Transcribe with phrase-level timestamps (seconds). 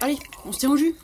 [0.00, 0.94] Allez, on se tient au jus.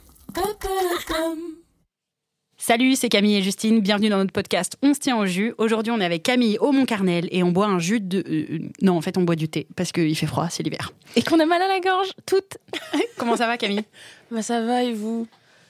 [2.57, 3.81] Salut, c'est Camille et Justine.
[3.81, 5.53] Bienvenue dans notre podcast On se tient au jus.
[5.59, 8.25] Aujourd'hui, on est avec Camille au Mont-Carnel et on boit un jus de.
[8.27, 10.93] euh, non, en fait, on boit du thé parce qu'il fait froid, c'est l'hiver.
[11.17, 12.57] Et qu'on a mal à la gorge, toutes.
[13.19, 13.85] Comment ça va, Camille?
[14.31, 15.27] Bah ça va et vous?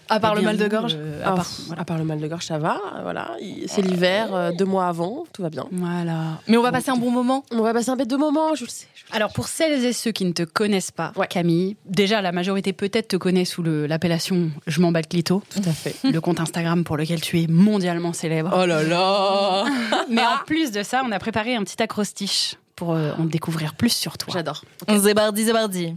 [0.08, 1.82] À part le mal de gorge euh, à, à part, part- voilà.
[1.82, 2.80] à part le mal de gorge, ça va.
[3.02, 5.66] Voilà, Il- c'est l'hiver, euh, deux mois avant, tout va bien.
[5.72, 6.38] Voilà.
[6.48, 7.44] Mais on va passer un bon moment.
[7.52, 8.86] On va passer un bête de moment, je le sais.
[8.94, 9.16] je le sais.
[9.16, 11.26] Alors, pour celles et ceux qui ne te connaissent pas, Ouais.
[11.26, 15.42] Camille, déjà, la majorité peut-être te connaît sous le- l'appellation Je m'en bats le clito,
[15.50, 15.94] Tout à fait.
[16.04, 18.50] le compte Instagram pour lequel tu es mondialement célèbre.
[18.56, 19.64] Oh là là
[20.10, 23.74] Mais en plus de ça, on a préparé un petit acrostiche pour euh, en découvrir
[23.74, 24.32] plus sur toi.
[24.34, 24.62] J'adore.
[24.94, 25.94] Zébardi, zébardi.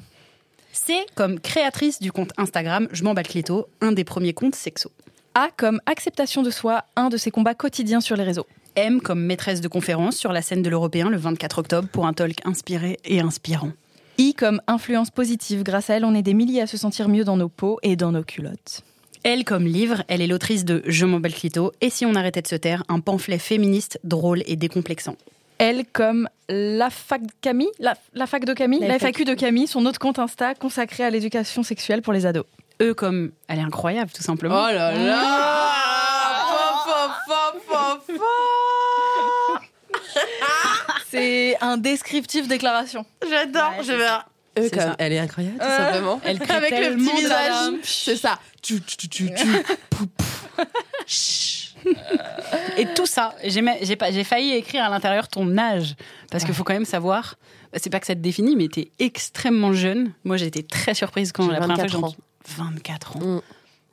[0.86, 4.56] C'est comme créatrice du compte Instagram Je m'en bats le clito, un des premiers comptes
[4.56, 4.92] sexo.
[5.34, 8.46] A comme acceptation de soi, un de ses combats quotidiens sur les réseaux.
[8.76, 12.14] M comme maîtresse de conférence sur la scène de l'Européen le 24 octobre pour un
[12.14, 13.72] talk inspiré et inspirant.
[14.20, 15.64] I comme influence positive.
[15.64, 17.96] Grâce à elle, on est des milliers à se sentir mieux dans nos peaux et
[17.96, 18.84] dans nos culottes.
[19.24, 22.14] Elle comme livre, elle est l'autrice de Je m'en bats le clito et si on
[22.14, 25.18] arrêtait de se taire, un pamphlet féministe drôle et décomplexant.
[25.60, 29.34] Elle comme la fac de Camille, la, la fac de Camille, La la FAQ de
[29.34, 32.46] Camille, son autre compte Insta consacré à l'éducation sexuelle pour les ados.
[32.82, 34.56] E comme elle est incroyable tout simplement.
[34.68, 35.74] Oh là là
[41.10, 43.06] C'est un descriptif déclaration.
[43.28, 44.06] J'adore, Ouais, je vais.
[44.08, 44.96] Euh, C'est comme ça.
[45.00, 46.22] elle est incroyable, tout Euh, simplement.
[46.24, 47.74] Elle crée Avec le petit visage.
[47.84, 48.40] C'est ça.
[48.62, 49.48] Tu, tu, tu, tu, tu.
[52.78, 55.96] Et tout ça, j'ai failli écrire à l'intérieur ton âge
[56.32, 57.36] parce qu'il faut quand même savoir.
[57.72, 60.12] bah, C'est pas que ça te définit, mais t'es extrêmement jeune.
[60.24, 62.08] Moi, j'ai été très surprise quand J'ai la première fois 24 j'ai ans.
[62.08, 62.18] entendu-
[62.76, 63.20] 24 ans.
[63.20, 63.42] Mm.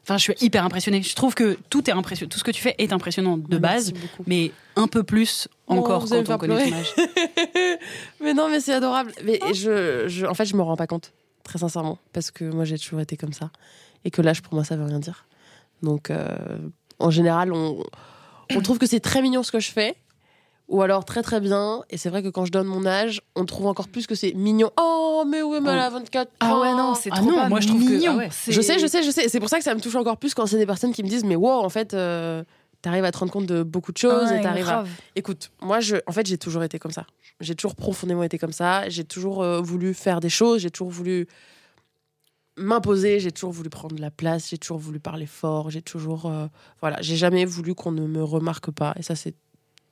[0.03, 1.03] Enfin, je suis hyper impressionnée.
[1.03, 2.29] Je trouve que tout est impressionnant.
[2.29, 4.23] Tout ce que tu fais est impressionnant de base, beaucoup.
[4.27, 6.93] mais un peu plus encore quand on connaît ton âge.
[8.23, 9.13] mais non, mais c'est adorable.
[9.25, 11.13] Mais je, je, en fait, je me rends pas compte,
[11.43, 13.51] très sincèrement, parce que moi, j'ai toujours été comme ça,
[14.05, 15.25] et que l'âge pour moi, ça veut rien dire.
[15.83, 16.29] Donc, euh,
[17.05, 17.83] en général, on,
[18.55, 19.95] on trouve que c'est très mignon ce que je fais,
[20.69, 21.83] ou alors très très bien.
[21.91, 24.33] Et c'est vrai que quand je donne mon âge, on trouve encore plus que c'est
[24.35, 24.71] mignon.
[24.81, 26.77] Oh, mais oui, mais elle a 24 Ah ouais, ans.
[26.77, 28.13] non, c'est Ah trop non, pas moi, je trouve que- mignon.
[28.15, 28.29] ah ouais.
[28.33, 29.29] C'est- Je sais, je sais, je sais.
[29.29, 31.09] C'est pour ça que ça me touche encore plus quand c'est des personnes qui me
[31.09, 32.43] disent, mais wow, en fait, euh,
[32.83, 34.85] t'arrives à te rendre compte de beaucoup de choses Ouais, et t'arrives à.
[35.17, 37.05] Écoute, moi, je, en fait, j'ai toujours été comme ça.
[37.41, 38.89] J'ai toujours profondément été comme ça.
[38.89, 40.61] J'ai toujours euh, voulu faire des choses.
[40.61, 41.27] J'ai toujours voulu
[42.57, 43.21] m'imposer.
[43.21, 44.51] J'ai toujours voulu prendre la place.
[44.51, 45.71] J'ai toujours voulu parler fort.
[45.71, 46.47] J'ai toujours, euh,
[46.81, 48.95] voilà, j'ai jamais voulu qu'on ne me remarque pas.
[48.99, 49.35] Et ça, c'est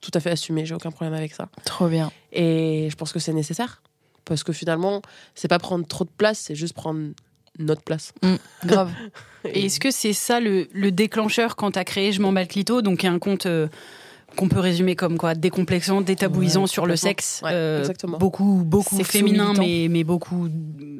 [0.00, 0.66] tout à fait assumé.
[0.66, 1.48] J'ai aucun problème avec ça.
[1.64, 2.10] Trop bien.
[2.32, 3.82] Et je pense que c'est nécessaire
[4.24, 5.02] parce que finalement,
[5.34, 7.12] c'est pas prendre trop de place, c'est juste prendre
[7.58, 8.12] notre place.
[8.64, 8.92] Grave.
[9.44, 12.46] Et est-ce que c'est ça le, le déclencheur quand t'as créé Je m'en bats le
[12.46, 13.68] clito, donc il y a un compte euh,
[14.36, 18.18] qu'on peut résumer comme quoi décomplexant, détabouisant Ouais, sur le sexe, Ouais, euh, exactement.
[18.18, 20.48] beaucoup beaucoup féminin, mais mais beaucoup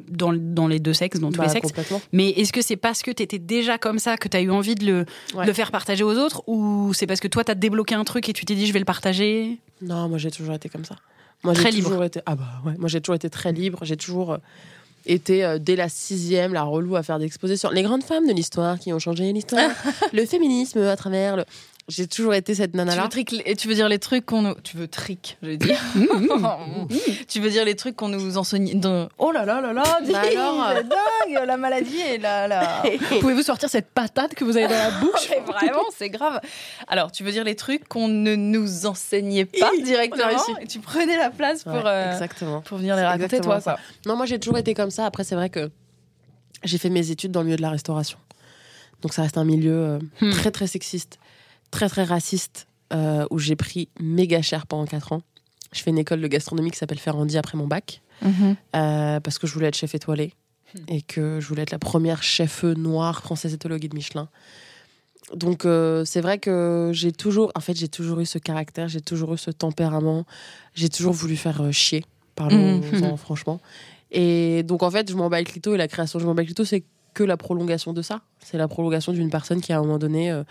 [0.09, 1.71] dans dans les deux sexes, dans tous Bah, les sexes.
[2.11, 4.85] Mais est-ce que c'est parce que t'étais déjà comme ça que t'as eu envie de
[4.85, 5.05] le,
[5.35, 5.43] Ouais.
[5.43, 8.29] de le faire partager aux autres, ou c'est parce que toi t'as débloqué un truc
[8.29, 9.57] et tu t'es dit je vais le partager?
[9.81, 10.95] Non, moi j'ai toujours été comme ça.
[11.43, 11.89] Moi, Très j'ai libre.
[11.89, 12.21] toujours été.
[12.25, 12.73] Ah bah ouais.
[12.77, 13.79] Moi j'ai toujours été très libre.
[13.81, 14.37] J'ai toujours euh,
[15.05, 17.69] été euh, dès la sixième la relou à faire des expositions.
[17.69, 19.69] Les grandes femmes de l'histoire qui ont changé l'histoire.
[20.13, 21.43] le féminisme à travers le.
[21.89, 23.03] J'ai toujours été cette Tu nana là.
[23.03, 24.53] veux, trick- et tu veux dire les trucs qu'on nous...
[24.63, 25.77] Tu veux trick, je vais dire.
[27.27, 28.79] tu veux dire les trucs qu'on nous enseigne...
[28.79, 30.81] dans- Oh là là là là dis, Bah alors, euh.
[30.83, 32.47] dingue La maladie et la...
[32.47, 32.83] la...
[33.19, 36.39] Pouvez-vous sortir cette patate que vous avez dans la bouche Mais Vraiment, c'est grave.
[36.87, 40.29] Alors, tu veux dire les trucs qu'on ne nous enseignait pas directement
[40.61, 42.61] et tu prenais la place pour, Ouais, euh, Exactement.
[42.61, 43.77] pour venir les raconter, toi, ça.
[44.05, 45.05] Non, moi j'ai toujours été comme ça.
[45.05, 45.69] Après, c'est vrai que
[46.63, 48.17] j'ai fait mes études dans le milieu de la restauration.
[49.01, 50.29] Donc ça reste un milieu euh, Hmm.
[50.31, 51.19] très très sexiste,
[51.73, 55.21] très très raciste, euh, où j'ai pris méga cher pendant 4 ans.
[55.73, 58.01] Je fais une école de gastronomie qui s'appelle Ferrandi après mon bac.
[58.21, 58.55] Mhm.
[58.75, 60.33] euh, parce que je voulais être chef étoilé
[60.75, 60.79] Hmm.
[60.95, 64.27] et que je voulais être la première chef noire française étoilée au guide Michelin.
[65.35, 69.01] Donc euh, c'est vrai que j'ai toujours, en fait, j'ai toujours eu ce caractère, j'ai
[69.01, 70.25] toujours eu ce tempérament,
[70.73, 72.03] j'ai toujours voulu faire euh, chier,
[72.35, 73.17] parlons-en Mhm.
[73.17, 73.59] franchement.
[74.11, 76.33] Et donc en fait, je m'en bats le clito et la création de je m'en
[76.35, 76.83] bats le clito, c'est
[77.13, 78.21] que la prolongation de ça.
[78.43, 80.43] C'est la prolongation d'une personne qui à un moment donné euh,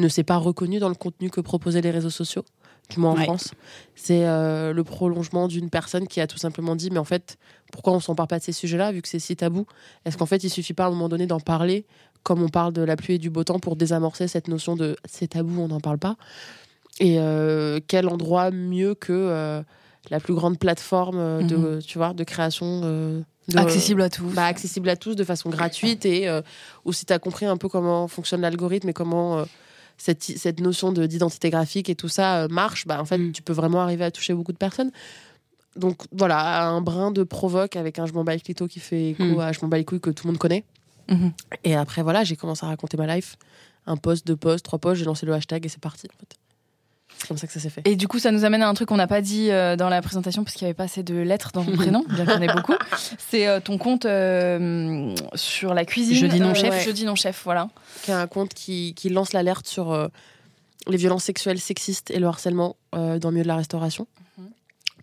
[0.00, 2.44] ne s'est pas reconnue dans le contenu que proposaient les réseaux sociaux,
[2.90, 3.24] du moins en Ouais.
[3.24, 3.52] France.
[3.94, 7.36] C'est euh, le prolongement d'une personne qui a tout simplement dit mais en fait
[7.72, 9.66] pourquoi on s'empare pas de ces sujets-là vu que c'est si tabou?
[10.04, 11.84] Est-ce qu'en fait il suffit pas à un moment donné d'en parler
[12.22, 14.96] comme on parle de la pluie et du beau temps pour désamorcer cette notion de
[15.04, 16.16] c'est tabou on n'en parle pas
[17.00, 19.62] Et euh, quel endroit mieux que euh,
[20.10, 23.22] la plus grande plateforme de tu vois de création de-
[23.56, 24.34] Accessible à tous.
[24.34, 26.42] bah, accessible à tous de façon gratuite et euh,
[26.84, 29.44] où si tu as compris un peu comment fonctionne l'algorithme et comment euh,
[29.98, 33.32] cette, cette notion de- d'identité graphique et tout ça euh, marche, bah, en fait, Mm.
[33.32, 34.90] tu peux vraiment arriver à toucher beaucoup de personnes.
[35.76, 39.10] Donc voilà, un brin de provoque avec un je m'en bats les clito qui fait
[39.10, 39.40] écho Mm.
[39.40, 40.64] à je m'en bats les couilles que tout le monde connaît.
[41.08, 41.32] Mhm.
[41.64, 43.36] Et après, voilà, j'ai commencé à raconter ma life.
[43.86, 46.06] Un post, deux posts, trois posts, j'ai lancé le hashtag et c'est parti.
[46.14, 46.36] En fait.
[47.18, 47.82] C'est comme ça que ça s'est fait.
[47.84, 49.88] Et du coup, ça nous amène à un truc qu'on n'a pas dit euh, dans
[49.88, 52.34] la présentation parce qu'il n'y avait pas assez de lettres dans ton prénom, bien qu'il
[52.34, 52.74] y en ait beaucoup.
[53.18, 56.14] C'est euh, ton compte euh, sur la cuisine.
[56.14, 56.70] Jeudi non chef.
[56.70, 56.80] ouais.
[56.84, 57.68] Jeudi non chef, voilà.
[58.02, 60.06] qui est un compte qui, qui lance l'alerte sur euh,
[60.86, 64.06] les violences sexuelles sexistes et le harcèlement euh, dans le milieu de la restauration.
[64.38, 64.50] Mhm.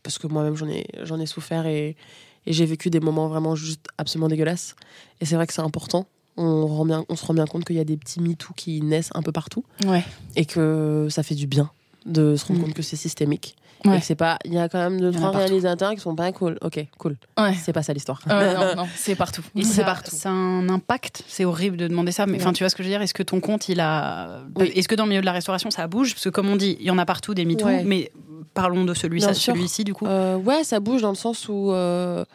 [0.01, 1.97] Parce que moi-même, j'en ai, j'en ai souffert et,
[2.45, 4.75] et j'ai vécu des moments vraiment juste absolument dégueulasses.
[5.19, 6.07] Et c'est vrai que c'est important.
[6.37, 8.81] On, rend bien, on se rend bien compte qu'il y a des petits MeToo qui
[8.81, 10.03] naissent un peu partout Ouais.
[10.35, 11.71] et que ça fait du bien
[12.05, 12.65] de se rendre Mhm.
[12.67, 13.55] compte que c'est systémique.
[13.83, 13.97] Ouais.
[13.97, 14.39] Et que c'est pas.
[14.45, 16.57] Il y a quand même deux, trois réalisateurs qui sont pas cool.
[16.61, 17.17] Ok, cool.
[17.37, 17.53] Ouais.
[17.53, 18.19] C'est pas ça l'histoire.
[18.29, 19.43] Euh, non, non, c'est partout.
[19.55, 20.11] C'est ça, partout.
[20.15, 21.23] ça a un impact.
[21.27, 22.53] C'est horrible de demander ça, mais enfin, Ouais.
[22.53, 23.01] tu vois ce que je veux dire?
[23.03, 24.39] Est-ce que ton compte, il a.
[24.55, 24.71] Oui.
[24.75, 26.13] Est-ce que dans le milieu de la restauration, ça bouge?
[26.15, 28.11] Parce que, comme on dit, il y en a partout des MeToo, mais
[28.55, 30.07] parlons de celui celui-ci, du coup.
[30.07, 31.71] Euh, ouais, ça bouge dans le sens où.
[31.71, 32.25] euh,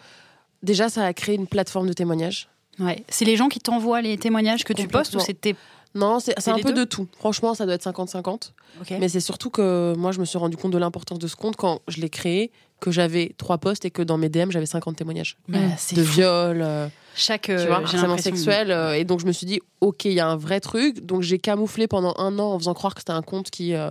[0.63, 2.49] déjà, ça a créé une plateforme de témoignage.
[2.79, 3.03] Ouais.
[3.09, 5.57] C'est les gens qui t'envoient les témoignages que tu postes ou c'était.
[5.95, 7.09] Non, c'est un peu deux de tout.
[7.19, 8.53] Franchement, ça doit être 50-50.
[8.81, 8.95] Ok.
[9.01, 11.57] Mais c'est surtout que moi, je me suis rendu compte de l'importance de ce compte
[11.57, 14.97] quand je l'ai créé, que j'avais trois posts et que dans mes DM, j'avais 50
[14.97, 15.37] témoignages.
[15.77, 16.13] C'est de fou.
[16.13, 17.43] viol, euh, Chaque.
[17.43, 18.71] tu euh, harcèlement sexuel.
[18.71, 21.05] euh, et donc, je me suis dit, OK, il y a un vrai truc.
[21.05, 23.91] Donc, j'ai camouflé pendant un an en faisant croire que c'était un compte qui euh,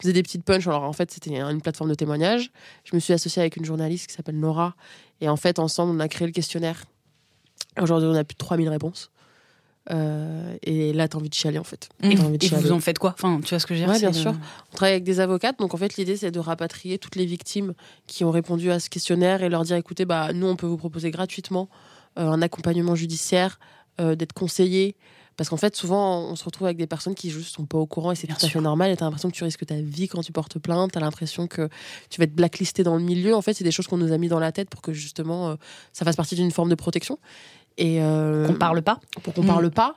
[0.00, 0.66] faisait des petites punches.
[0.68, 2.50] Alors, en fait, c'était une plateforme de témoignage.
[2.84, 4.74] Je me suis associée avec une journaliste qui s'appelle Nora.
[5.22, 6.84] Et en fait, ensemble, on a créé le questionnaire.
[7.80, 9.10] Aujourd'hui, on a plus de 3000 réponses.
[9.90, 11.88] Euh, et là, t'as envie de chialer, en fait.
[12.02, 12.70] Et, T'as envie de et vous chialer.
[12.72, 13.14] en faites quoi?
[13.16, 14.34] Enfin, tu vois ce que je veux dire bien de- sûr.
[14.72, 17.72] On travaille avec des avocates, donc en fait l'idée c'est de rapatrier toutes les victimes
[18.06, 20.76] qui ont répondu à ce questionnaire et leur dire écoutez, bah nous on peut vous
[20.76, 21.68] proposer gratuitement
[22.18, 23.58] euh, un accompagnement judiciaire,
[24.00, 24.94] euh, d'être conseillé.
[25.38, 27.86] Parce qu'en fait, souvent, on se retrouve avec des personnes qui juste sont pas au
[27.86, 28.90] courant et c'est tout à fait normal.
[28.90, 30.90] Et t'as l'impression que tu risques ta vie quand tu portes plainte.
[30.90, 31.68] T'as l'impression que
[32.10, 33.36] tu vas être blacklisté dans le milieu.
[33.36, 35.50] En fait, c'est des choses qu'on nous a mis dans la tête pour que justement
[35.50, 35.54] euh,
[35.92, 37.20] ça fasse partie d'une forme de protection.
[37.78, 39.00] Et euh, Qu'on parle pas.
[39.22, 39.46] pour qu'on Mm.
[39.46, 39.94] parle pas.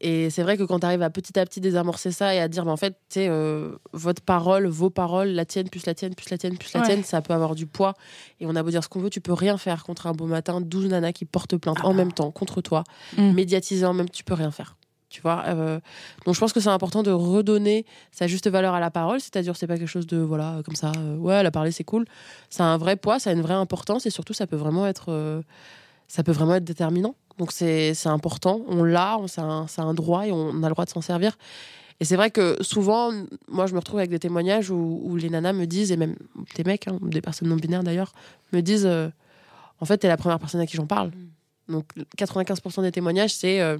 [0.00, 2.48] Et c'est vrai que quand tu arrives à petit à petit désamorcer ça et à
[2.48, 5.94] dire, mais en fait, tu sais, euh, votre parole, vos paroles, la tienne, plus la
[5.94, 6.86] tienne, plus la tienne, plus la Ouais.
[6.86, 7.94] tienne, ça peut avoir du poids.
[8.38, 10.26] Et on a beau dire ce qu'on veut, tu peux rien faire contre un beau
[10.26, 11.96] matin, 12 nanas qui portent plainte Ah en bah.
[11.96, 12.84] même temps contre toi,
[13.16, 13.32] Mm.
[13.32, 14.76] médiatisées en même tu peux rien faire.
[15.08, 15.78] Tu vois euh,
[16.26, 19.56] donc je pense que c'est important de redonner sa juste valeur à la parole, c'est-à-dire
[19.56, 22.04] c'est pas quelque chose de voilà comme ça euh, ouais la parler c'est cool,
[22.50, 24.84] ça a un vrai poids, ça a une vraie importance et surtout ça peut vraiment
[24.86, 25.12] être
[26.08, 27.14] ça peut vraiment être déterminant.
[27.38, 30.90] Donc c'est important, on l'a, c'est un, un droit et on a le droit de
[30.90, 31.36] s'en servir.
[32.00, 33.12] Et c'est vrai que souvent,
[33.48, 36.16] moi je me retrouve avec des témoignages où, où les nanas me disent, et même
[36.54, 38.12] des mecs, hein, des personnes non binaires d'ailleurs,
[38.52, 39.08] me disent euh,
[39.80, 41.10] en fait, t'es la première personne à qui j'en parle.
[41.68, 41.86] Donc
[42.18, 43.78] 95% des témoignages, c'est euh,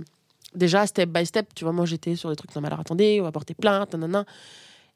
[0.54, 1.54] déjà step by step.
[1.54, 3.94] Tu vois, moi j'étais sur des trucs, non mais alors attendez, on va porter plainte,
[3.94, 4.24] nanana.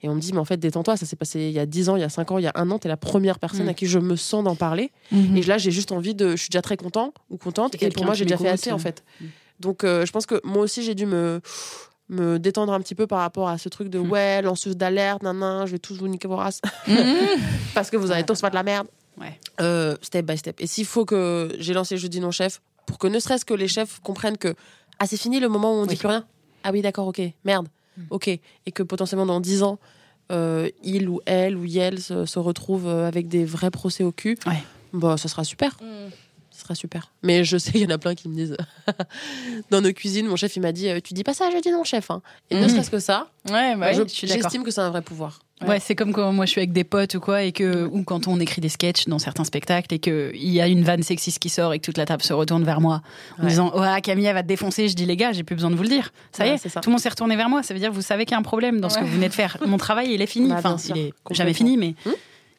[0.02, 1.88] Et on me dit, mais en fait, détends-toi, ça s'est passé il y a 10
[1.90, 3.66] ans, il y a 5 ans, il y a un an, t'es la première personne
[3.66, 3.70] Mm.
[3.70, 4.92] à qui je me sens d'en parler.
[5.12, 5.36] Mhm.
[5.36, 6.30] Et là, j'ai juste envie de.
[6.30, 7.74] Je suis déjà très content ou contente.
[7.74, 9.02] Et Et pour moi, j'ai déjà fait assez, en fait.
[9.20, 9.26] mm.
[9.60, 11.40] Donc, euh, je pense que moi aussi, j'ai dû me,
[12.08, 14.10] me détendre un petit peu par rapport à ce truc de Mm.
[14.10, 16.60] ouais, lanceuse d'alerte, nan, je vais tous vous niquer vos races.
[16.88, 16.96] Mhm.
[17.74, 18.86] parce que vous allez tous faire de la merde.
[19.20, 19.38] Ouais.
[19.60, 20.60] Euh, step by step.
[20.60, 23.68] Et s'il faut que j'ai lancé Jeudi non chef, pour que ne serait-ce que les
[23.68, 24.54] chefs comprennent que
[24.98, 25.88] ah, c'est fini le moment où on Oui.
[25.88, 26.24] dit plus rien.
[26.64, 27.70] Ah oui, d'accord, ok, merde, Mm.
[28.10, 28.28] Ok.
[28.28, 28.40] Et
[28.72, 29.78] que potentiellement dans 10 ans,
[30.32, 34.12] euh, il ou elle ou elle se, se retrouve euh, avec des vrais procès au
[34.12, 34.62] cul, Ouais.
[34.92, 35.76] bah, ça sera super.
[35.82, 36.10] Mhm.
[36.60, 37.10] Ce sera super.
[37.22, 38.56] Mais je sais, il y en a plein qui me disent
[39.70, 41.70] dans nos cuisines, mon chef il m'a dit euh, Tu dis pas ça, je dis
[41.70, 42.10] non, chef.
[42.10, 42.20] hein.
[42.50, 42.68] Et ne Mhm.
[42.68, 45.40] serait-ce que ça, Ouais, bah je j'estime que c'est un vrai pouvoir.
[45.66, 48.02] Ouais, c'est comme quand moi je suis avec des potes ou quoi, et que, ou
[48.02, 51.38] quand on écrit des sketchs dans certains spectacles et qu'il y a une vanne sexiste
[51.38, 53.02] qui sort et que toute la table se retourne vers moi
[53.38, 53.48] en Ouais.
[53.50, 54.88] disant Ouais, Camille, elle va te défoncer.
[54.88, 56.12] Je dis Les gars, j'ai plus besoin de vous le dire.
[56.32, 56.80] Ça y est, c'est ça.
[56.80, 57.62] tout le monde s'est retourné vers moi.
[57.62, 59.28] Ça veut dire vous savez qu'il y a un problème dans ce que vous venez
[59.28, 59.56] de faire.
[59.66, 60.48] Mon travail, il est fini.
[60.48, 62.10] Bah, enfin, il est jamais fini, mais Hmm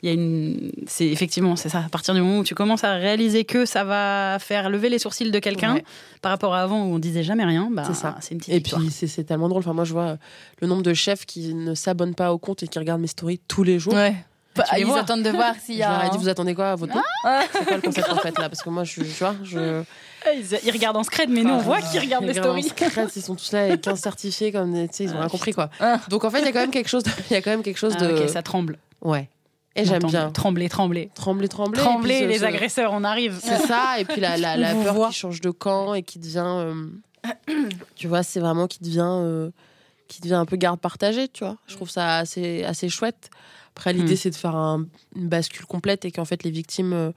[0.04, 0.72] il y a une.
[0.88, 1.80] C'est effectivement, c'est ça.
[1.86, 5.00] À partir du moment où tu commences à réaliser que ça va faire lever les
[5.00, 5.84] sourcils de quelqu'un Ouais.
[6.22, 8.16] par rapport à avant où on disait jamais rien, bah, C'est ça.
[8.20, 8.82] C'est une petite Et victoire.
[8.82, 9.60] puis c'est tellement drôle.
[9.62, 10.18] Enfin, moi, je vois
[10.60, 13.40] le nombre de chefs qui ne s'abonnent pas au compte et qui regardent mes stories
[13.48, 13.94] tous les jours.
[13.94, 14.16] Ouais.
[14.54, 15.00] Bah, ils vois.
[15.00, 15.90] attendent de voir s'il Je y a.
[15.92, 17.42] leur ai un- dit, vous attendez quoi à votre nom Ah.
[17.54, 18.50] C'est quoi le concept en fait là?
[18.50, 19.82] Parce que moi, je, tu vois, je.
[20.30, 22.64] Eh, Ils, ils regardent en scred, mais nous on voit qu'ils regardent les stories.
[22.64, 25.54] secret, ils sont tous là avec 15 certifiés comme tu sais, ils ont rien compris
[25.54, 25.70] quoi.
[25.80, 26.02] Ah.
[26.10, 27.50] Donc en fait, il y a quand même quelque chose de, il y a quand
[27.52, 28.78] même quelque chose Ah, de ok, ça tremble.
[29.02, 29.30] ouais.
[29.76, 31.10] Et j'aime bien Trembler, trembler.
[31.16, 31.80] trembler, trembler.
[31.80, 33.40] Trembler, puis les ce- agresseurs, on arrive.
[33.42, 35.08] C'est ça, et puis la, la, peur voit.
[35.10, 36.44] qui change de camp et qui devient.
[36.46, 36.86] euh,
[37.96, 39.50] tu vois, c'est vraiment qui devient, euh,
[40.08, 41.58] qui devient un peu garde partagée, tu vois.
[41.68, 43.30] Je trouve ça assez, assez chouette.
[43.76, 44.18] Après, l'idée, Hmm.
[44.18, 44.86] c'est de faire un-
[45.16, 47.12] une bascule complète et qu'en fait, les victimes euh,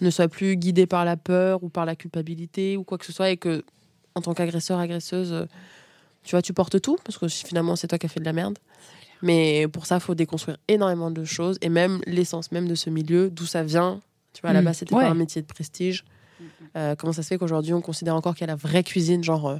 [0.00, 3.12] ne soient plus guidées par la peur ou par la culpabilité ou quoi que ce
[3.12, 3.62] soit et que,
[4.14, 5.44] en tant qu'agresseur, agresseuse, euh,
[6.24, 8.32] tu vois, tu portes tout parce que finalement, c'est toi qui as fait de la
[8.32, 8.58] merde.
[9.22, 12.88] Mais pour ça, il faut déconstruire énormément de choses et même l'essence même de ce
[12.90, 14.00] milieu, d'où ça vient.
[14.32, 14.66] Tu vois, à la Hmm.
[14.66, 15.04] base, c'était Ouais.
[15.04, 16.04] pas un métier de prestige.
[16.76, 19.22] Euh, comment ça se fait qu'aujourd'hui, on considère encore qu'il y a la vraie cuisine,
[19.24, 19.58] genre euh,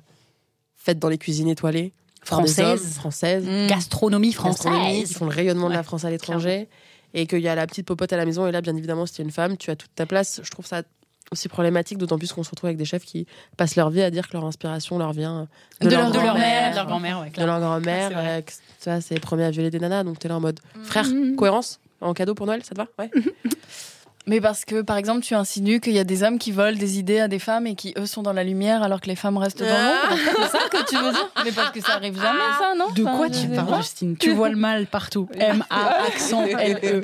[0.76, 1.92] faite dans les cuisines étoilées?
[2.28, 2.94] Par des hommes, Française.
[2.94, 3.66] françaises, Mm.
[3.66, 5.08] Gastronomie gastronomie, française.
[5.08, 6.68] qui font le rayonnement de la France à l'étranger,
[7.14, 8.46] et qu'il y a la petite popote à la maison.
[8.46, 10.40] Et là, bien évidemment, si tu es une femme, tu as toute ta place.
[10.44, 10.82] Je trouve ça
[11.32, 14.10] aussi problématique, d'autant plus qu'on se retrouve avec des chefs qui passent leur vie à
[14.10, 15.46] dire que leur inspiration leur vient
[15.80, 18.20] De leur- de leur mère, grand-mère, de leur grand-mère, ouais, de leur grand-mère, Ouais, c'est
[18.20, 18.38] vrai.
[18.38, 20.40] euh, que, tu vois, c'est les premiers à violer des nanas, donc t'es là en
[20.40, 21.36] mode frère, Mhm.
[21.36, 22.88] cohérence en cadeau pour Noël, ça te va?
[22.98, 23.10] Ouais.
[24.26, 26.98] Mais parce que, par exemple, tu insinues qu'il y a des hommes qui volent des
[26.98, 29.38] idées à des femmes et qui, eux, sont dans la lumière alors que les femmes
[29.38, 30.18] restent dans l'ombre.
[30.36, 31.30] C'est ça que tu veux dire?
[31.44, 32.90] Mais parce que ça arrive jamais, ça, non?
[32.94, 33.76] De quoi tu parles.
[33.82, 34.16] Justine?
[34.18, 35.28] Tu vois le mal partout.
[35.34, 37.00] M-A, accent L-E.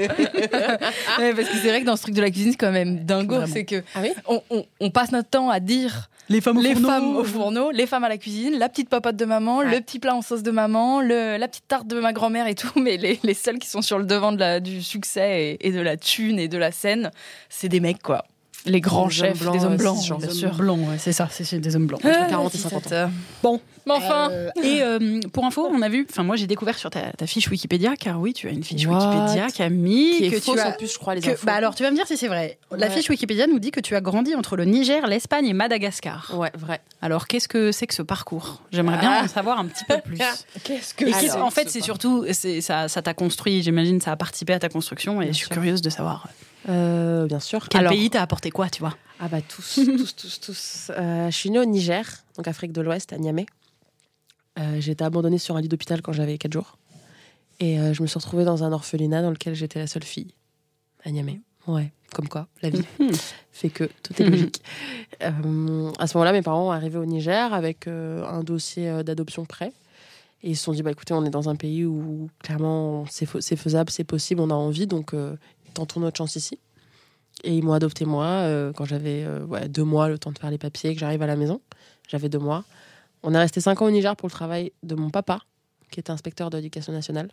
[1.19, 3.05] Ouais, parce que c'est vrai que dans ce truc de la cuisine, c'est quand même
[3.05, 3.47] dingo.
[3.47, 4.13] C'est que Ah oui?
[4.29, 6.89] on, on- on passe notre temps à dire Les femmes au les fourneau.
[6.89, 9.71] femmes au fourneau, les femmes à la cuisine, la petite popote de maman, Ouais.
[9.75, 12.55] le petit plat en sauce de maman, le- la petite tarte de ma grand-mère et
[12.55, 12.71] tout.
[12.81, 15.73] Mais les, les seuls qui sont sur le devant de la, du succès et, et
[15.73, 17.06] de la thune et de la scène,
[17.49, 18.25] c'est des mecs, quoi.
[18.65, 20.55] Les grands Des chefs, hommes blancs, des hommes blancs, bien sûr.
[20.57, 22.05] blancs, ouais, c'est ça, c'est des hommes blancs.
[22.05, 23.11] Entre 40 et 50 ans.
[23.41, 23.61] Bon.
[23.87, 26.91] Mais enfin, Euh, et euh, pour info, on a vu, enfin moi j'ai découvert sur
[26.91, 30.17] ta, ta fiche Wikipédia, car oui, tu as une fiche What Wikipédia qui a mis
[30.17, 30.69] Qui est que fausse tu as.
[30.71, 31.47] en plus, je crois, les que- infos.
[31.47, 32.59] bah alors tu vas me dire si c'est vrai.
[32.73, 32.93] La Ouais.
[32.93, 36.33] fiche Wikipédia nous dit que tu as grandi entre le Niger, l'Espagne et Madagascar.
[36.37, 36.81] Ouais, vrai.
[37.01, 38.63] Alors qu'est-ce que c'est que ce parcours?
[38.73, 39.25] J'aimerais bien Ah.
[39.25, 40.19] en savoir un petit peu plus.
[40.65, 42.27] qu'est-ce que Alors, en fait, c'est surtout,
[42.61, 43.63] ça, ça t'a construit.
[43.63, 45.55] J'imagine, ça a participé à ta construction, et Bien je suis sûr.
[45.55, 46.27] curieuse de savoir
[46.69, 47.69] Euh, bien sûr.
[47.69, 48.97] quel Alors, pays t'a apporté quoi, tu vois.
[49.21, 50.91] Ah bah tous, tous, tous, tous.
[50.97, 52.05] Euh, je suis née au Niger,
[52.37, 53.47] donc Afrique de l'Ouest, à Niamey.
[54.59, 56.79] Euh, j'ai été abandonnée sur un lit d'hôpital quand j'avais 4 jours.
[57.61, 60.35] Et euh, je me suis retrouvée dans un orphelinat dans lequel j'étais la seule fille,
[61.05, 61.41] à Niamey.
[61.67, 62.83] Ouais, comme quoi, la vie
[63.53, 64.63] fait que tout est logique.
[65.21, 69.73] À ce moment-là, mes parents arrivés au Niger avec un dossier d'adoption prêt.
[70.43, 73.27] Et ils se sont dit, bah, écoutez, on est dans un pays où clairement c'est
[73.27, 75.35] fais- c'est faisable, c'est possible, on a envie, donc euh,
[75.77, 76.59] tentons notre chance ici.
[77.45, 80.51] Et ils m'ont adopté moi euh, quand j'avais euh, deux mois, le temps de faire
[80.51, 81.61] les papiers, que j'arrive à la maison.
[82.09, 82.65] J'avais deux mois.
[83.23, 85.41] On est resté cinq ans au Niger pour le travail de mon papa,
[85.91, 87.31] qui était inspecteur de l'éducation nationale.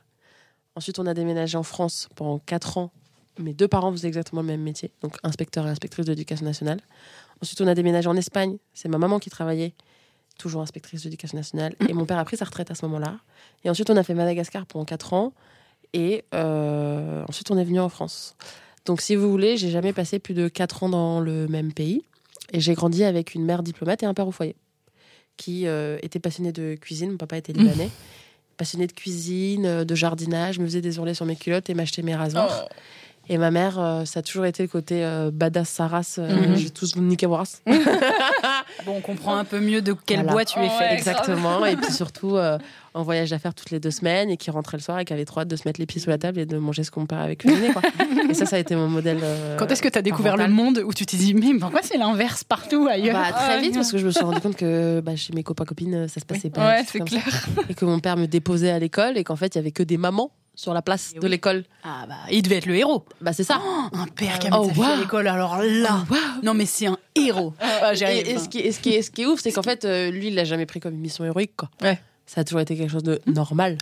[0.76, 2.92] Ensuite, on a déménagé en France pendant quatre ans.
[3.40, 6.80] Mes deux parents faisaient exactement le même métier, donc inspecteur et inspectrice de l'éducation nationale.
[7.42, 8.58] Ensuite, on a déménagé en Espagne.
[8.74, 9.74] C'est ma maman qui travaillait,
[10.38, 11.76] toujours inspectrice de l'éducation nationale.
[11.88, 13.20] Et mon père a pris sa retraite à ce moment-là.
[13.64, 15.34] Et ensuite, on a fait Madagascar pendant quatre ans.
[15.94, 18.36] Et euh, ensuite, on est venu en France.
[18.86, 22.04] Donc, si vous voulez, j'ai jamais passé plus de quatre ans dans le même pays.
[22.52, 24.56] Et j'ai grandi avec une mère diplomate et un père au foyer
[25.38, 27.12] qui euh, était passionné de cuisine.
[27.12, 27.90] Mon papa était libanais.
[28.58, 32.04] Passionné de cuisine, euh, de jardinage, me faisait des ourlets sur mes culottes et m'achetait
[32.04, 32.68] mes rasoirs.
[33.30, 36.16] Et ma mère, euh, ça a toujours été le côté euh, badass Saras.
[36.20, 36.56] euh, Mhm.
[36.58, 37.26] Je vais tous vous niquer.
[38.86, 40.32] Bon, on comprend un peu mieux de quel Voilà.
[40.34, 40.86] bois tu es Oh, fait.
[40.86, 40.94] ouais.
[40.94, 41.66] Exactement.
[41.66, 42.58] et puis surtout, euh,
[42.94, 45.24] en voyage d'affaires toutes les deux semaines et qui rentrait le soir et qui avait
[45.26, 47.06] trop hâte de se mettre les pieds sous la table et de manger ce qu'on
[47.06, 47.72] père avec cuisiner.
[47.72, 47.82] Quoi.
[48.30, 49.20] et ça, ça a été mon modèle.
[49.24, 51.82] euh, Quand est-ce que tu as découvert le monde où tu t'es dit, mais pourquoi
[51.82, 55.00] c'est l'inverse partout ailleurs bah, Très vite, parce que je me suis rendu compte que
[55.00, 56.68] bah, chez mes copains-copines, ça se passait pas.
[56.68, 57.24] Ouais, c'est clair.
[57.30, 57.62] ça.
[57.70, 59.84] Et que mon père me déposait à l'école et qu'en fait, il y avait que
[59.84, 61.64] des mamans sur la place de l'école.
[61.84, 63.06] Ah bah, il devait être le héros.
[63.22, 63.60] Bah, c'est ça.
[63.94, 66.04] Un père qui a mis Oh, sa fille à l'école, alors là.
[66.44, 67.54] Non, mais c'est un héros.
[67.62, 69.64] Ah, Et, et ce, qui est, ce, qui est, ce qui est ouf, c'est qu'en
[69.64, 71.56] fait, euh, lui, il l'a jamais pris comme une mission héroïque.
[71.58, 71.70] Quoi.
[71.82, 72.00] Ouais.
[72.26, 73.78] Ça a toujours été quelque chose de normal.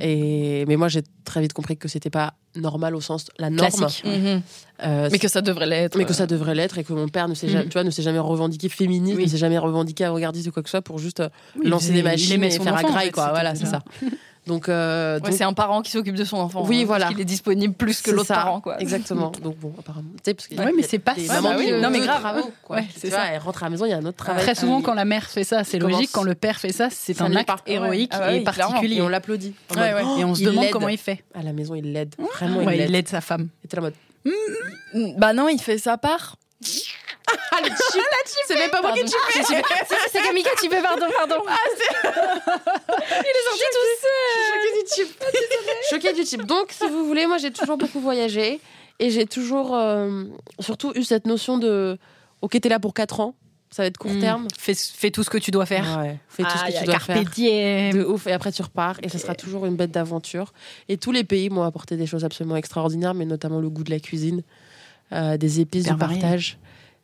[0.00, 3.70] Et, mais moi, j'ai très vite compris que c'était pas normal au sens la norme.
[3.70, 4.04] Classique.
[4.04, 4.42] Mhm.
[4.84, 5.96] Euh, Mais que ça devrait l'être.
[5.96, 7.52] mais que ça devrait l'être et que mon père ne s'est Mhm.
[7.52, 9.24] jamais, tu vois, ne s'est jamais revendiqué féministe, Oui.
[9.24, 11.28] ne s'est jamais revendiqué avant-gardiste ou quoi que ce soit pour juste euh,
[11.58, 13.30] Oui, lancer des il machines et faire enfant, à en graille, fait, quoi.
[13.30, 13.80] Voilà, c'est ça.
[14.46, 16.64] Donc, euh, Ouais, donc- c'est un parent qui s'occupe de son enfant.
[16.66, 17.04] Oui, hein, voilà.
[17.04, 18.80] Parce qu'il est disponible plus que l'autre parent, quoi.
[18.80, 19.30] Exactement.
[19.42, 20.08] Donc bon, apparemment.
[20.16, 21.70] Tu sais, parce qu'il y a- Ouais, mais il c'est pas ça, bah oui.
[21.80, 22.20] Non, mais grave.
[22.20, 22.76] travaux, quoi.
[22.78, 23.26] Ouais, Tu c'est vois, ça.
[23.32, 24.42] Elle rentre à la maison, il y a un autre travail.
[24.42, 26.10] Très souvent, Ah, quand la mère fait ça, c'est logique.
[26.12, 28.96] Quand le père fait ça, c'est un acte héroïque Ah ouais, et particulier.
[28.96, 29.54] Et on l'applaudit.
[29.76, 30.02] Ouais, ouais.
[30.18, 31.22] Et on se il demande comment il fait.
[31.34, 32.14] À la maison, il l'aide.
[32.34, 32.94] Vraiment, Ouais, il il l'aide.
[32.96, 33.48] aide sa femme.
[33.64, 33.94] Et t'es la mode.
[35.18, 36.36] Bah non, il fait sa part.
[37.50, 38.02] Ah, le chip
[38.46, 39.12] C'est même pas moi qui Pardon.
[39.12, 41.36] chip C'est c'est Camille qui fait, pardon, pardon.
[43.72, 45.24] Choquée du chip.
[45.90, 46.42] Choquée du chip.
[46.46, 48.60] Donc, si vous voulez, moi, j'ai toujours beaucoup voyagé.
[48.98, 50.24] Et j'ai toujours, euh,
[50.60, 51.98] surtout, eu cette notion de
[52.40, 53.34] Ok, t'es là pour 4 ans.
[53.70, 54.20] Ça va être court Mm.
[54.20, 54.48] terme.
[54.58, 55.98] Fais, fais tout ce que tu dois faire.
[56.00, 56.18] Ouais.
[56.28, 57.22] Fais tout ce Ah, que tu dois faire.
[57.24, 57.92] diem.
[57.94, 60.52] De ouf, et après tu repars, et ça sera toujours une bête d'aventure.
[60.90, 63.90] Et tous les pays m'ont apporté des choses absolument extraordinaires, mais notamment le goût de
[63.90, 64.42] la cuisine,
[65.12, 66.58] euh, des épices, du partage,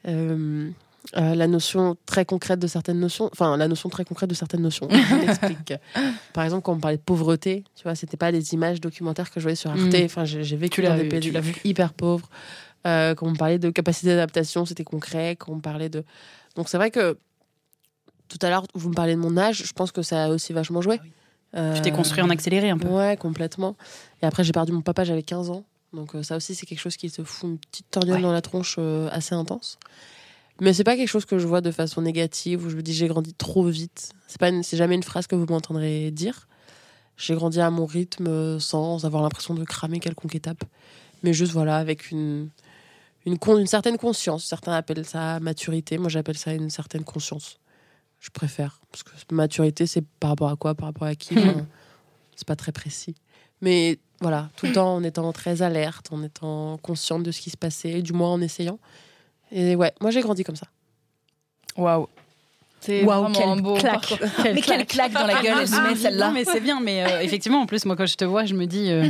[0.07, 0.71] euh,
[1.17, 4.61] euh, la notion très concrète de certaines notions, enfin la notion très concrète de certaines
[4.63, 4.89] notions.
[4.91, 5.75] Je.
[6.33, 9.41] Par exemple, quand on parlait de pauvreté, tu vois, c'était pas des images documentaires que
[9.41, 9.81] je voyais sur Arte.
[9.81, 10.05] Mm.
[10.05, 11.33] Enfin, j'ai vécu dans des pays
[11.65, 12.29] hyper pauvres.
[12.87, 15.37] Euh, quand on parlait de capacité d'adaptation, c'était concret.
[15.37, 16.05] Quand on parlait de,
[16.57, 17.19] donc c'est vrai que
[18.29, 20.53] tout à l'heure, vous me parlez de mon âge, je pense que ça a aussi
[20.53, 21.01] vachement joué.
[21.55, 22.89] Ah Tu t'es Euh, construit en accéléré un peu.
[22.89, 23.75] Ouais, complètement.
[24.23, 25.65] Et après, j'ai perdu mon papa, j'avais 15 ans.
[25.93, 28.23] Donc euh, ça aussi, c'est quelque chose qui te fout une petite torgnole Ouais.
[28.23, 29.79] dans la tronche euh, assez intense.
[30.61, 32.93] Mais c'est pas quelque chose que je vois de façon négative où je me dis
[32.93, 34.11] j'ai grandi trop vite.
[34.27, 36.49] C'est pas, c'est jamais une phrase que vous m'entendrez dire.
[37.17, 40.65] J'ai grandi à mon rythme euh, sans avoir l'impression de cramer quelconque étape.
[41.23, 42.49] Mais juste voilà, avec une,
[43.25, 44.45] une, con- une certaine conscience.
[44.45, 45.97] Certains appellent ça maturité.
[45.99, 47.59] Moi, j'appelle ça une certaine conscience.
[48.21, 48.81] Je préfère.
[48.93, 50.75] Parce que maturité, c'est par rapport à quoi?
[50.75, 51.35] Par rapport à qui?
[51.39, 51.67] Enfin,
[52.37, 53.15] C'est pas très précis.
[53.61, 57.51] Mais voilà, tout le temps en étant très alerte, en étant consciente de ce qui
[57.51, 58.79] se passait, du moins en essayant.
[59.51, 60.67] Et ouais, moi j'ai grandi comme ça.
[61.77, 62.09] Waouh.
[62.81, 63.93] C'est vraiment un beau claque.
[64.09, 64.19] parcours.
[64.43, 66.31] Quelle Mais quelle claque dans la gueule elle se met Non, celle-là.
[66.33, 68.67] mais c'est bien, mais euh, effectivement, en plus, moi, quand je te vois, je me
[68.67, 69.05] dis, euh,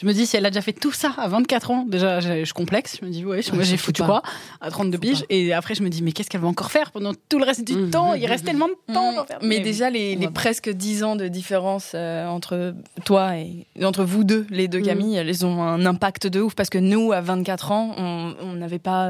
[0.00, 2.52] je me dis, si elle a déjà fait tout ça à 24 ans, déjà, je,
[2.52, 2.98] complexe.
[3.00, 4.22] Je me dis, ouais, moi, j'ai foutu quoi?
[4.60, 5.24] À 32 Faut piges.
[5.30, 7.64] Et après, je me dis, mais qu'est-ce qu'elle va encore faire pendant tout le reste
[7.64, 8.14] du Mhm, temps?
[8.14, 9.38] Il reste tellement de temps pour faire.
[9.42, 12.74] Mais déjà, les, presque 10 ans de différence euh, entre
[13.04, 14.84] toi et entre vous deux, les deux Mhm.
[14.84, 18.78] Camille, elles ont un impact de ouf parce que nous, à 24 ans, on n'avait
[18.80, 19.08] pas.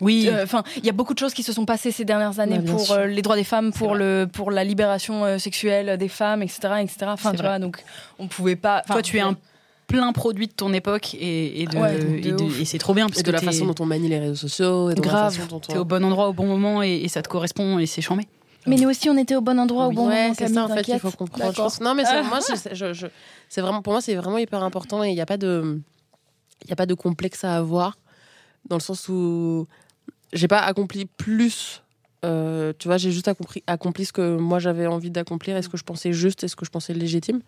[0.00, 0.28] Oui.
[0.42, 2.64] Enfin, il y a beaucoup de choses qui se sont passées ces dernières années Ouais,
[2.64, 6.58] pour les droits des femmes, pour le pour la libération euh, sexuelle des femmes, etc.,
[6.80, 6.96] etc.
[7.08, 7.48] Enfin, tu vrai.
[7.48, 7.82] vois, donc
[8.18, 8.82] on pouvait pas.
[8.84, 9.36] enfin, Toi, tu es un
[9.86, 13.22] plein produit de ton époque et, et Ouais, et, et c'est trop bien parce Et
[13.22, 15.24] que de la façon dont on manie les réseaux sociaux, et de Grave.
[15.24, 17.78] la façon dont t'es au bon endroit au bon moment et, et ça te correspond
[17.80, 18.28] et c'est chambé.
[18.66, 20.34] Mais nous aussi, on était au bon endroit au bon ouais, moment.
[20.38, 21.00] c'est ça en fait qu'il t'inquiète.
[21.00, 21.50] faut comprendre.
[21.50, 22.38] Je pense- Non, mais c'est- moi,
[22.72, 23.06] je- je-
[23.48, 25.80] c'est vraiment pour moi, c'est vraiment hyper important et il n'y a pas de,
[26.66, 27.96] il a pas de complexe à avoir
[28.68, 29.66] dans le sens où
[30.34, 31.82] j'ai pas accompli plus.
[32.24, 35.68] Euh, tu vois, j'ai juste accompli, accompli ce que moi j'avais envie d'accomplir et ce
[35.68, 37.40] que je pensais juste et ce que je pensais légitime.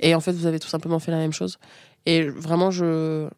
[0.00, 1.58] Et en fait, vous avez tout simplement fait la même chose.
[2.06, 3.28] Et vraiment, je,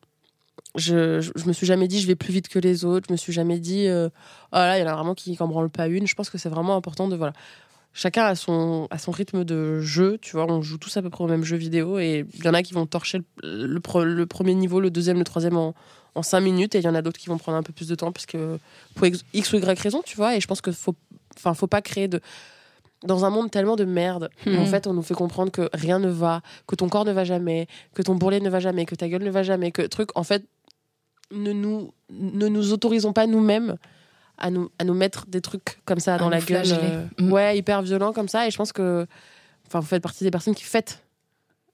[0.76, 3.06] je, je, me suis jamais dit je vais plus vite que les autres.
[3.08, 4.08] Je me suis jamais dit euh,
[4.52, 6.06] oh là, il y en a vraiment qui n'en branlent pas une.
[6.06, 7.32] Je pense que c'est vraiment important de voilà.
[7.94, 10.50] Chacun a son, a son rythme de jeu, tu vois.
[10.50, 12.62] On joue tous à peu près au même jeu vidéo et il y en a
[12.62, 15.74] qui vont torcher le, le, le premier niveau, le deuxième, le troisième en,
[16.14, 17.88] en cinq minutes et il y en a d'autres qui vont prendre un peu plus
[17.88, 18.58] de temps parce que
[18.94, 20.36] pour X ou Y raison, tu vois.
[20.36, 20.94] Et je pense qu'il faut,
[21.36, 22.20] enfin, faut pas créer de
[23.04, 24.58] dans un monde tellement de merde, Mhm.
[24.60, 27.24] en fait, on nous fait comprendre que rien ne va, que ton corps ne va
[27.24, 30.10] jamais, que ton bourrelet ne va jamais, que ta gueule ne va jamais, que truc,
[30.14, 30.44] en fait,
[31.32, 33.76] ne nous, ne nous autorisons pas nous-mêmes
[34.38, 36.64] à nous, à nous mettre des trucs comme ça À dans la gueule.
[36.70, 37.32] euh, Mhm.
[37.32, 38.46] Ouais, hyper violent comme ça.
[38.46, 39.04] Et je pense que,
[39.66, 41.02] enfin, vous faites partie des personnes qui fêtent.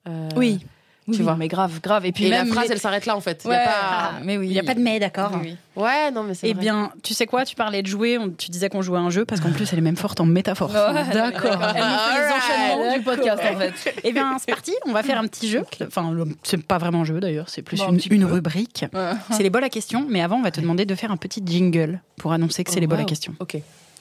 [0.08, 0.64] euh, Oui.
[1.10, 1.36] Tu Oui, vois.
[1.36, 2.04] mais grave, grave.
[2.06, 3.42] Et puis Et même la phrase, les- elle s'arrête là, en fait.
[3.44, 4.46] Y a Ouais, pas- ah, mais oui.
[4.48, 5.40] Il n'y a pas de mais, d'accord Oui,
[5.76, 5.82] oui.
[5.82, 6.60] Ouais, non, mais c'est Eh vrai.
[6.62, 7.44] bien, tu sais quoi?
[7.44, 9.72] Tu parlais de jouer, on- tu disais qu'on jouait à un jeu parce qu'en plus,
[9.72, 10.68] elle est même forte en métaphore.
[10.70, 11.62] D'accord.
[11.74, 13.94] Elle nous fait les enchaînements du podcast, en fait.
[14.04, 15.62] Eh bien, c'est parti, on va faire un petit jeu.
[15.86, 18.84] Enfin, c'est pas vraiment un jeu d'ailleurs, c'est plus Bon, une, rubrique.
[19.30, 21.42] C'est les bols à questions, mais avant, on va te demander de faire un petit
[21.44, 23.06] jingle pour annoncer que c'est Oh, les bols à wow.
[23.08, 23.34] questions.
[23.40, 23.56] Ok.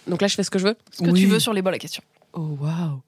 [0.08, 0.76] Donc là, je fais ce que je veux.
[0.92, 2.02] Ce que tu veux sur les bols à question.
[2.34, 3.02] Oh waouh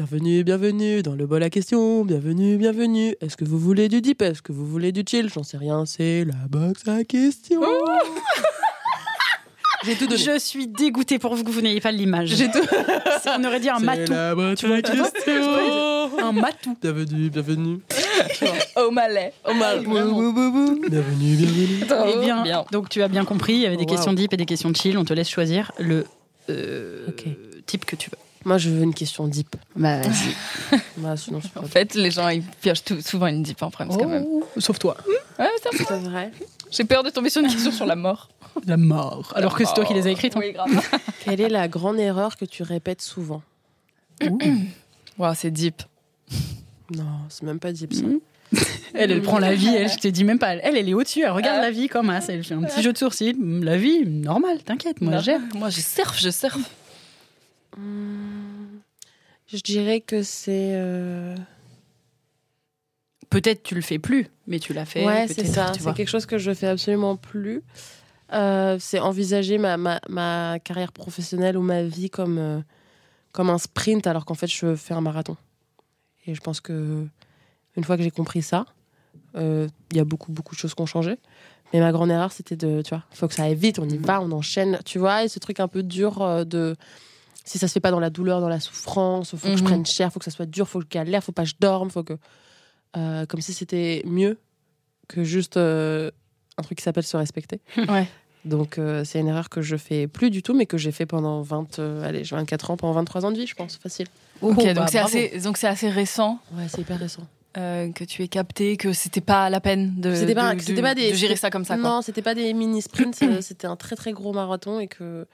[0.00, 2.04] Bienvenue, bienvenue dans le bol à questions.
[2.04, 3.16] Bienvenue, bienvenue.
[3.20, 4.22] Est-ce que vous voulez du deep?
[4.22, 5.28] Est-ce que vous voulez du chill?
[5.34, 7.60] J'en sais rien, c'est la box à questions.
[9.84, 10.16] J'ai tout donné.
[10.22, 12.28] Je suis dégoûtée pour vous que vous n'ayez pas l'image.
[12.28, 12.62] J'ai tout.
[13.22, 14.12] C'est- On aurait dit un C'est matou.
[14.12, 16.18] la box Tu vois, à questions.
[16.22, 16.76] Un matou.
[16.80, 17.78] Bienvenue, bienvenue.
[18.76, 19.32] Au malais.
[19.44, 19.80] Au malais.
[19.80, 21.80] Bienvenue, bienvenue.
[22.14, 22.64] Eh bien, bien.
[22.70, 23.94] donc tu as bien compris, il y avait des Oh, wow.
[23.96, 24.96] questions deep et des questions chill.
[24.98, 26.06] On te laisse choisir le
[26.48, 27.08] euh,
[27.66, 28.16] type que tu veux.
[28.44, 29.54] Moi, je veux une question deep.
[29.76, 30.78] Bah, vas-y.
[30.96, 33.70] Bah, sinon, c'est pas En fait, les gens, ils piochent tout- souvent une deep en
[33.70, 34.24] France, quand même.
[34.58, 34.96] Sauf toi.
[35.38, 35.70] Ouais, ça.
[35.76, 36.30] C'est vrai.
[36.70, 38.28] J'ai peur de tomber sur une question sur la mort.
[38.66, 39.32] La mort.
[39.36, 40.36] Alors que c'est toi qui les as écrites.
[40.36, 40.40] hein.
[40.42, 40.68] Oui, grave.
[41.24, 43.42] Quelle est la grande erreur que tu répètes souvent?
[45.18, 45.82] Wow, c'est deep.
[46.96, 48.02] Non, c'est même pas deep ça.
[48.02, 48.20] Mhm.
[48.94, 50.56] Elle, elle prend la vie, elle, je te dis même pas.
[50.56, 52.28] Elle, elle est au-dessus, elle regarde la vie comme as.
[52.28, 53.36] Elle fait un petit jeu de sourcils.
[53.38, 55.40] La vie, normal, t'inquiète, moi, je gère.
[55.54, 56.58] Moi, je surfe, je surfe.
[57.76, 58.29] Hmm,
[59.52, 60.72] Je dirais que c'est.
[60.74, 61.34] euh,
[63.30, 65.06] Peut-être tu le fais plus, mais tu l'as fait.
[65.06, 65.72] Ouais, c'est ça.
[65.78, 67.62] C'est quelque chose que je fais absolument plus.
[68.32, 72.60] Euh, c'est envisager ma, ma, ma carrière professionnelle ou ma vie comme, euh,
[73.32, 75.36] comme un sprint alors qu'en fait je fais un marathon.
[76.26, 77.06] Et je pense que
[77.76, 78.66] une fois que j'ai compris ça,
[79.34, 81.16] il y a beaucoup beaucoup de choses qui ont changé.
[81.72, 83.96] Mais ma grande erreur c'était de, tu vois, faut que ça aille vite, on y
[83.96, 86.76] va, on enchaîne, tu vois, et ce truc un peu dur de
[87.50, 89.68] si ça se fait pas dans la douleur, dans la souffrance, faut que je Mhm.
[89.68, 91.54] prenne cher, faut que ça soit dur, faut que je galère, faut pas que je
[91.58, 92.16] dorme, faut que
[92.96, 94.38] euh, comme si c'était mieux
[95.08, 96.10] que juste euh,
[96.58, 97.60] un truc qui s'appelle se respecter.
[97.88, 98.06] Ouais.
[98.46, 101.04] Donc euh, c'est une erreur que je fais plus du tout, mais que j'ai fait
[101.06, 104.06] pendant 20, euh, allez, j'ai 24 ans, pendant 23 ans de vie, je pense, facile.
[104.40, 107.22] Ok, Oh, bah, donc c'est assez, donc c'est assez récent Ouais, c'est hyper récent.
[107.58, 110.80] euh, que tu aies capté que c'était pas la peine de, pas- de- c'était de-
[110.80, 111.76] pas des- de gérer ça comme ça.
[111.76, 111.86] Quoi.
[111.90, 115.26] Non, c'était pas des mini sprints, c'était un très très gros marathon et que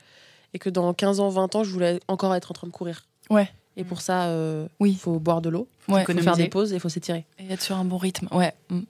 [0.55, 3.05] et que dans 15 ans, 20 ans, je voulais encore être en train de courir.
[3.31, 3.51] Ouais.
[3.77, 4.93] Et pour ça, euh, Oui.
[4.93, 6.05] il faut boire de l'eau, Ouais.
[6.09, 7.25] il faut faire des pauses et il faut s'étirer.
[7.39, 8.29] Et être sur un bon rythme.
[8.33, 8.55] Ouais.
[8.71, 8.81] Mm.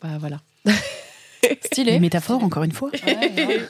[0.00, 0.40] Bah voilà.
[1.64, 1.92] Stylé.
[1.92, 2.90] Les métaphores, encore une fois.
[3.06, 3.60] Ouais, ouais.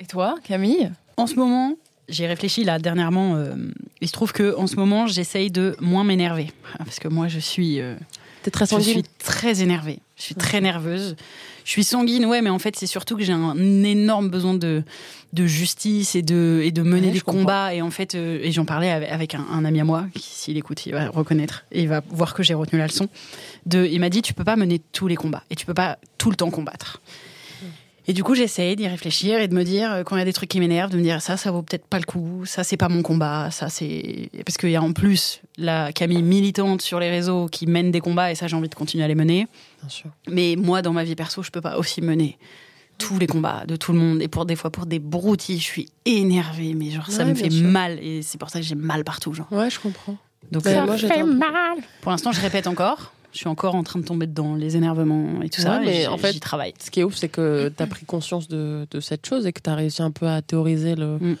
[0.00, 0.90] Et toi, Camille?
[1.16, 1.74] En ce moment,
[2.08, 3.36] j'ai réfléchi là dernièrement.
[3.36, 3.54] euh,
[4.00, 7.38] il se trouve que en ce moment, j'essaye de moins m'énerver parce que moi, je
[7.38, 7.96] suis, euh,
[8.42, 8.92] T'es très je sanguine.
[8.92, 9.98] suis très énervée.
[10.16, 11.16] Je suis très nerveuse.
[11.68, 13.54] Je suis sanguine, ouais, mais en fait, c'est surtout que j'ai un
[13.84, 14.82] énorme besoin de
[15.34, 17.40] de justice et de et de mener Ouais, des comprends.
[17.40, 17.74] combats.
[17.74, 20.22] Et en fait, euh, et j'en parlais avec, avec un, un ami à moi qui,
[20.22, 23.08] s'il écoute, il va reconnaître et il va voir que j'ai retenu la leçon.
[23.66, 25.98] De, il m'a dit, tu peux pas mener tous les combats et tu peux pas
[26.16, 27.02] tout le temps combattre.
[28.10, 30.24] Et du coup, j'essaye d'y réfléchir et de me dire, euh, quand il y a
[30.24, 32.64] des trucs qui m'énervent, de me dire ça, ça vaut peut-être pas le coup, ça,
[32.64, 34.30] c'est pas mon combat, ça, c'est.
[34.46, 38.00] Parce qu'il y a en plus la Camille militante sur les réseaux qui mène des
[38.00, 39.46] combats et ça, j'ai envie de continuer à les mener.
[39.80, 40.10] Bien sûr.
[40.28, 42.38] Mais moi, dans ma vie perso, je peux pas aussi mener
[42.96, 44.22] tous les combats de tout le monde.
[44.22, 47.50] Et pour des fois, pour des broutilles, je suis énervée, mais genre, ça me fait
[47.50, 47.68] sûr.
[47.68, 47.98] mal.
[48.02, 49.46] Et c'est pour ça que j'ai mal partout, genre.
[49.52, 50.16] Ouais, je comprends.
[50.50, 53.12] Donc, Ouais, euh, moi, un peu- pour l'instant, je répète encore.
[53.38, 55.78] Je suis encore en train de tomber dans les énervements et tout ça.
[55.78, 56.74] Ouais, mais en fait, travaille.
[56.80, 59.52] Ce qui est ouf, c'est que tu as pris conscience de, de cette chose et
[59.52, 61.18] que tu as réussi un peu à théoriser le.
[61.20, 61.36] Mm.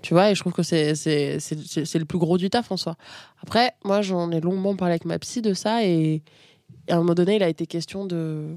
[0.00, 2.96] Tu vois, et je trouve que c'est le plus gros du taf en soi.
[3.42, 6.22] Après, moi, j'en ai longuement parlé avec ma psy de ça et,
[6.88, 8.56] et à un moment donné, il a été question de.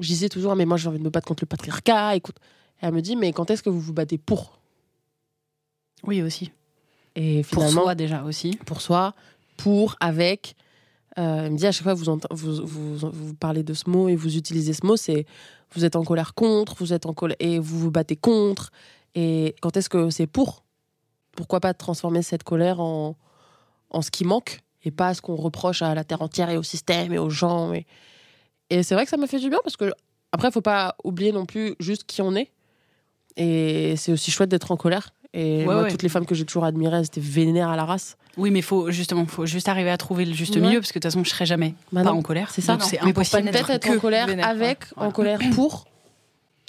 [0.00, 2.36] Je disais toujours, Ah, mais moi, j'ai envie de me battre contre le patriarcat, écoute.
[2.80, 4.60] Et elle me dit, mais quand est-ce que vous vous battez pour?
[6.04, 6.52] Oui, aussi.
[7.16, 8.56] Et Pour finalement, soi, déjà, aussi.
[8.66, 9.14] pour soi,
[9.56, 10.54] pour, avec.
[11.18, 13.88] Euh, elle me dit à chaque fois que vous, vous, vous, vous parlez de ce
[13.88, 15.26] mot et vous utilisez ce mot, c'est
[15.74, 18.70] vous êtes en colère contre, vous êtes en colère et vous vous battez contre.
[19.14, 20.64] Et quand est-ce que c'est pour?
[21.36, 23.16] Pourquoi pas transformer cette colère en,
[23.90, 26.62] en ce qui manque et pas ce qu'on reproche à la terre entière et au
[26.64, 27.72] système et aux gens.
[27.72, 27.86] Et,
[28.70, 29.92] et c'est vrai que ça me fait du bien parce que
[30.32, 32.50] après, faut pas oublier non plus juste qui on est.
[33.36, 35.10] Et c'est aussi chouette d'être en colère.
[35.32, 35.90] Et Ouais, moi, ouais.
[35.90, 38.16] toutes les femmes que j'ai toujours admirées, elles étaient vénères à la race.
[38.36, 40.60] Oui, mais faut justement, faut juste arriver à trouver le juste Ouais.
[40.60, 42.50] milieu, parce que de toute façon, je serai jamais Bah pas en colère.
[42.50, 42.72] c'est ça.
[42.76, 43.42] Donc, C'est impossible.
[43.50, 45.08] peut-être être en colère avec, voilà.
[45.08, 45.84] en colère pour,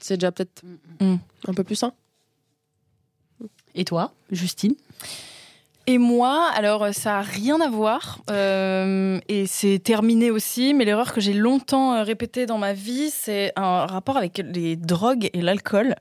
[0.01, 0.61] c'est déjà peut-être
[0.99, 1.15] Mm.
[1.47, 1.93] un peu plus sain.
[3.73, 4.75] Et toi, Justine?
[5.87, 10.73] Et moi, alors ça a rien à voir euh, et c'est terminé aussi.
[10.73, 14.77] Mais l'erreur que j'ai longtemps euh, répétée dans ma vie, c'est un rapport avec les
[14.77, 15.95] drogues et l'alcool,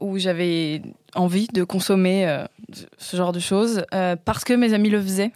[0.00, 0.82] où j'avais
[1.14, 2.44] envie de consommer euh,
[2.98, 5.32] ce genre de choses euh, parce que mes amis le faisaient.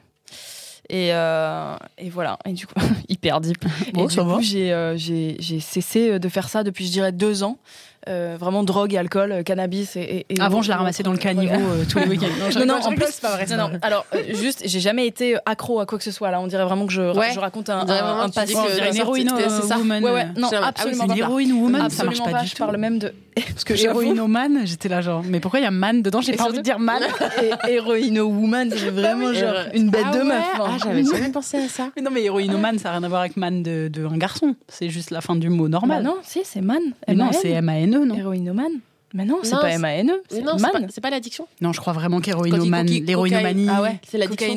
[0.88, 2.38] Et, euh, et voilà.
[2.44, 2.74] Et du coup,
[3.08, 3.64] hyper deep.
[3.92, 7.58] Bon, et du coup, j'ai cessé de faire ça depuis, je dirais, deux ans.
[8.08, 11.18] Euh, vraiment drogue alcool, euh, cannabis et, et- et- Avant, je la ramassais dans le
[11.18, 12.58] caniveau euh, tous les week-ends.
[12.58, 13.44] non, non, en en plus, c'est pas vrai.
[13.50, 13.78] non, non.
[13.82, 16.30] Alors, juste, j'ai jamais été accro à quoi que ce soit.
[16.30, 17.28] Là, on dirait vraiment que je, Ouais.
[17.34, 18.54] je raconte un, un, un passé.
[18.90, 19.76] une héroïne c'est ça.
[19.76, 20.02] woman.
[20.02, 21.26] Ouais, ouais, non, Ah absolument c'est une pas.
[21.26, 22.40] héroïne woman, ça marche pas pas.
[22.40, 22.58] du Je tout.
[22.64, 26.00] parle même de Parce que héroïnomane, j'étais là genre, mais pourquoi il y a man
[26.00, 26.22] dedans?
[26.22, 27.02] J'ai pas envie de dire man.
[27.68, 30.44] Et héroïne woman, c'est vraiment genre une bête Ah de meuf.
[30.54, 30.76] Ah, hein.
[30.82, 31.90] j'avais jamais pensé à ça.
[31.96, 34.54] Mais non, mais héroïnomane, ça n'a rien à voir avec man de, un garçon.
[34.68, 36.02] C'est juste la fin du mot Bah normal.
[36.02, 36.80] non, si, c'est man.
[37.06, 37.89] Non, M-A-N.
[37.96, 38.72] M-A-N-E, non Héroïnomane.
[39.12, 41.48] Mais non, c'est pas c'est- M-A-N-E, c'est non, c'est pas, c'est pas l'addiction.
[41.60, 44.54] Non, je crois vraiment qu'héroïnomane, l'héroïnomanie, Ah ouais, c'est l'addiction.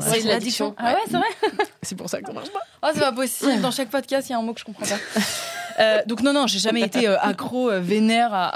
[0.00, 0.74] C'est l'addiction.
[0.76, 1.26] Ah ouais, c'est vrai
[1.82, 2.58] c'est pour ça que ça marche pas.
[2.82, 3.60] Oh, c'est pas possible.
[3.60, 4.98] Dans chaque podcast, il y a un mot que je comprends pas.
[5.80, 8.46] Euh, donc non, non, j'ai jamais été euh, accro, euh, vénère à,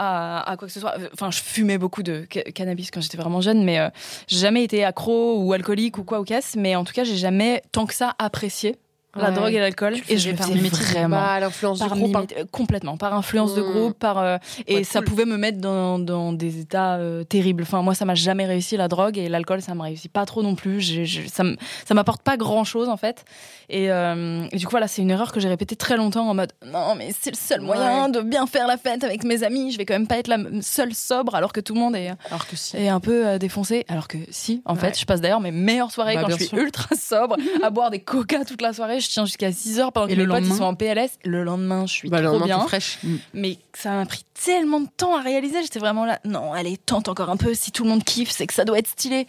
[0.41, 0.95] à- à quoi que ce soit.
[1.15, 3.89] Enfin, je fumais beaucoup de ca- cannabis quand j'étais vraiment jeune, mais euh,
[4.29, 6.57] j'ai jamais été accro ou alcoolique ou quoi ou casse.
[6.59, 8.77] Mais en tout cas, j'ai jamais tant que ça apprécié
[9.19, 9.95] la drogue et l'alcool.
[10.09, 10.83] Et je par mimétisme.
[10.93, 11.17] vraiment.
[11.17, 12.15] Bah, l'influence par groupe.
[12.17, 12.21] hein.
[12.23, 15.09] mimé- euh, complètement par influence de groupe par euh, et Ouais, ça cool.
[15.09, 18.77] pouvait me mettre dans, dans des états euh, terribles enfin moi ça m'a jamais réussi
[18.77, 21.45] la drogue et l'alcool ça m'a réussi pas trop non plus je- ça
[21.87, 23.25] ça m'apporte pas grand chose en fait
[23.69, 26.35] et, euh, et du coup voilà c'est une erreur que j'ai répétée très longtemps en
[26.35, 29.73] mode non mais c'est le seul moyen de bien faire la fête avec mes amis
[29.73, 32.09] je vais quand même pas être la seule sobre alors que tout le monde est
[32.31, 32.77] Alors que si.
[32.77, 34.81] est un peu défoncé alors que si en Ouais.
[34.81, 36.59] fait je passe d'ailleurs mes meilleures soirées Bah, quand je suis sûr.
[36.59, 40.07] ultra sobre à boire des coca toute la soirée je tiens jusqu'à 6 heures pendant
[40.07, 42.41] que Et mes le potes ils sont en PLS le lendemain je suis Bah, trop
[42.41, 42.99] bien fraîche.
[43.33, 45.63] mais ça m'a pris tellement de temps à réaliser.
[45.63, 47.55] J'étais vraiment là, non, allez, tente encore un peu.
[47.55, 49.27] Si tout le monde kiffe, c'est que ça doit être stylé.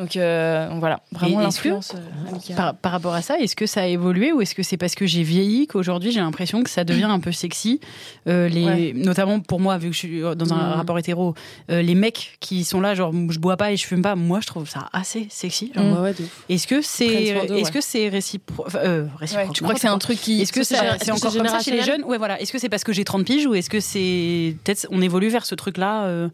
[0.00, 2.54] Donc euh, voilà, vraiment l'influence euh.
[2.56, 4.94] Par, par rapport à ça, est-ce que ça a évolué ou est-ce que c'est parce
[4.94, 7.80] que j'ai vieilli qu'aujourd'hui j'ai l'impression que ça devient un peu sexy
[8.26, 8.92] Euh, les, Ouais.
[8.94, 10.72] Notamment pour moi, vu que je suis dans un Mhm.
[10.74, 11.34] rapport hétéro,
[11.70, 14.40] euh, les mecs qui sont là, genre je bois pas et je fume pas, moi
[14.40, 15.70] je trouve ça assez sexy.
[15.74, 15.80] Mm.
[15.80, 16.44] Ouais, ouais, ouf.
[16.48, 17.70] Est-ce que c'est est-ce ouais.
[17.70, 20.40] que c'est réciproque euh, réciproque, Ouais, tu crois que c'est un truc qui.
[20.40, 22.04] Est-ce que c'est encore comme ça chez les jeunes?
[22.04, 22.40] Ouais, voilà.
[22.40, 25.28] Est-ce que c'est parce que j'ai 30 piges ou est-ce que c'est peut-être on évolue
[25.28, 26.28] vers ce truc-là euh,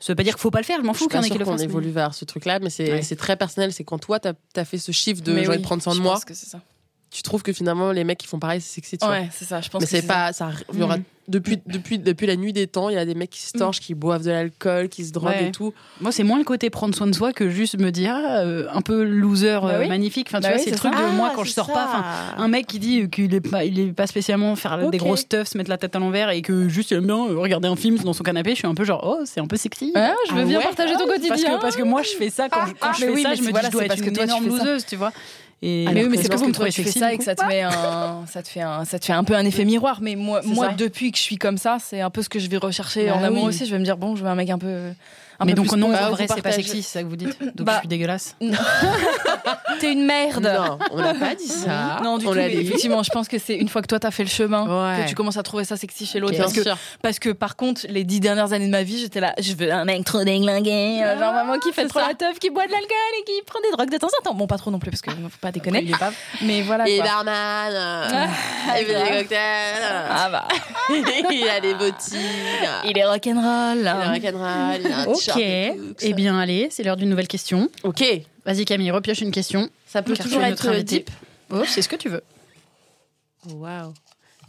[0.00, 0.78] Ça veut pas dire qu'il faut pas le faire.
[0.80, 1.60] Je m'en Je fous qu'il y en pas ait qui sûre le qu'on fassent.
[1.60, 3.16] mais- évolue vers ce truc-là, mais c'est Ouais.
[3.16, 3.72] très personnel.
[3.72, 6.02] C'est quand toi, t'as as fait ce chiffre de oui, de prendre soin de je
[6.02, 6.60] moi, que ça.
[7.10, 8.98] Tu trouves que finalement les mecs qui font pareil, c'est sexy.
[8.98, 9.14] Tu vois.
[9.14, 9.60] Ouais, c'est ça.
[9.60, 10.12] Je pense Mais que c'est ça.
[10.12, 10.50] pas ça.
[10.72, 11.04] Il y aura Mhm.
[11.28, 13.80] depuis depuis depuis la nuit des temps, il y a des mecs qui se torchent,
[13.80, 15.48] qui boivent de l'alcool, qui se droguent Ouais.
[15.48, 15.72] et tout.
[16.00, 18.66] Moi, c'est moins le côté prendre soin de soi que juste me dire ah, euh,
[18.72, 19.88] un peu loser Bah euh, oui.
[19.88, 20.26] magnifique.
[20.28, 21.00] Enfin, tu Bah vois, oui, c'est le truc ça.
[21.10, 21.72] de moi Ah, quand je c'est sors ça.
[21.72, 21.84] pas.
[21.88, 22.04] Enfin,
[22.44, 25.48] un mec qui dit qu'il est pas, il est pas spécialement faire des grosses stuffs,
[25.48, 27.76] se mettre la tête à l'envers et que juste il aime bien euh, regarder un
[27.76, 28.50] film dans son canapé.
[28.50, 29.92] Je suis un peu genre oh c'est un peu sexy.
[29.94, 31.28] Ah, je veux Ah bien ouais partager ton quotidien.
[31.30, 33.34] Parce que, parce que moi je fais ça quand, je- quand Ah, je fais ça
[33.34, 35.12] je me dis je dois être parce que une toi, tu énorme loseuse tu vois
[35.62, 37.12] et Ah, mais oui, mais c'est que parce vous que toi trouvez tu fais ça
[37.12, 39.34] et que ça te fait un, ça te fait un, ça te fait un peu
[39.34, 40.00] un effet miroir.
[40.02, 40.72] Mais moi, moi ça.
[40.74, 43.14] depuis que je suis comme ça, c'est un peu ce que je vais rechercher Bah
[43.16, 43.48] en amour oui.
[43.48, 43.66] aussi.
[43.66, 44.92] Je vais me dire bon, je veux un mec un peu.
[45.38, 47.66] Un mais donc non en vrai c'est pas sexy c'est ça que vous dites donc
[47.66, 48.36] Bah, je suis dégueulasse
[49.80, 50.42] T'es une merde.
[50.42, 52.00] Non, on n'a pas dit ça.
[52.02, 52.34] Non, du on tout.
[52.36, 52.60] l'a mais dit.
[52.62, 54.62] effectivement, je pense que c'est une fois que toi t'as fait le chemin
[54.96, 55.02] Ouais.
[55.04, 56.32] que tu commences à trouver ça sexy chez l'autre.
[56.32, 56.78] Bien Parce que, sûr.
[57.02, 59.70] parce que par contre, les dix dernières années de ma vie, j'étais là, je veux
[59.70, 62.08] un mec trop déglingué, euh, genre vraiment qui fait trop ça.
[62.08, 62.88] la teuf, qui boit de l'alcool
[63.20, 64.34] et qui prend des drogues de temps en temps.
[64.34, 65.82] Bon, pas trop non plus parce que faut pas déconner.
[65.82, 66.88] il est pas Mais voilà.
[66.88, 67.04] Et quoi.
[67.06, 68.26] barman, euh,
[68.80, 70.48] il fait des cocktails, Ah bah.
[71.30, 72.16] il a des bottines,
[72.84, 73.78] Il est rock'n'roll.
[73.80, 75.34] il a rock'n'roll, il a un ok
[75.88, 75.98] Cooks.
[76.02, 78.04] eh bien allez c'est l'heure d'une nouvelle question Ok,
[78.44, 80.98] vas-y Camille repioche une question ça peut Car tu toujours être notre invité.
[80.98, 81.10] deep.
[81.50, 82.22] oh c'est ce que tu veux
[83.48, 83.94] Waouh,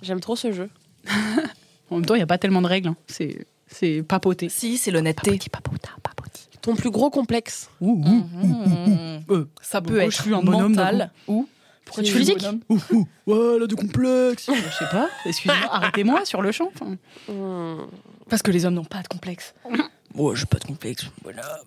[0.02, 0.70] j'aime trop ce jeu.
[1.92, 2.96] en même temps il y a pas tellement de règles hein.
[3.08, 5.38] c'est c'est papoter Si, c'est l'honnêteté.
[5.52, 8.46] papota papoti Ton plus gros complexe ouh, ouh.
[8.46, 9.24] Mhm.
[9.30, 11.48] Euh, Ça peut être je suis un bonhomme mental ou
[11.86, 13.08] Pourquoi tu physique ouh, ouh.
[13.28, 16.98] ouais là de complexe je sais pas excusez-moi arrêtez-moi sur le champ enfin.
[17.28, 17.88] Hmm.
[18.30, 19.54] Parce que les hommes n'ont pas de complexe.
[20.14, 21.06] Moi, j'ai pas de complexe.
[21.24, 21.60] Voilà.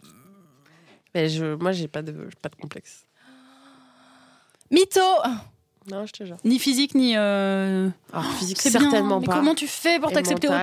[1.14, 3.04] Mais je, moi, j'ai pas de, pas de complexe.
[4.70, 5.00] Mytho
[5.90, 6.36] Non, je te jure.
[6.44, 7.88] ni physique ni euh...
[8.12, 9.32] Alors, physique, c'est bien, certainement mais pas.
[9.34, 10.54] comment tu fais pour t'accepter autant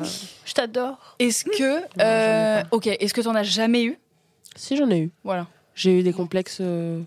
[0.00, 0.04] euh,
[0.46, 1.82] je t'adore Est-ce que.
[2.00, 3.98] euh, ok, est-ce que t'en as jamais eu?
[4.56, 5.10] Si, j'en ai eu.
[5.24, 5.46] Voilà.
[5.74, 7.02] J'ai eu des complexes euh,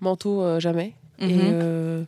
[0.00, 0.94] mentaux, euh, jamais.
[1.20, 1.50] Et Mhm.
[1.62, 2.04] euh,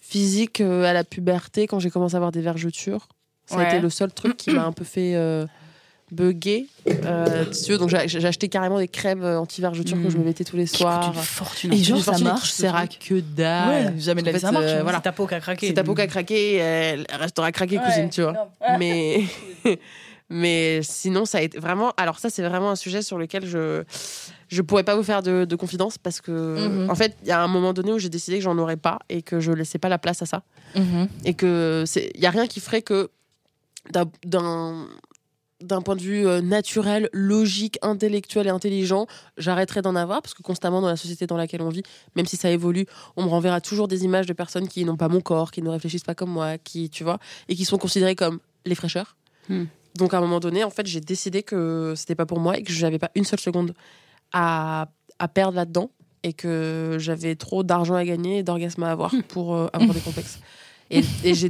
[0.00, 3.08] physique, euh, à la puberté, quand j'ai commencé à avoir des vergetures,
[3.46, 3.64] ça a Ouais.
[3.66, 5.14] été le seul truc qui m'a un peu fait
[6.12, 6.66] bugger.
[7.04, 10.10] Euh, si tu veux, donc j'ai acheté carrément des crèmes euh, anti-vergetures que Mm.
[10.10, 11.12] je me mettais tous les soirs.
[11.16, 13.94] une fortune Et en genre, ça marche, ce sert à que dalle.
[13.94, 14.64] Ouais, jamais de la vie, fait, ça marche.
[14.66, 14.98] euh, voilà.
[14.98, 17.78] c'est ta peau qui a craqué C'est ta peau qui a craqué, elle restera craquée,
[17.78, 18.48] cousine, tu vois.
[18.78, 19.22] Mais,
[20.30, 21.92] mais sinon, ça a été vraiment.
[21.96, 23.82] Alors, ça, c'est vraiment un sujet sur lequel je
[24.48, 26.30] je pourrais pas vous faire de, de confidence parce que,
[26.68, 26.90] Mhm.
[26.90, 28.98] en fait, il y a un moment donné où j'ai décidé que j'en aurais pas
[29.08, 30.42] et que je laissais pas la place à ça.
[30.76, 31.08] Mhm.
[31.24, 33.08] Et que il y a rien qui ferait que
[34.24, 34.86] d'un-
[35.62, 40.42] d'un point de vue euh, naturel, logique, intellectuel et intelligent, j'arrêterai d'en avoir parce que
[40.42, 41.82] constamment dans la société dans laquelle on vit,
[42.16, 45.08] même si ça évolue, on me renverra toujours des images de personnes qui n'ont pas
[45.08, 48.16] mon corps, qui ne réfléchissent pas comme moi, qui, tu vois, et qui sont considérées
[48.16, 49.16] comme les fraîcheurs.
[49.48, 49.64] Hmm.
[49.96, 52.62] Donc à un moment donné, en fait, j'ai décidé que c'était pas pour moi et
[52.62, 53.74] que j'avais pas une seule seconde
[54.32, 55.90] à, à perdre là-dedans
[56.22, 60.00] et que j'avais trop d'argent à gagner et d'orgasmes à avoir pour euh, avoir des
[60.00, 60.38] complexes.
[60.92, 61.02] Et,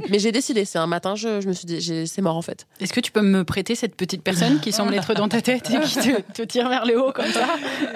[0.09, 2.65] mais j'ai décidé, c'est un matin, je, je me suis dit, c'est mort en fait.
[2.79, 5.69] Est-ce que tu peux me prêter cette petite personne qui semble être dans ta tête
[5.69, 7.47] et qui te, te tire vers le haut comme ça?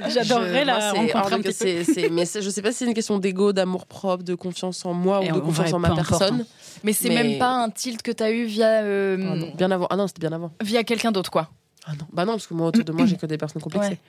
[0.09, 1.51] J'adorerais la rencontrer hors un de- petit peu.
[1.53, 4.85] c'est- c'est- mais je sais pas si c'est une question d'ego, d'amour propre, de confiance
[4.85, 6.45] en moi Et ou de confiance en ma personne.
[6.83, 9.17] Mais c'est Mais- même pas un tilt que t'as eu via, euh,
[9.51, 9.87] Ah bien avant.
[9.89, 10.51] Ah non, c'était bien avant.
[10.61, 11.49] via quelqu'un d'autre, quoi.
[11.85, 12.05] Ah non.
[12.11, 13.91] Bah non, parce que moi autour de moi, j'ai que des personnes complexées.
[13.91, 13.99] Ouais.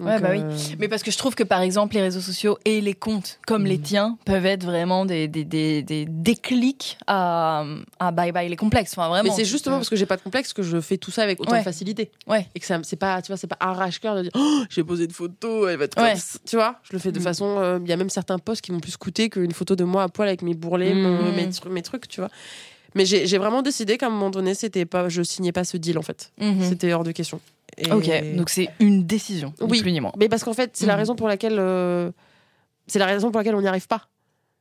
[0.00, 0.40] Donc, Ouais, bah oui.
[0.40, 3.38] euh, Mais parce que je trouve que par exemple les réseaux sociaux et les comptes
[3.46, 7.64] comme les tiens peuvent être vraiment des, des, des, des déclics à,
[8.00, 8.92] à bye bye les complexes.
[8.96, 9.30] Enfin vraiment.
[9.30, 11.40] Mais c'est justement parce que j'ai pas de complexe que je fais tout ça avec
[11.40, 11.58] autant Ouais.
[11.60, 12.10] de facilité.
[12.26, 12.48] Ouais.
[12.56, 15.04] Et que ça, c'est pas, tu vois, c'est pas arrache-cœur de dire, oh, j'ai posé
[15.04, 16.14] une photo, elle va être comme Ouais.
[16.44, 17.22] Tu vois, je le fais de Mm.
[17.22, 19.84] façon, euh, il y a même certains posts qui m'ont plus coûté qu'une photo de
[19.84, 21.02] moi à poil avec mes bourrelets, Mm.
[21.02, 22.30] mon- mes, mes trucs, tu vois.
[22.96, 25.98] Mais j'ai vraiment décidé qu'à un moment donné, c'était pas, je signais pas ce deal
[25.98, 26.30] en fait.
[26.40, 26.62] Mhm.
[26.68, 27.40] C'était hors de question.
[27.78, 29.80] Et- Ok, donc c'est une décision, ni Oui.
[29.82, 30.12] plus ni moins.
[30.18, 30.98] Mais parce qu'en fait, c'est la Mhm.
[31.00, 32.10] raison pour laquelle, euh,
[32.86, 34.08] c'est la raison pour laquelle on n'y arrive pas.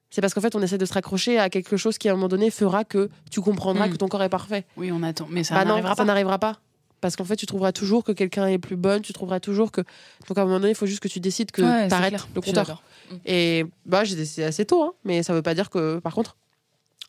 [0.09, 2.15] C'est parce qu'en fait, on essaie de se raccrocher à quelque chose qui, à un
[2.15, 3.91] moment donné, fera que tu comprendras Mm.
[3.91, 4.65] que ton corps est parfait.
[4.77, 5.27] Oui, on attend.
[5.29, 6.05] Mais ça Bah n'arrivera ça pas.
[6.05, 6.59] n'arrivera pas.
[7.01, 9.81] Parce qu'en fait, tu trouveras toujours que quelqu'un est plus bonne, tu trouveras toujours que.
[10.27, 12.53] Donc à un moment donné, il faut juste que tu décides que Ouais, le compteur.
[12.53, 12.83] d'accord.
[13.25, 16.37] Et bah, j'ai décidé assez tôt, hein, mais ça veut pas dire que, par contre,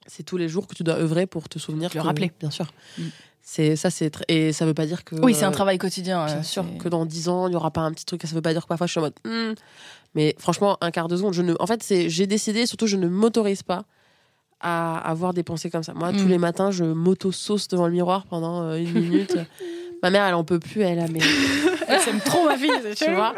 [0.07, 1.91] c'est tous les jours que tu dois œuvrer pour te souvenir.
[1.95, 2.33] Le que- rappeler.
[2.41, 2.73] Bien sûr.
[2.99, 3.03] Mm.
[3.47, 5.17] C'est ça, c'est et ça veut pas dire que.
[5.17, 6.25] Oui, c'est un travail quotidien.
[6.25, 8.23] Bien sûr que dans 10 ans, il n'y aura pas un petit truc.
[8.25, 9.15] Ça veut pas dire que parfois je suis en mode.
[9.27, 9.53] Hmm.
[10.15, 11.55] Mais franchement, un quart de seconde, je ne.
[11.61, 13.85] En fait, c'est j'ai décidé, surtout, je ne m'autorise pas
[14.61, 15.93] à avoir des pensées comme ça.
[15.93, 16.29] Moi, tous Mm.
[16.29, 19.37] les matins, je m'auto-sauce devant le miroir pendant euh, une minute.
[20.03, 21.21] Ma mère, elle en peut plus, elle a mais
[21.87, 22.71] Elle s'aime trop ma fille.
[22.97, 23.35] tu vois?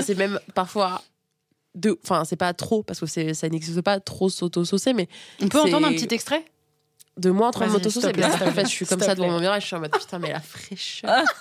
[0.00, 1.02] C'est même parfois.
[2.02, 5.06] Enfin, c'est pas trop parce que ça n'existe pas trop s'auto-saucer, mais
[5.42, 6.44] On peut entendre un petit extrait?
[7.18, 8.08] De moi en train de m'auto-saucer.
[8.08, 10.18] en fait, je suis comme ça devant mon miroir et je suis en mode putain,
[10.18, 11.24] mais la fraîcheur.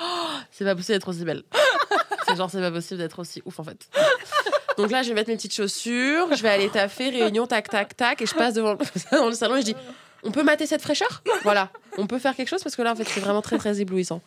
[0.00, 0.04] Oh,
[0.52, 1.42] c'est pas possible d'être aussi belle.
[2.28, 3.88] c'est genre, c'est pas possible d'être aussi ouf en fait.
[4.78, 7.96] Donc là, je vais mettre mes petites chaussures, je vais aller taffer, réunion, tac, tac,
[7.96, 8.76] tac, et je passe devant
[9.12, 9.76] dans le salon et je dis
[10.24, 11.22] on peut mater cette fraîcheur?
[11.42, 13.80] Voilà, on peut faire quelque chose parce que là, en fait, c'est vraiment très, très
[13.80, 14.20] éblouissant.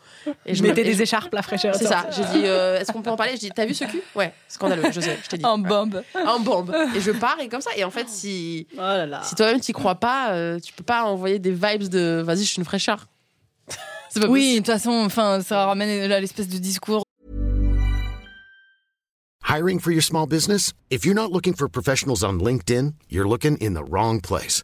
[0.46, 1.76] Et Je mettais et des écharpes, la fraîcheur.
[1.76, 2.08] C'est ça.
[2.12, 3.34] J'ai dit, euh, est-ce qu'on peut en parler?
[3.34, 4.02] Je dis, t'as vu ce cul?
[4.16, 5.46] Ouais, scandaleux, je sais, je t'ai dit.
[5.46, 5.68] En Ouais.
[5.68, 6.04] bombe.
[6.26, 6.74] En bombe.
[6.96, 7.72] Et je pars et comme ça.
[7.76, 9.22] Et en fait, si, Oh là là.
[9.24, 12.50] si toi-même t'y crois pas, euh, tu peux pas envoyer des vibes de vas-y, je
[12.50, 13.08] suis une fraîcheur.
[14.10, 17.04] C'est pas Oui, de toute façon, enfin, ça ramène à l'espèce de discours.
[19.50, 20.74] Hiring for your small business?
[20.92, 24.64] If you're not looking for professionals on LinkedIn, you're looking in the wrong place.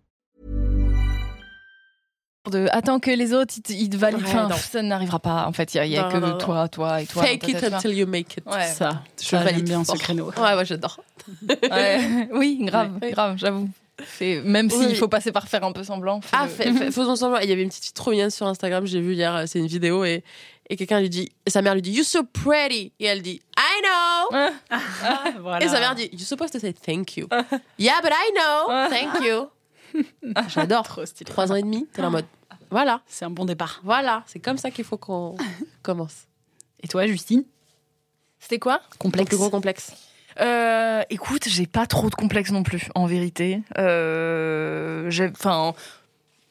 [2.49, 4.21] De attends que les autres ils te, ils te valident.
[4.23, 4.55] Ouais, Enfin, non.
[4.55, 5.45] ça n'arrivera pas.
[5.45, 6.37] En fait, il y a, il y a Non, que non, non.
[6.39, 7.21] toi, toi et toi.
[7.23, 8.43] Fake it tête, until you make it.
[8.47, 8.65] Ouais.
[8.67, 10.31] Ça, Je ça, valide bien ce créneau.
[10.37, 10.99] Ouais, ouais, j'adore.
[11.69, 12.27] Ouais.
[12.33, 13.11] Oui, grave, Ouais.
[13.11, 13.69] grave, j'avoue.
[14.19, 14.95] Même s'il Oui.
[14.95, 16.19] faut passer par faire un peu semblant.
[16.31, 16.73] Ah, fais-le.
[16.73, 17.37] fait, fait- faisons semblant.
[17.39, 19.67] Il y avait une petite fille trop mignonne sur Instagram, j'ai vu hier, c'est une
[19.67, 20.23] vidéo et,
[20.71, 22.91] et quelqu'un lui dit, et sa mère lui dit, You're so pretty.
[22.99, 23.81] Et elle dit, I
[24.31, 24.37] know.
[24.71, 24.79] Ah,
[25.41, 25.63] voilà.
[25.63, 27.27] Et sa mère dit, You're supposed to say thank you.
[27.77, 28.89] yeah, but I know.
[28.89, 29.47] Thank you.
[30.35, 30.83] Ah, J'adore.
[30.83, 31.29] Trop stylé.
[31.29, 32.25] Trois ans et demi, t'es en mode,
[32.69, 33.81] voilà, C'est un bon départ.
[33.83, 35.35] voilà, c'est comme ça qu'il faut qu'on
[35.83, 36.27] commence.
[36.83, 37.43] Et toi, Justine?
[38.39, 38.79] C'était quoi?
[38.91, 39.29] Ton Complexe.
[39.29, 39.91] plus gros complexe.
[40.39, 43.61] Euh, écoute, j'ai pas trop de complexes non plus, en vérité.
[43.77, 45.73] Euh, Enfin,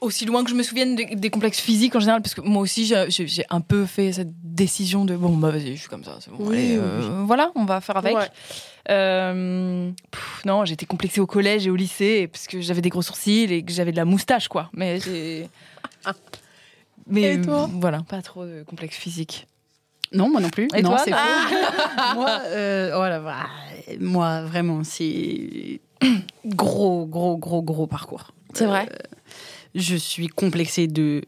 [0.00, 2.62] aussi loin que je me souvienne des, des complexes physiques en général, parce que moi
[2.62, 6.18] aussi, j'ai- un peu fait cette décision de bon, bah vas-y, je suis comme ça,
[6.20, 6.36] c'est bon.
[6.40, 8.16] Oui, allez, oui, euh, Voilà, on va faire avec.
[8.16, 8.28] Ouais.
[8.90, 13.02] Euh, pff, non, j'étais complexée au collège et au lycée parce que j'avais des gros
[13.02, 14.70] sourcils et que j'avais de la moustache, quoi.
[14.74, 15.48] Mais j'ai.
[17.06, 17.68] Mais Et toi?
[17.72, 19.46] voilà, pas trop de complexes physiques.
[20.12, 20.68] Non, moi non plus.
[20.74, 21.18] Et non, toi c'est faux.
[22.14, 23.46] moi, euh, oh voilà.
[24.00, 25.80] moi, vraiment, c'est
[26.46, 28.32] gros, gros, gros, gros parcours.
[28.54, 28.88] C'est vrai?
[29.74, 31.22] Je suis complexée de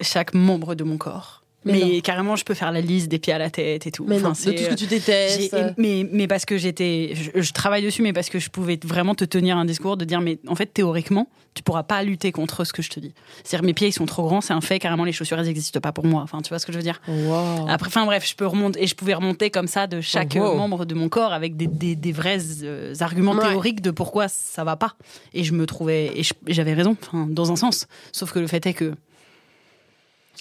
[0.00, 1.42] chaque membre de mon corps.
[1.72, 4.04] Mais carrément, je peux faire la liste des pieds à la tête et tout.
[4.06, 5.56] Mais non, de tout ce que c'est, tu euh, détestes.
[5.76, 7.12] mais, mais parce que j'étais.
[7.14, 10.04] Je, je travaille dessus, mais parce que je pouvais vraiment te tenir un discours de
[10.04, 13.12] dire, mais en fait, théoriquement, tu pourras pas lutter contre ce que je te dis.
[13.42, 15.80] C'est-à-dire, mes pieds, ils sont trop grands, c'est un fait, carrément, les chaussures, elles n'existent
[15.80, 16.22] pas pour moi.
[16.22, 17.00] Enfin, tu vois ce que je veux dire?
[17.08, 17.66] Wow.
[17.68, 20.40] après, enfin bref, je peux remonter et je pouvais remonter comme ça de chaque Oh,
[20.40, 20.52] wow.
[20.52, 23.48] euh, membre de mon corps avec des, des, des vrais euh, arguments Ouais.
[23.48, 24.94] théoriques de pourquoi ça va pas.
[25.34, 27.86] Et je me trouvais et j'avais raison, enfin, dans un sens.
[28.12, 28.94] Sauf que le fait est que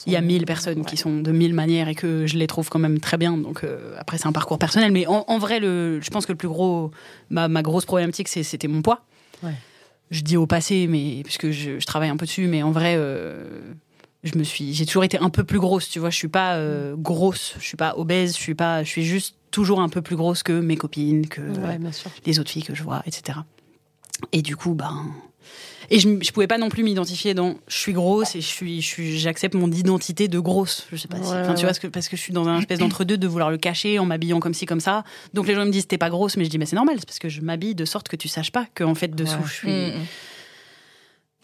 [0.06, 2.70] il y a mille personnes qui sont de mille manières et que je les trouve
[2.70, 3.36] quand même très bien.
[3.38, 6.32] Donc euh, après, c'est un parcours personnel, mais en, en vrai, le, je pense que
[6.32, 6.92] le plus gros,
[7.30, 9.02] ma, ma grosse problématique, c'est- c'était mon poids.
[9.44, 9.54] Ouais.
[10.12, 12.96] Je dis au passé, mais puisque je, je travaille un peu dessus, mais en vrai.
[12.98, 13.46] euh,
[14.24, 16.56] je me suis j'ai toujours été un peu plus grosse tu vois je suis pas
[16.56, 20.02] euh, grosse je suis pas obèse je suis pas je suis juste toujours un peu
[20.02, 21.78] plus grosse que mes copines que Ouais,
[22.26, 23.40] les autres filles que je vois etc
[24.34, 25.06] Et du coup, ben.
[25.90, 28.82] Et je, je pouvais pas non plus m'identifier dans je suis grosse et je suis,
[28.82, 30.86] je suis, j'accepte mon identité de grosse.
[30.92, 32.60] Je sais pas si, Ouais, tu vois, parce que, parce que je suis dans un
[32.60, 35.06] espèce d'entre-deux de vouloir le cacher en m'habillant comme ci, comme ça.
[35.34, 37.06] Donc les gens me disent t'es pas grosse, mais je dis mais c'est normal, c'est
[37.06, 39.44] parce que je m'habille de sorte que tu saches pas que en fait dessous Ouais.
[39.46, 39.70] je suis.
[39.70, 39.94] Mm.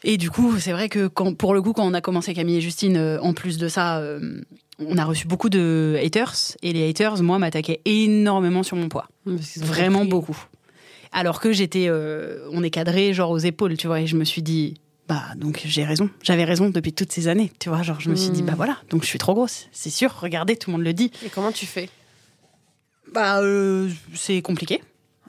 [0.04, 2.58] Et du coup, c'est vrai que quand, pour le coup, quand on a commencé Camille
[2.58, 4.42] et Justine, euh, en plus de ça, euh,
[4.80, 6.34] on a reçu beaucoup de haters.
[6.62, 9.08] Et les haters, moi, m'attaquaient énormément sur mon poids.
[9.26, 10.38] Vraiment beaucoup.
[11.14, 14.01] Alors que j'étais, euh, on est cadré genre aux épaules, tu vois.
[14.01, 14.74] Et je me suis dit,
[15.07, 16.09] bah donc j'ai raison.
[16.24, 17.84] J'avais raison depuis toutes ces années, tu vois.
[17.84, 19.68] Genre je me suis dit, bah voilà, donc je suis trop grosse.
[19.72, 21.11] C'est sûr, regardez, tout le monde le dit.
[21.26, 21.89] Et comment tu fais?
[23.14, 24.82] Bah, euh, c'est compliqué.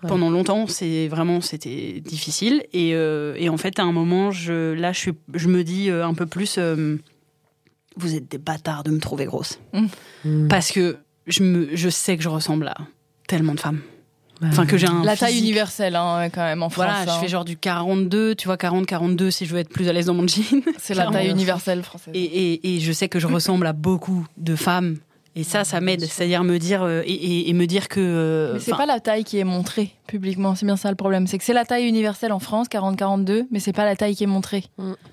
[0.02, 0.08] Ouais.
[0.08, 4.72] Pendant longtemps, c'est vraiment c'était difficile et, euh, et en fait à un moment, je
[4.72, 6.96] là je suis, je me dis un peu plus, euh,
[7.96, 9.58] vous êtes des bâtards de me trouver grosse
[10.24, 10.48] Mm.
[10.48, 12.76] parce que je me, je sais que je ressemble à
[13.28, 13.80] tellement de femmes.
[14.42, 16.84] Enfin que j'ai un La taille universelle, hein, quand même, en France.
[16.86, 17.14] Voilà, hein.
[17.16, 19.92] je fais genre du 42, tu vois 40 42 si je veux être plus à
[19.92, 20.42] l'aise dans mon jean.
[20.78, 22.12] C'est la taille universelle française.
[22.14, 22.22] Et,
[22.54, 24.98] et, et je sais que je ressemble à beaucoup de femmes.
[25.36, 26.00] Et ça, ça m'aide.
[26.04, 27.98] C'est-à-dire me dire euh, et, me dire que.
[28.00, 31.26] euh, Mais c'est pas la taille qui est montrée publiquement, c'est bien ça le problème.
[31.26, 34.22] C'est que c'est la taille universelle en France, 40-42, mais c'est pas la taille qui
[34.24, 34.64] est montrée.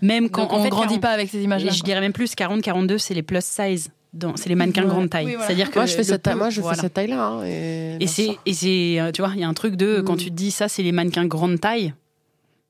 [0.01, 1.71] même quand Donc on en fait, grandit 40 pas avec ces Et images-là.
[1.71, 3.89] je dirais même plus 40 42, c'est les plus size.
[4.13, 4.89] Dans- C'est les mannequins Ouais.
[4.89, 5.25] grande taille.
[5.25, 5.47] Oui, voilà.
[5.47, 6.33] C'est-à-dire que Moi, je fais cette taille.
[6.33, 6.75] plus- Moi, je voilà.
[6.75, 7.25] fais cette taille-là.
[7.27, 10.01] hein, et Et c'est et c'est euh, tu vois, il y a un truc de
[10.01, 10.17] quand Mm.
[10.17, 11.93] tu te dis ça, c'est les mannequins grande taille.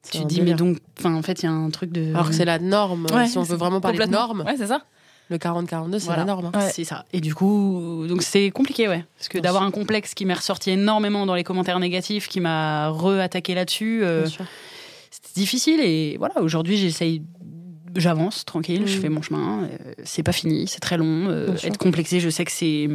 [0.04, 2.14] C'est Tu te dis mais donc, enfin en fait, il y a un truc de.
[2.14, 3.06] Alors que c'est la norme.
[3.14, 4.82] Ouais, si on veut c'est vraiment parler de norme, Ouais, c'est ça.
[5.30, 6.22] le 40-42, c'est Voilà.
[6.22, 6.46] la norme.
[6.54, 6.60] hein.
[6.60, 6.70] Ouais.
[6.72, 7.06] C'est ça.
[7.14, 9.06] Et du coup, donc c'est compliqué, ouais.
[9.18, 9.68] Parce que Bien d'avoir sûr.
[9.68, 14.26] un complexe qui m'est ressorti énormément dans les commentaires négatifs, qui m'a re-attaqué là-dessus, euh,
[14.28, 15.80] c'était difficile.
[15.82, 17.22] Et voilà, aujourd'hui, j'essaye,
[17.96, 19.02] j'avance tranquille, je Mm.
[19.02, 19.64] fais mon chemin.
[19.64, 21.28] euh, c'est pas fini, c'est très long.
[21.30, 22.88] euh, être complexé, je sais que c'est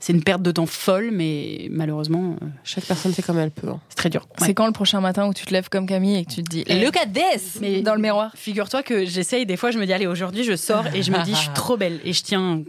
[0.00, 3.68] c'est une perte de temps folle, mais malheureusement, euh, Chaque personne fait comme elle peut.
[3.68, 3.80] hein.
[3.88, 4.26] c'est très dur.
[4.40, 4.46] Ouais.
[4.48, 6.50] C'est quand le prochain matin où tu te lèves comme Camille et que tu te
[6.50, 6.64] dis.
[6.84, 8.32] Look at this Mais- dans le miroir.
[8.34, 11.22] Figure-toi que j'essaye, des fois, je me dis, allez, aujourd'hui, je sors et je me
[11.24, 12.00] dis, je suis trop belle.
[12.04, 12.62] Et je tiens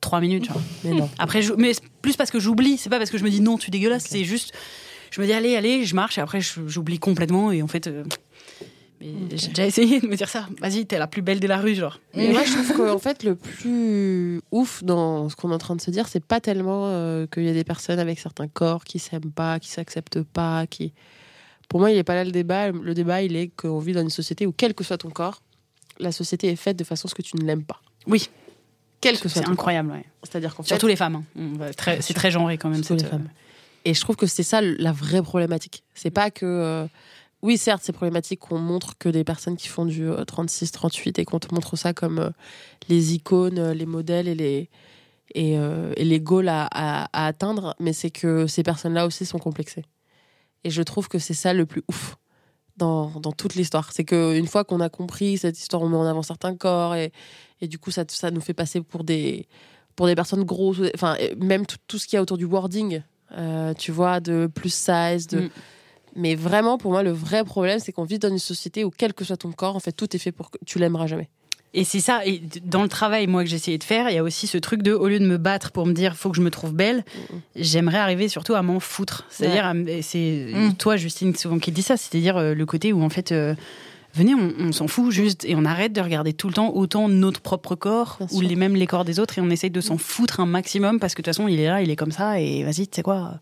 [0.00, 0.60] trois minutes, genre.
[0.84, 1.10] Mais non.
[1.18, 3.58] Après, je- mais plus parce que j'oublie, c'est pas parce que je me dis non,
[3.58, 4.52] tu es dégueulasse, c'est juste,
[5.10, 8.04] je me dis allez, allez, je marche et après j'oublie complètement et en fait, euh,
[9.34, 10.48] j'ai déjà essayé de me dire ça.
[10.60, 11.98] Vas-y, t'es la plus belle de la rue, genre.
[12.14, 15.76] Mais moi, je trouve qu'en fait, le plus ouf dans ce qu'on est en train
[15.76, 18.84] de se dire, c'est pas tellement euh, qu'il y a des personnes avec certains corps
[18.84, 20.92] qui s'aiment pas, qui s'acceptent pas, qui.
[21.68, 22.70] Pour moi, il n'est pas là le débat.
[22.70, 25.42] Le débat, il est qu'on vit dans une société où, quel que soit ton corps,
[25.98, 27.80] la société est faite de façon à ce que tu ne l'aimes pas.
[28.06, 28.28] Oui,
[29.00, 30.04] Quel que soit c'est incroyable, ouais.
[30.22, 30.68] C'est-à-dire qu'en fait.
[30.68, 31.22] Surtout les femmes.
[31.38, 31.70] hein.
[32.00, 32.82] C'est très genré quand même.
[32.84, 33.28] Surtout cette, les femmes.
[33.28, 35.82] euh, Et je trouve que c'est ça la vraie problématique.
[35.94, 36.44] C'est pas que.
[36.46, 36.86] euh,
[37.42, 41.40] Oui, certes, c'est problématique qu'on montre que des personnes qui font du 36-38 et qu'on
[41.40, 42.30] te montre ça comme euh,
[42.88, 44.70] les icônes, euh, les modèles et les,
[45.34, 49.84] et, euh, les goals à, atteindre, mais c'est que ces personnes-là aussi sont complexées.
[50.62, 52.16] Et je trouve que c'est ça le plus ouf
[52.76, 53.92] dans, dans toute l'histoire.
[53.92, 57.12] C'est qu'une fois qu'on a compris cette histoire, on met en avant certains corps et,
[57.60, 59.48] et du coup, ça, ça nous fait passer pour des,
[59.96, 63.74] pour des personnes grosses, enfin, même tout, ce qu'il y a autour du wording, euh,
[63.74, 65.40] tu vois, de plus size, de.
[65.40, 65.50] Mm.
[66.16, 69.14] Mais vraiment, pour moi, le vrai problème, c'est qu'on vit dans une société où, quel
[69.14, 71.28] que soit ton corps, en fait, tout est fait pour que tu l'aimeras jamais.
[71.74, 74.18] Et c'est ça, et dans le travail, moi, que j'ai essayé de faire, il y
[74.18, 76.36] a aussi ce truc de, au lieu de me battre pour me dire, faut que
[76.36, 77.02] je me trouve belle,
[77.56, 79.24] j'aimerais arriver surtout à m'en foutre.
[79.30, 80.74] C'est-à-dire, et c'est Mm.
[80.74, 83.54] toi, Justine, souvent qui dis ça, c'est-à-dire euh, le côté où, en fait, euh,
[84.12, 87.08] venez, on, on s'en fout juste, et on arrête de regarder tout le temps autant
[87.08, 88.48] notre propre corps, Bien ou sûr.
[88.50, 91.14] les mêmes les corps des autres, et on essaye de s'en foutre un maximum, parce
[91.14, 93.02] que de toute façon, il est là, il est comme ça, et vas-y, tu sais
[93.02, 93.40] quoi.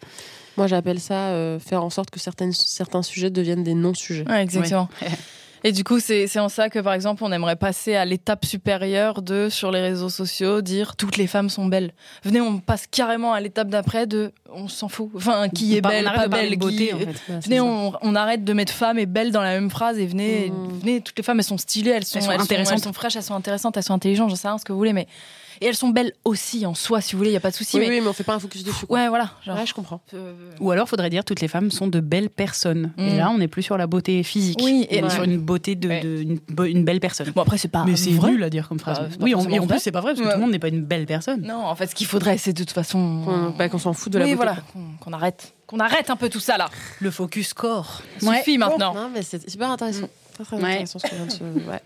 [0.56, 4.24] Moi, j'appelle ça euh, faire en sorte que certaines, certains sujets deviennent des non-sujets.
[4.28, 4.88] Ouais, exactement.
[5.02, 5.08] Ouais.
[5.62, 8.46] Et du coup, c'est c'est en ça que, par exemple, on aimerait passer à l'étape
[8.46, 11.92] supérieure de, sur les réseaux sociaux, dire toutes les femmes sont belles.
[12.24, 15.10] Venez, on passe carrément à l'étape d'après de on s'en fout.
[15.14, 17.04] Enfin, qui est belle, pas belle, beauté, qui- en fait.
[17.08, 19.98] Ouais, c'est Venez, on, on arrête de mettre femme et belle dans la même phrase
[19.98, 20.78] et venez, Mm.
[20.80, 22.78] venez toutes les femmes, elles sont stylées, elles sont, Elles sont intéressantes.
[22.78, 24.78] elles sont fraîches, elles sont intéressantes, elles sont intelligentes, j'en sais rien ce que vous
[24.78, 25.06] voulez, mais.
[25.62, 27.54] Et elles sont belles aussi en soi, si vous voulez, il n'y a pas de
[27.54, 27.76] souci.
[27.76, 27.96] Oui, mais...
[27.96, 28.86] oui, mais on fait pas un focus dessus.
[28.86, 28.98] quoi.
[28.98, 29.30] Ouais, voilà.
[29.44, 30.00] Genre, Ouais, je comprends.
[30.14, 32.92] euh, Ou alors, faudrait dire, toutes les femmes sont de belles personnes.
[32.96, 33.16] Et Mm.
[33.18, 34.58] là, on n'est plus sur la beauté physique.
[34.62, 36.00] Oui, et et- sur une beauté de, Ouais.
[36.00, 37.30] de- une, belle personne.
[37.34, 38.30] Bon, après, c'est pas Mais c'est vrai.
[38.30, 38.98] nul à dire comme phrase.
[39.00, 40.32] Bah, oui, en- et plus, c'est pas vrai parce que Ouais.
[40.32, 41.42] tout le monde n'est pas une belle personne.
[41.42, 43.22] Non, en fait, ce qu'il faudrait, c'est de toute façon.
[43.26, 44.44] Qu'on bah, s'en fout de la oui, beauté.
[44.46, 44.62] voilà,
[45.00, 45.52] qu'on arrête.
[45.66, 46.68] Qu'on arrête un peu tout ça là.
[47.00, 48.00] Le focus corps.
[48.18, 48.94] Suffit maintenant.
[48.94, 50.08] Non, mais c'est super intéressant.
[50.34, 50.64] Très, très Ouais.
[50.70, 51.80] intéressant ce qu'on vient de se- ouais.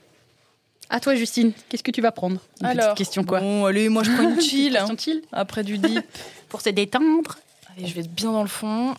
[0.90, 3.88] À toi, Justine, qu'est-ce que tu vas prendre Une petite Alors, question quoi Bon, allez,
[3.88, 4.76] moi je prends une chill.
[4.76, 4.86] hein.
[4.98, 6.04] Chill Après du deep.
[6.48, 7.38] pour se détendre.
[7.76, 8.94] Allez, je vais être bien dans le fond.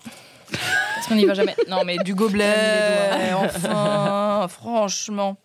[0.95, 1.55] Parce qu'on n'y va jamais.
[1.69, 3.31] Non, mais du gobelet.
[3.35, 5.37] Enfin, franchement.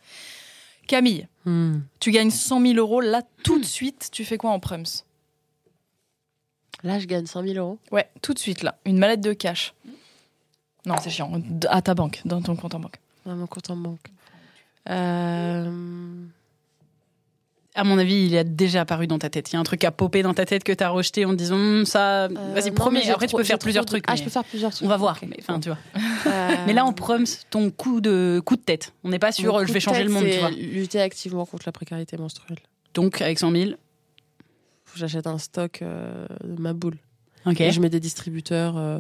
[0.86, 1.78] Camille, Hmm.
[2.01, 4.09] tu gagnes 100 000 euros là tout de suite.
[4.12, 4.84] Tu fais quoi en prums
[6.82, 7.78] Là, je gagne 100 000 euros.
[7.93, 8.76] Ouais, tout de suite là.
[8.84, 9.72] Une mallette de cash.
[10.86, 11.30] Non, c'est chiant.
[11.68, 12.97] À ta banque, dans ton compte en banque.
[13.24, 14.01] Dans mon compte en banque.
[14.89, 15.70] Euh,
[17.74, 19.51] À mon avis, il a déjà apparu dans ta tête.
[19.51, 21.57] Il y a un truc à popper dans ta tête que t'as rejeté en disant
[21.57, 22.24] Hum, ça.
[22.24, 22.72] euh, Vas-y,
[23.05, 24.05] j'ai Après, tu peux faire plusieurs trucs.
[24.09, 24.85] Ah, je peux faire plusieurs trucs.
[24.85, 25.18] On va voir.
[25.39, 25.78] enfin, tu vois.
[26.26, 28.93] Euh, mais là, on proms ton coup de coup de tête.
[29.05, 29.64] On n'est pas sûr.
[29.66, 30.51] Je vais changer le monde, tu vois.
[30.51, 32.59] Lutter activement contre la précarité menstruelle.
[32.95, 33.70] Donc, avec 100 000.
[34.85, 36.97] Faut que j'achète un stock euh, de ma boule.
[37.47, 37.61] Ok.
[37.61, 38.99] Et je mets des distributeurs, euh,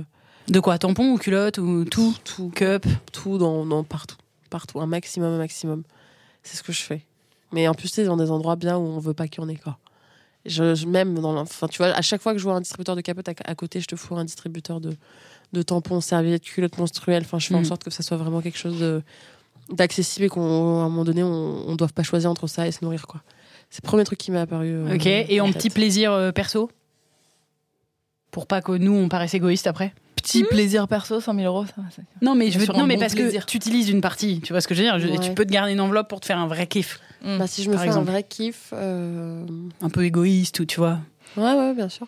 [0.48, 4.16] De quoi Tampon ou culotte ou tout tout, Cup tout dans, dans- partout.
[4.50, 4.80] Partout.
[4.80, 5.82] Un maximum, un maximum.
[6.42, 7.02] C'est ce que je fais.
[7.52, 9.48] Mais en plus, c'est dans des endroits bien où on veut pas qu'il y en
[9.48, 9.78] ait, quoi.
[10.46, 12.96] Je, je- même dans enfin, tu vois, à chaque fois que je vois un distributeur
[12.96, 14.96] de capote à, à côté, je te fous un distributeur de,
[15.52, 17.22] de tampons, serviettes, culottes menstruelles.
[17.24, 17.64] Enfin, je fais en Mm.
[17.66, 19.02] sorte que ça soit vraiment quelque chose de-
[19.70, 22.82] d'accessible et qu'à un moment donné, on ne doive pas choisir entre ça et se
[22.84, 23.22] nourrir, quoi.
[23.68, 24.68] C'est le premier truc qui m'est apparu.
[24.70, 25.06] euh, Ok.
[25.06, 26.70] Et en en petit plaisir euh, perso?
[28.30, 29.92] Pour pas que nous, on paraisse égoïste après?
[30.22, 31.84] Petit plaisir perso, 100 000 euros, ça va.
[31.94, 33.44] c'est- Non, mais je veux Sur non, mais bon parce plaisir.
[33.46, 34.40] que tu utilises une partie.
[34.40, 35.18] Tu vois ce que je veux dire Je- Ouais.
[35.18, 37.00] Tu peux te garder une enveloppe pour te faire un vrai kiff.
[37.22, 38.08] Bah, si je me par fais exemple.
[38.08, 38.70] un vrai kiff.
[38.72, 39.44] euh,
[39.82, 40.98] Un peu égoïste ou tu vois.
[41.36, 42.06] Ouais, ouais, bien sûr.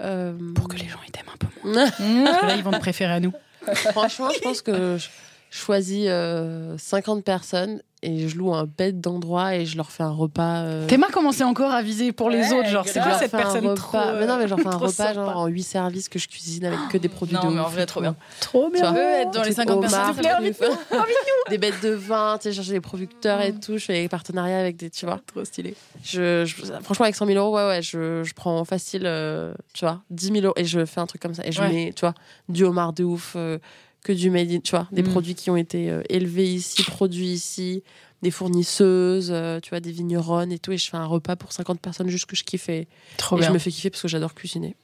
[0.00, 1.74] Euh, Pour que les gens ils t'aiment un peu moins.
[2.24, 3.32] Parce que là, ils vont te préférer à nous.
[3.74, 5.08] Franchement, je pense que je
[5.50, 10.10] choisis euh, 50 personnes et je loue un bête d'endroit et je leur fais un
[10.12, 10.62] repas.
[10.62, 12.68] euh, Théma commençait encore à viser pour les Ouais, autres.
[12.68, 13.98] Genre, je c'est quoi cette personne repas- trop.
[14.18, 15.14] Mais non, mais je leur fais un trop repas sympa.
[15.14, 17.66] genre en 8 services que je cuisine avec que des produits Non, de mais en
[17.66, 18.14] ouf vrai, trop bien.
[18.40, 20.78] Trop Tu vois, Tu veux être dans les trucs 50 personnes, s'il te plaît, trucs-
[21.50, 23.78] Des bêtes de vin, tu sais, chercher des producteurs et tout.
[23.78, 25.18] Je fais des partenariats avec des, tu vois.
[25.26, 25.74] Trop stylé.
[26.04, 29.84] Je, je- franchement, avec 100 000 euros, ouais, ouais, je, je prends facile, euh, tu
[29.86, 31.46] vois, 10 000 euros et je fais un truc comme ça.
[31.46, 31.68] Et je Ouais.
[31.72, 32.14] mets, tu vois,
[32.50, 33.58] du homard de ouf, euh,
[34.04, 35.08] que du made in, tu vois, des Mm.
[35.10, 37.82] produits qui ont été euh, élevés ici, produits ici,
[38.22, 40.72] des fournisseuses, euh, tu vois, des vigneronnes et tout.
[40.72, 43.40] Et je fais un repas pour 50 personnes juste que je kiffe et, Trop et
[43.40, 43.48] bien.
[43.48, 44.76] je me fais kiffer parce que j'adore cuisiner.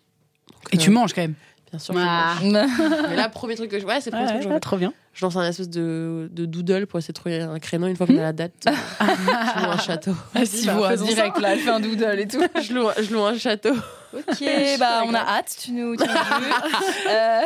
[0.53, 1.35] Donc, Et euh, tu manges quand même.
[1.71, 1.95] Bien sûr.
[1.95, 2.35] je Ah.
[2.43, 2.53] mange.
[3.09, 3.85] Mais là, premier truc que je.
[3.87, 4.93] Ouais, c'est le premier Ouais, truc que je ouais, trop bien.
[5.12, 8.07] Je lance un espèce de, de doodle pour essayer de trouver un créneau une fois
[8.07, 8.53] qu'on a la date.
[8.69, 10.12] euh, je loue un château.
[10.35, 12.43] Ah, si, Bah, direct là, elle fait un doodle et tout.
[12.62, 13.75] Je loue, je loue un château.
[14.17, 14.45] Ok,
[14.79, 16.15] bah on a hâte, tu nous, tu nous dis.
[17.11, 17.41] Euh,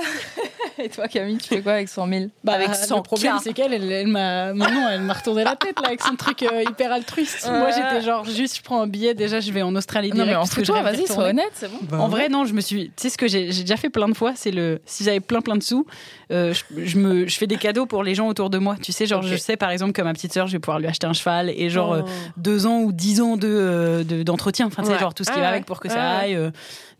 [0.78, 3.40] Et toi Camille, tu fais quoi avec 100 000 Bah, Avec le 100 problème, K.
[3.42, 6.62] c'est qu'elle, elle, elle m'a, elle m'a retourné la tête là avec son truc euh,
[6.62, 7.48] hyper altruiste.
[7.50, 7.58] Ouais.
[7.58, 10.30] Moi, j'étais genre juste, je prends un billet, déjà, je vais en Australie Non direct.
[10.30, 11.42] mais en parce que je toi, rêve d'y vas-y, sois retourner.
[11.42, 11.98] honnête, c'est bon.
[11.98, 12.86] En vrai, non, je me suis.
[12.90, 14.80] Tu sais ce que j'ai j'ai déjà fait plein de fois, c'est le.
[14.86, 15.86] Si j'avais plein plein de sous,
[16.30, 18.76] euh, je, je me, je fais des cadeaux pour les gens autour de moi.
[18.80, 20.86] Tu sais, genre, je sais par exemple que ma petite sœur, je vais pouvoir lui
[20.86, 22.10] acheter un cheval et genre euh, Oh.
[22.36, 24.66] deux ans ou dix ans de euh, de- d'entretien.
[24.66, 25.00] Enfin, tu sais, Ouais.
[25.00, 25.52] genre tout ce qui Ah va ouais.
[25.54, 26.00] avec pour que ça ouais.
[26.24, 26.34] aille.
[26.36, 26.50] euh,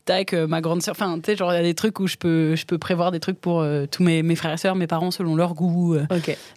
[0.05, 0.93] tac, euh, ma grande sœur.
[0.93, 3.11] Enfin, tu sais, genre il y a des trucs où je peux je peux prévoir
[3.11, 5.95] des trucs pour euh, tous mes, mes frères et sœurs, mes parents selon leur goût.
[5.95, 6.07] euh,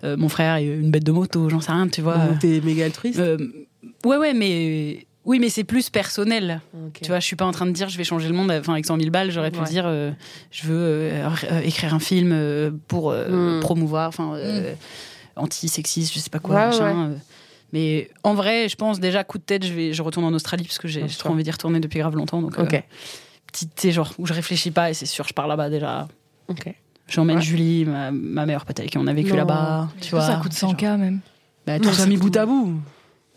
[0.04, 2.18] euh, mon frère, a une bête de moto, j'en sais rien, tu vois.
[2.18, 3.20] Donc, T'es méga altruiste.
[3.20, 3.38] Euh,
[4.06, 5.06] ouais, ouais, mais.
[5.24, 6.62] Oui, mais c'est plus personnel.
[7.00, 8.50] Tu vois, je suis pas en train de dire je vais changer le monde.
[8.52, 9.66] Enfin, avec 100 000 balles, j'aurais pu Ouais.
[9.66, 9.84] dire
[10.50, 11.12] je veux
[11.64, 13.60] écrire un film pour euh, Mm.
[13.60, 14.74] promouvoir, enfin, euh,
[15.36, 16.56] anti-sexiste, je sais pas quoi.
[16.56, 17.12] Ouais, machin.
[17.74, 20.66] Mais en vrai, je pense déjà coup de tête, je vais, je retourne en Australie
[20.66, 22.42] parce que j'ai trop envie d'y retourner depuis grave longtemps.
[22.42, 22.84] Donc, euh, Ok.
[23.48, 26.08] petit, tu sais, genre où je réfléchis pas et c'est sûr, je pars là-bas déjà.
[26.50, 26.74] Ok.
[27.08, 27.42] J'emmène Ouais.
[27.42, 29.90] Julie, ma, ma meilleure pote avec qui on a vécu là-bas.
[30.02, 31.20] Tu vois, ça coûte c'est genre- 100K même.
[31.66, 32.80] Bah, tout ça ça mis bout à bout.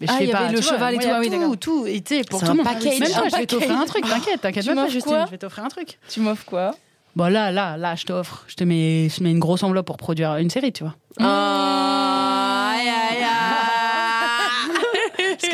[0.01, 2.41] Mais je Ah, fais pas, le cheval et tout, oui, tout, tout, et tu pour
[2.41, 2.65] tout le monde.
[2.65, 5.65] package, Même toi, je vais t'offrir un truc, t'inquiète, t'inquiète pas, Justine, je vais t'offrir
[5.65, 5.99] un truc.
[6.09, 6.75] Tu m'offres quoi
[7.15, 9.87] Bon, là, là, là, je t'offre, je te mets, je te mets une grosse enveloppe
[9.87, 10.95] pour produire une série, tu vois.
[11.21, 12.24] Ah,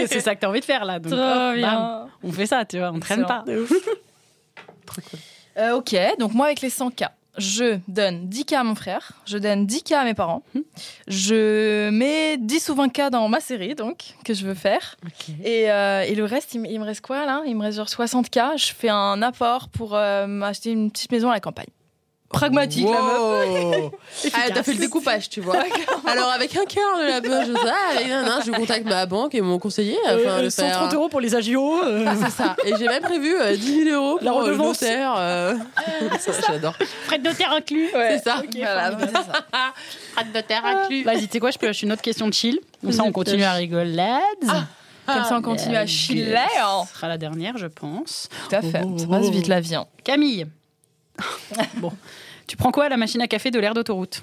[0.05, 0.98] que c'est ça que t'as envie de faire, là.
[0.98, 2.09] Donc, Trop hop, bam, bien.
[2.22, 3.44] on fait ça, tu vois, on traîne pas.
[4.86, 5.18] Trop cool.
[5.59, 9.66] Euh, ok, donc moi avec les 100K, je donne 10K à mon frère, je donne
[9.66, 10.42] 10K à mes parents,
[11.09, 14.96] je mets 10 ou 20K dans ma série, donc, que je veux faire.
[15.44, 17.42] Et, euh, et le reste, il, me- il me reste quoi là?
[17.46, 18.59] Il me reste genre 60K.
[18.59, 21.66] Je fais un apport pour euh, m'acheter une petite maison à la campagne.
[22.33, 23.18] Pragmatique, la meuf.
[23.18, 23.91] Wow.
[24.35, 25.57] Ah, t'as fait le découpage, tu vois.
[26.07, 27.55] Alors, avec un quart de la poche, je
[27.99, 30.74] sais, nan, je contacte ma banque et mon conseiller afin de faire.
[30.74, 31.83] 130 euros pour les agios.
[31.85, 32.55] euh, Ah, c'est ça.
[32.64, 35.14] Et j'ai même prévu euh, 10 000 euros pour La euh, le notaire.
[35.18, 35.55] euh.
[36.20, 36.74] Ça, J'adore.
[37.07, 37.89] frais de notaire inclus.
[37.93, 38.43] C'est ça.
[38.55, 39.22] Voilà, c'est ça.
[40.12, 41.03] Frais de notaire inclus.
[41.03, 42.61] Vas-y, tu sais quoi, je peux lâcher une autre question de chill.
[42.81, 44.18] Comme ça, on continue à rigoler.
[44.41, 46.37] Comme ça, on continue à chiller.
[46.87, 48.28] Ce sera la dernière, je pense.
[48.49, 48.83] Tout à fait.
[48.99, 49.74] Ça passe vite la vie.
[49.74, 49.87] hein.
[50.05, 50.47] Camille.
[51.77, 51.93] bon.
[52.47, 54.21] Tu prends quoi à la machine à café de l'air d'autoroute?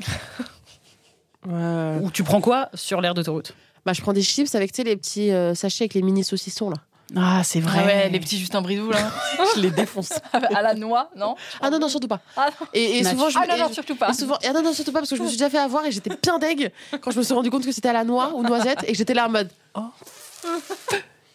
[1.45, 1.99] Ouais.
[2.01, 3.53] Ou tu prends quoi sur l'air d'autoroute?
[3.85, 6.23] Bah, je prends des chips avec tu sais, les petits euh, sachets avec les mini
[6.23, 6.77] saucissons là.
[7.15, 7.79] Ah, c'est vrai.
[7.81, 8.99] Ah ouais, les petits Justin Bridou là.
[9.55, 10.09] Je les défonce.
[10.33, 11.35] à la noix, non?
[11.61, 12.19] Ah non, non, surtout pas.
[12.35, 14.09] Ah, Et, et souvent, je, Ah non, et- non, surtout pas.
[14.09, 15.57] et souvent, et ah non, non, surtout pas parce que je me suis déjà fait
[15.57, 16.69] avoir et j'étais bien deg
[16.99, 18.97] quand je me suis rendu compte que c'était à la noix ou noisette et que
[18.97, 19.49] j'étais là en mode.
[19.75, 19.83] oh.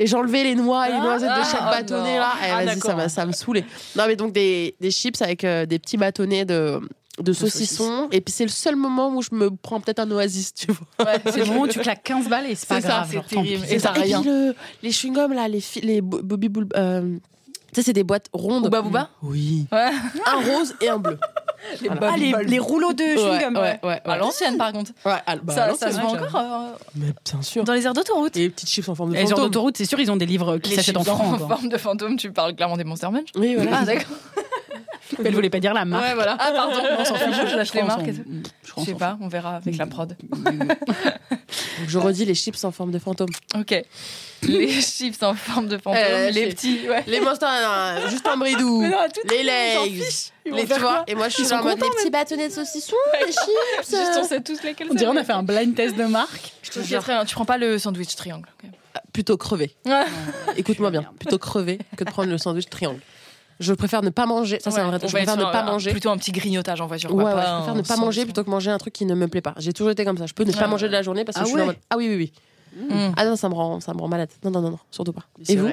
[0.02, 2.32] Et j'enlevais les noix et les noisettes de chaque Ah, bâtonnet là.
[2.44, 3.64] Et Ah, vas-y, ça me saoulait.
[3.96, 6.80] Non, mais donc des, des chips avec euh, des petits bâtonnets de,
[7.20, 8.08] de saucisson.
[8.10, 11.12] Et puis c'est le seul moment où je me prends peut-être un oasis, tu vois.
[11.26, 13.06] C'est le moment où tu claques 15 balles et c'est pas C'est ça, grave.
[13.08, 13.64] c'est genre, tant terrible.
[13.66, 13.74] pis.
[13.74, 14.20] Et ça- rien.
[14.22, 16.66] puis le- les chewing-gums, là, les, fi- les bo- Bobby Bull.
[16.76, 17.16] euh,
[17.72, 18.64] tu sais, c'est des boîtes rondes.
[18.64, 19.08] Booba Booba?
[19.22, 19.66] Oui.
[19.70, 19.90] Ouais.
[20.26, 21.16] Un rose et un bleu.
[22.00, 23.56] Ah, les, les rouleaux de chewing-gum.
[23.56, 24.90] ouais, ouais, À l'ancienne, par contre.
[25.04, 26.14] Ouais, ah, bah, ça, alors, ça c'est se j'avoue.
[26.16, 27.64] encore euh, Mais bien sûr.
[27.64, 28.36] dans les aires d'autoroute.
[28.36, 29.44] Et les petites chips en forme de Les gens fantôme.
[29.46, 31.40] d'autoroute, c'est sûr, ils ont des livres qui Les s'achètent en francs.
[31.42, 33.28] en forme de fantôme, tu parles clairement des Monster Munch.
[33.36, 33.78] Oui, voilà.
[33.80, 34.16] Ah, d'accord.
[35.24, 36.04] Elle voulait pas dire la marque.
[36.04, 36.36] Ouais, voilà.
[36.38, 38.10] Ah, pardon, on s'en fiche, je lâche les Je marques.
[38.78, 40.16] je sais pas, on verra avec la prod.
[40.30, 43.28] Donc, je redis les chips en forme de fantôme.
[43.58, 43.74] Ok.
[44.42, 47.04] Les chips en forme de fantôme, Euh, les petits, ouais.
[47.06, 48.82] Les monstres, non, juste un bridou.
[48.82, 48.96] Non,
[49.30, 50.02] les legs.
[50.44, 53.90] Les, quoi et moi je suis en mode les petits bâtonnets de saucisson, les chips.
[53.90, 56.52] Juste, on sait tous lesquels On dirait on a fait un blind test de marque.
[56.62, 58.48] Je te dis très bien, tu prends pas le sandwich triangle.
[58.64, 58.70] ok.
[59.12, 59.74] Plutôt crevé.
[60.56, 63.00] Écoute-moi bien, plutôt crevé que de prendre le sandwich triangle.
[63.60, 64.58] Je préfère ne pas manger.
[64.60, 65.10] Ça, c'est un vrai truc.
[65.10, 65.90] Je préfère ne pas un- manger.
[65.92, 67.14] Plutôt un petit grignotage en voiture.
[67.14, 69.14] Ouais, ouais, pas je préfère ne pas manger plutôt que manger un truc qui ne
[69.14, 69.54] me plaît pas.
[69.58, 70.26] J'ai toujours été comme ça.
[70.26, 71.76] Je peux ne pas manger de la journée parce que Ah je suis en mode
[71.90, 72.32] Ah oui, oui, oui.
[72.88, 73.12] Mm.
[73.16, 74.30] Ah non, ça me rend, ça me rend malade.
[74.42, 75.24] Non, non, non, non, surtout pas.
[75.48, 75.68] Et vous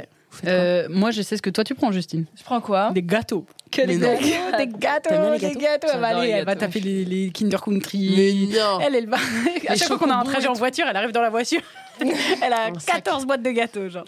[0.46, 2.26] Euh, moi, je sais ce que toi tu prends, Justine.
[2.38, 3.46] Je prends quoi Des gâteaux.
[3.72, 5.88] Que des gâteaux, des gâteaux, des gâteaux.
[5.94, 8.14] Elle va aller, elle va taper les, les Kinder Country.
[8.16, 8.80] Mais non.
[8.82, 9.18] Elle, elle va.
[9.68, 11.62] À chaque fois qu'on a un trajet et en voiture, elle arrive dans la voiture.
[12.42, 12.96] elle a Un sac.
[13.04, 14.06] 14 boîtes de gâteaux, genre.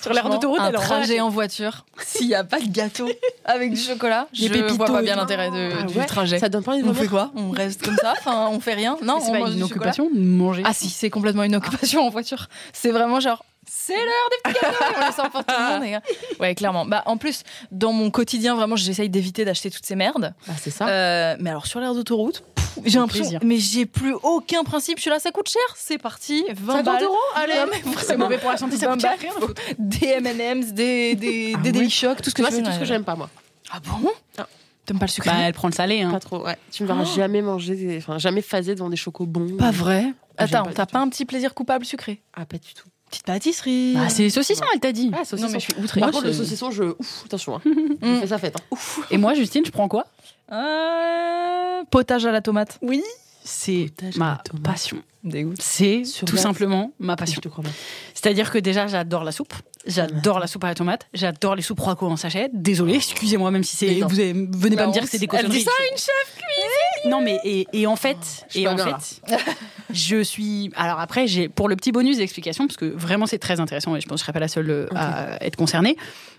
[0.00, 1.20] Sur l'air d'autoroute, un elle trajet relâche.
[1.22, 3.08] en voiture, s'il n'y a pas de gâteau
[3.44, 6.38] avec du chocolat, je pépitos vois pas bien l'intérêt de- Ah du ouais trajet.
[6.38, 8.74] Ça donne pas envie de On fait quoi On reste comme ça Enfin, on fait
[8.74, 10.62] rien Non, C'est pas mange une occupation de manger.
[10.66, 12.48] Ah si, c'est complètement une occupation en voiture.
[12.72, 14.84] C'est vraiment genre, c'est l'heure des petits gâteaux.
[15.00, 15.84] On les sort pour tout le monde.
[15.84, 15.98] et-
[16.40, 16.84] Ouais, clairement.
[16.84, 20.34] Bah, en plus, dans mon quotidien, vraiment, j'essaye d'éviter d'acheter toutes ces merdes.
[20.48, 20.88] Ah, c'est ça.
[20.88, 22.42] Euh, mais alors sur l'air d'autoroute,
[22.84, 23.40] j'ai l'impression, plaisir.
[23.44, 24.98] mais j'ai plus aucun principe.
[24.98, 25.62] Je suis là, ça coûte cher.
[25.76, 27.02] C'est parti, 20 50 balles.
[27.04, 27.54] euros Allez
[27.98, 29.32] C'est mauvais pour la santé, ça 20 coûte cher.
[29.38, 32.56] faut des M&M's, des des, Ah des Daily Shock, tout ce que Tu vois, tu
[32.56, 33.30] c'est tout ce que j'aime pas, moi.
[33.70, 34.10] Ah bon?
[34.38, 34.46] Ah.
[34.84, 35.30] T'aimes pas le sucré?
[35.30, 36.02] Bah, elle prend le salé.
[36.02, 36.10] Hein.
[36.10, 36.56] Pas trop, ouais.
[36.72, 39.56] Tu me verras jamais manger, des- enfin, jamais phaser devant des chocobons.
[39.56, 40.06] Pas vrai?
[40.38, 42.20] Ah, Attends, t'as pas un petit plaisir coupable sucré?
[42.34, 42.88] Ah, pas du tout.
[43.12, 43.92] Petite pâtisserie.
[43.94, 45.10] Bah, c'est les saucissons, elle t'a dit.
[45.12, 45.46] Ah, saucisson.
[45.46, 46.00] non mais je suis outrée.
[46.00, 46.82] Par contre, le saucisson, je.
[46.98, 47.56] Ouf, attention.
[47.56, 47.60] Hein.
[48.02, 48.20] Mm.
[48.20, 48.56] Fais ça fête.
[48.72, 48.76] Hein.
[49.12, 50.06] Et moi, Justine, je prends quoi?
[50.50, 52.78] Euh, potage à la tomate.
[52.82, 53.02] Oui.
[53.44, 54.98] C'est ma passion.
[55.60, 57.40] C'est tout simplement ma passion.
[58.14, 59.54] C'est-à-dire que déjà, j'adore la soupe.
[59.86, 61.06] J'adore la soupe à la tomate.
[61.12, 62.50] J'adore les soupes Roico en sachet.
[62.52, 63.94] Désolée, excusez-moi, même si c'est.
[64.00, 65.58] Vous avez- venez pas La me dire que c'est des Elle cochonneries.
[65.58, 66.36] dit ça une chef
[67.06, 69.20] Non, mais et, et en fait, je suis et en fait,
[69.92, 70.70] je suis.
[70.76, 74.00] Alors après, j'ai pour le petit bonus d'explication parce que vraiment c'est très intéressant et
[74.00, 75.96] je pense que je serais pas la seule euh, à être concernée.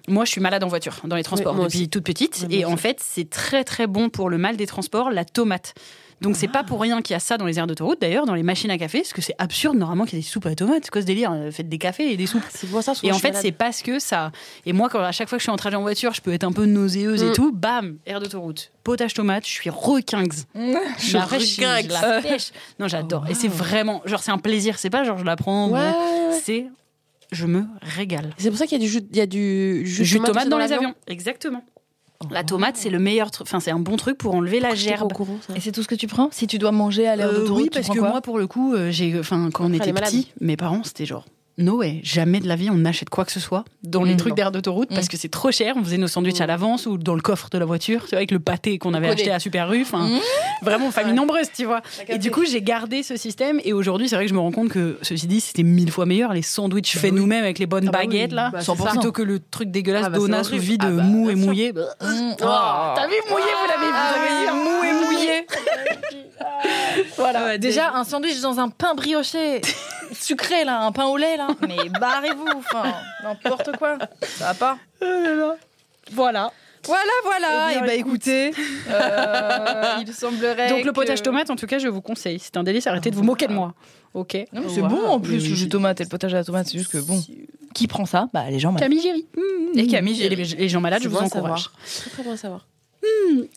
[0.07, 1.89] Moi, je suis malade en voiture, dans les transports Oui, depuis aussi.
[1.89, 5.24] toute petite, et en fait, c'est très très bon pour le mal des transports, la
[5.24, 5.76] tomate.
[6.22, 8.36] Donc c'est pas pour rien qu'il y a ça dans les aires d'autoroute d'ailleurs, dans
[8.36, 10.49] les machines à café, parce que c'est absurde normalement qu'il y ait des soupes à
[10.49, 10.84] la tomate.
[10.86, 12.43] C'est quoi ce délire euh, Faites des cafés et des soupes.
[12.49, 14.32] C'est pour ça Et en fait, c'est parce que ça.
[14.66, 16.34] Et moi, quand à chaque fois que je suis en trajet en voiture, je peux
[16.34, 17.34] être un peu nauséeuse et Mm.
[17.34, 17.51] tout.
[17.51, 20.45] Bam, air d'autoroute, potage tomate, je suis requinze.
[20.55, 21.88] Je je requinze.
[21.89, 22.51] la pêche.
[22.80, 23.26] Non, j'adore.
[23.30, 24.78] Et c'est vraiment, genre, c'est un plaisir.
[24.80, 25.70] C'est pas genre je la prends.
[25.70, 25.91] Ouais.
[26.41, 26.68] C'est,
[27.32, 28.32] je me régale.
[28.38, 30.26] C'est pour ça qu'il y a du jus, il y a du jus, Jus de
[30.26, 30.93] tomate dans les avions.
[31.07, 31.64] Exactement.
[32.32, 33.48] La tomate, c'est le meilleur truc.
[33.48, 35.12] Enfin, c'est un bon truc pour enlever la gerbe.
[35.14, 35.38] courant.
[35.56, 36.30] Et c'est tout ce que tu prends?
[36.32, 38.48] Si tu dois manger à l'air Euh, d'autoroute, oui, tu parce que moi, pour le
[38.48, 41.26] coup, euh, j'ai, enfin, quand on était petits, mes parents, c'était genre.
[41.60, 44.18] No way, jamais de la vie on n'achète quoi que ce soit dans les Mm.
[44.18, 45.10] trucs d'air d'autoroute parce Mm.
[45.10, 45.76] que c'est trop cher.
[45.78, 48.32] On faisait nos sandwichs à l'avance ou dans le coffre de la voiture, tu avec
[48.32, 49.84] le pâté qu'on avait acheté à Super Rue.
[49.84, 50.18] Mm.
[50.64, 51.82] vraiment famille nombreuse, tu vois.
[52.08, 54.51] Et du coup, j'ai gardé ce système et aujourd'hui, c'est vrai que je me rends
[54.51, 57.88] compte que ceci dit, c'était mille fois meilleur les sandwichs faits nous-mêmes avec les bonnes
[57.89, 58.08] Ah bah oui.
[58.08, 60.66] baguettes là, Bah, plutôt que le truc dégueulasse Ah bah, c'est d'Ona sous horrible.
[60.66, 61.72] vide Ah bah, mou et mouillé.
[61.74, 61.76] Mmh.
[62.39, 65.45] T'as vu mouillé, vous l'avez vu, Ah vu, mou et mouillé.
[67.18, 67.46] Voilà.
[67.46, 69.62] Ouais, déjà, un sandwich dans un pain brioché
[70.14, 71.48] sucré, là, un pain au lait, là.
[71.68, 73.98] Mais barrez-vous, enfin, n'importe quoi.
[74.22, 74.78] Ça va pas.
[76.12, 76.52] Voilà.
[76.86, 77.48] Voilà, voilà.
[77.48, 78.28] Eh Et bien, bah écoute.
[78.28, 78.52] écoutez,
[78.90, 80.68] euh, il semblerait.
[80.70, 82.40] Donc le que- potage tomate, en tout cas, je vous conseille.
[82.40, 82.88] C'est un délice.
[82.88, 83.74] Arrêtez de vous moquer de moi.
[84.14, 84.36] Ok.
[84.52, 84.96] Non, c'est Voilà.
[84.96, 86.68] bon en plus, le jus de tomate et le potage à la tomate.
[86.68, 87.24] C'est juste que bon.
[87.74, 88.28] Qui prend ça?
[88.34, 88.90] Bah les gens malades.
[88.90, 89.26] Camille Géry.
[89.76, 91.64] Et Camille Et les, les gens malades, je vous bon encourage.
[91.64, 91.72] savoir.
[92.02, 92.68] Très très bon à savoir.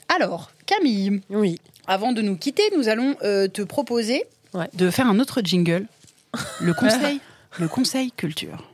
[0.08, 1.60] Alors, Camille, Oui.
[1.86, 4.24] Avant de nous quitter, nous allons euh, te proposer
[4.54, 4.68] Ouais.
[4.74, 5.86] de faire un autre jingle.
[6.60, 7.20] Le conseil,
[7.58, 8.64] le conseil culture.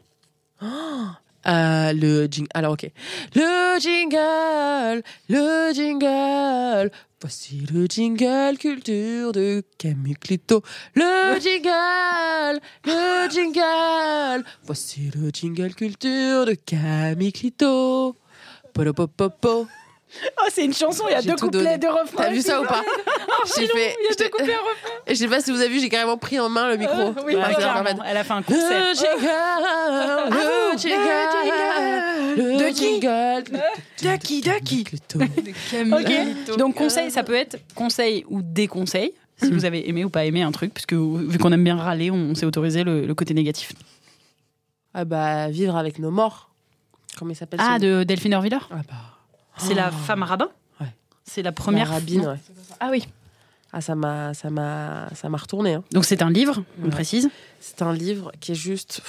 [0.63, 2.49] Euh, le jingle.
[2.55, 2.89] Alors, ok.
[3.35, 6.91] Le jingle, le jingle.
[7.21, 10.63] Voici le jingle culture de Camille Clito.
[10.95, 14.45] Le jingle, le jingle.
[14.65, 18.15] Voici le jingle culture de Camille Clito.
[20.41, 22.25] Oh, c'est une chanson, il y a deux couplets, deux refrains.
[22.25, 22.83] T'as vu ça ou pas
[23.57, 23.97] J'ai fait.
[24.01, 24.89] Il y a deux couplets, un refrain.
[25.09, 26.95] Je sais pas si vous avez vu, j'ai carrément pris en main le micro.
[27.01, 28.03] Euh, oui, ouais, clairement.
[28.07, 28.87] Elle a fait un concert.
[28.89, 33.63] Le jingle, le jingle, le jingle.
[34.01, 34.85] Ducky, Ducky.
[35.93, 36.57] Ok.
[36.59, 39.13] Donc conseil, ça peut être conseil ou déconseil.
[39.43, 42.11] Si vous avez aimé ou pas aimé un truc, puisque vu qu'on aime bien râler,
[42.13, 43.73] on s'est autorisé le, le côté négatif.
[44.95, 46.51] Ah bah, vivre avec nos morts.
[47.19, 48.59] Comment il s'appelle Ah, de Delphine Orviller?
[48.71, 49.12] Ah bah.
[49.57, 50.49] C'est la femme rabbin
[50.81, 50.87] Ouais.
[51.25, 52.37] C'est la La première rabbine, ouais.
[52.81, 53.07] Ah oui.
[53.73, 55.75] Ah, ça m'a, ça m'a, ça m'a retourné.
[55.75, 55.85] hein.
[55.93, 56.91] Donc c'est un livre, on Ouais.
[56.91, 57.31] précise.
[57.61, 59.01] C'est un livre qui est juste.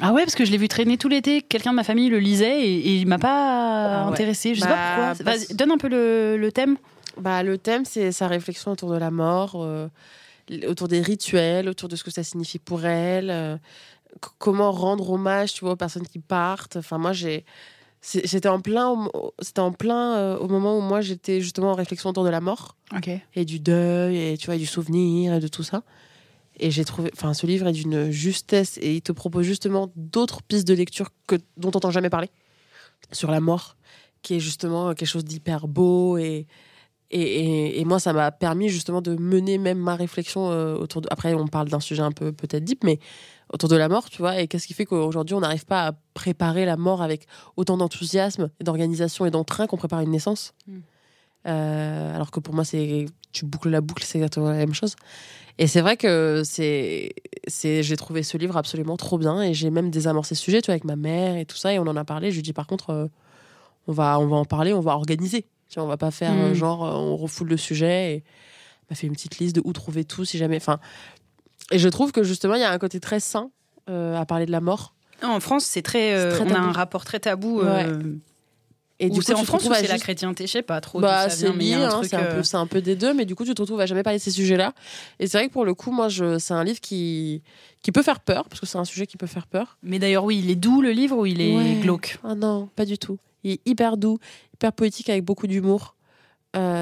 [0.00, 1.42] Ah ouais, parce que je l'ai vu traîner tout l'été.
[1.42, 4.12] Quelqu'un de ma famille le lisait et, et il m'a pas Ah ouais.
[4.12, 4.54] intéressé.
[4.54, 5.24] Je sais Bah, pas pourquoi.
[5.32, 6.76] parce- donne un peu le, le thème.
[7.20, 9.88] Bah, le thème, c'est sa réflexion autour de la mort, euh,
[10.68, 13.56] autour des rituels, autour de ce que ça signifie pour elle, euh,
[14.38, 16.76] comment rendre hommage, tu vois, aux personnes qui partent.
[16.76, 17.44] Enfin, moi, j'ai,
[18.02, 19.08] j'étais en plein,
[19.40, 22.40] c'était en plein euh, au moment où moi j'étais justement en réflexion autour de la
[22.40, 22.76] mort
[23.34, 25.82] et du deuil et tu vois, et du souvenir et de tout ça.
[26.60, 30.42] Et j'ai trouvé, enfin, ce livre est d'une justesse et il te propose justement d'autres
[30.42, 32.30] pistes de lecture que dont on n'entend jamais parler
[33.12, 33.76] sur la mort,
[34.22, 36.46] qui est justement quelque chose d'hyper beau et
[37.10, 41.00] et, et, et moi, ça m'a permis justement de mener même ma réflexion euh, autour
[41.00, 41.08] de.
[41.10, 42.98] Après, on parle d'un sujet un peu peut-être deep, mais
[43.52, 44.40] autour de la mort, tu vois.
[44.40, 47.26] Et qu'est-ce qui fait qu'aujourd'hui, on n'arrive pas à préparer la mort avec
[47.56, 50.78] autant d'enthousiasme, d'organisation et d'entrain qu'on prépare une naissance Mm.
[51.46, 54.96] Euh, Alors que pour moi, c'est tu boucles la boucle, c'est exactement la même chose.
[55.58, 57.14] Et c'est vrai que c'est,
[57.46, 60.66] c'est, j'ai trouvé ce livre absolument trop bien et j'ai même désamorcé ce sujet, tu
[60.66, 61.72] vois, avec ma mère et tout ça.
[61.72, 62.30] Et on en a parlé.
[62.30, 63.06] Je lui dis par contre, euh,
[63.86, 65.46] on va, on va en parler, on va organiser.
[65.68, 66.38] Tu vois, on va pas faire Mm.
[66.38, 68.14] euh, genre on refoule le sujet.
[68.16, 68.24] Et
[68.90, 70.56] m'a fait une petite liste de où trouver tout si jamais.
[70.56, 70.80] Enfin,
[71.70, 73.50] et je trouve que justement il y a un côté très sain
[73.88, 74.94] euh, à parler de la mort.
[75.22, 76.14] En France, c'est très.
[76.14, 77.60] euh, C'est très on a un rapport très tabou.
[77.60, 78.00] euh,
[79.00, 80.62] Et du c'est coup, en tu te France ou c'est la juste- chrétienté Je sais
[80.62, 81.00] pas trop.
[81.00, 83.54] bah, c'est hein, c'est euh, peu- c'est un peu des deux, mais du coup, tu
[83.54, 84.72] te retrouves à jamais parler de ces sujets-là.
[85.20, 87.42] Et c'est vrai que pour le coup, moi, je, c'est un livre qui,
[87.82, 89.78] qui peut faire peur, parce que c'est un sujet qui peut faire peur.
[89.82, 91.80] Mais d'ailleurs, oui, il est doux le livre ou il est Ouais.
[91.80, 92.18] glauque?
[92.24, 93.18] Ah non, pas du tout.
[93.44, 94.18] Il est hyper doux,
[94.54, 95.94] hyper poétique, avec beaucoup d'humour.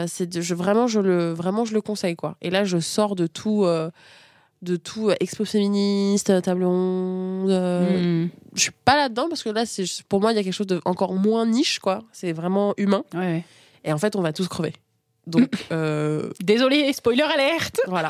[0.07, 2.37] C'est de- je, vraiment, je le, vraiment, je le conseille, quoi.
[2.41, 3.67] Et là, je sors de tout,
[4.63, 7.51] de tout euh, expo féministe, table ronde.
[7.51, 8.27] euh.
[8.55, 10.67] Je suis pas là-dedans, parce que là, c'est, pour moi, il y a quelque chose
[10.67, 12.03] de encore moins niche, quoi.
[12.13, 13.05] C'est vraiment humain.
[13.15, 13.45] Ouais, ouais.
[13.85, 14.73] Et en fait, on va tous crever.
[15.27, 18.09] Donc, euh, Désolé, spoiler alerte voilà.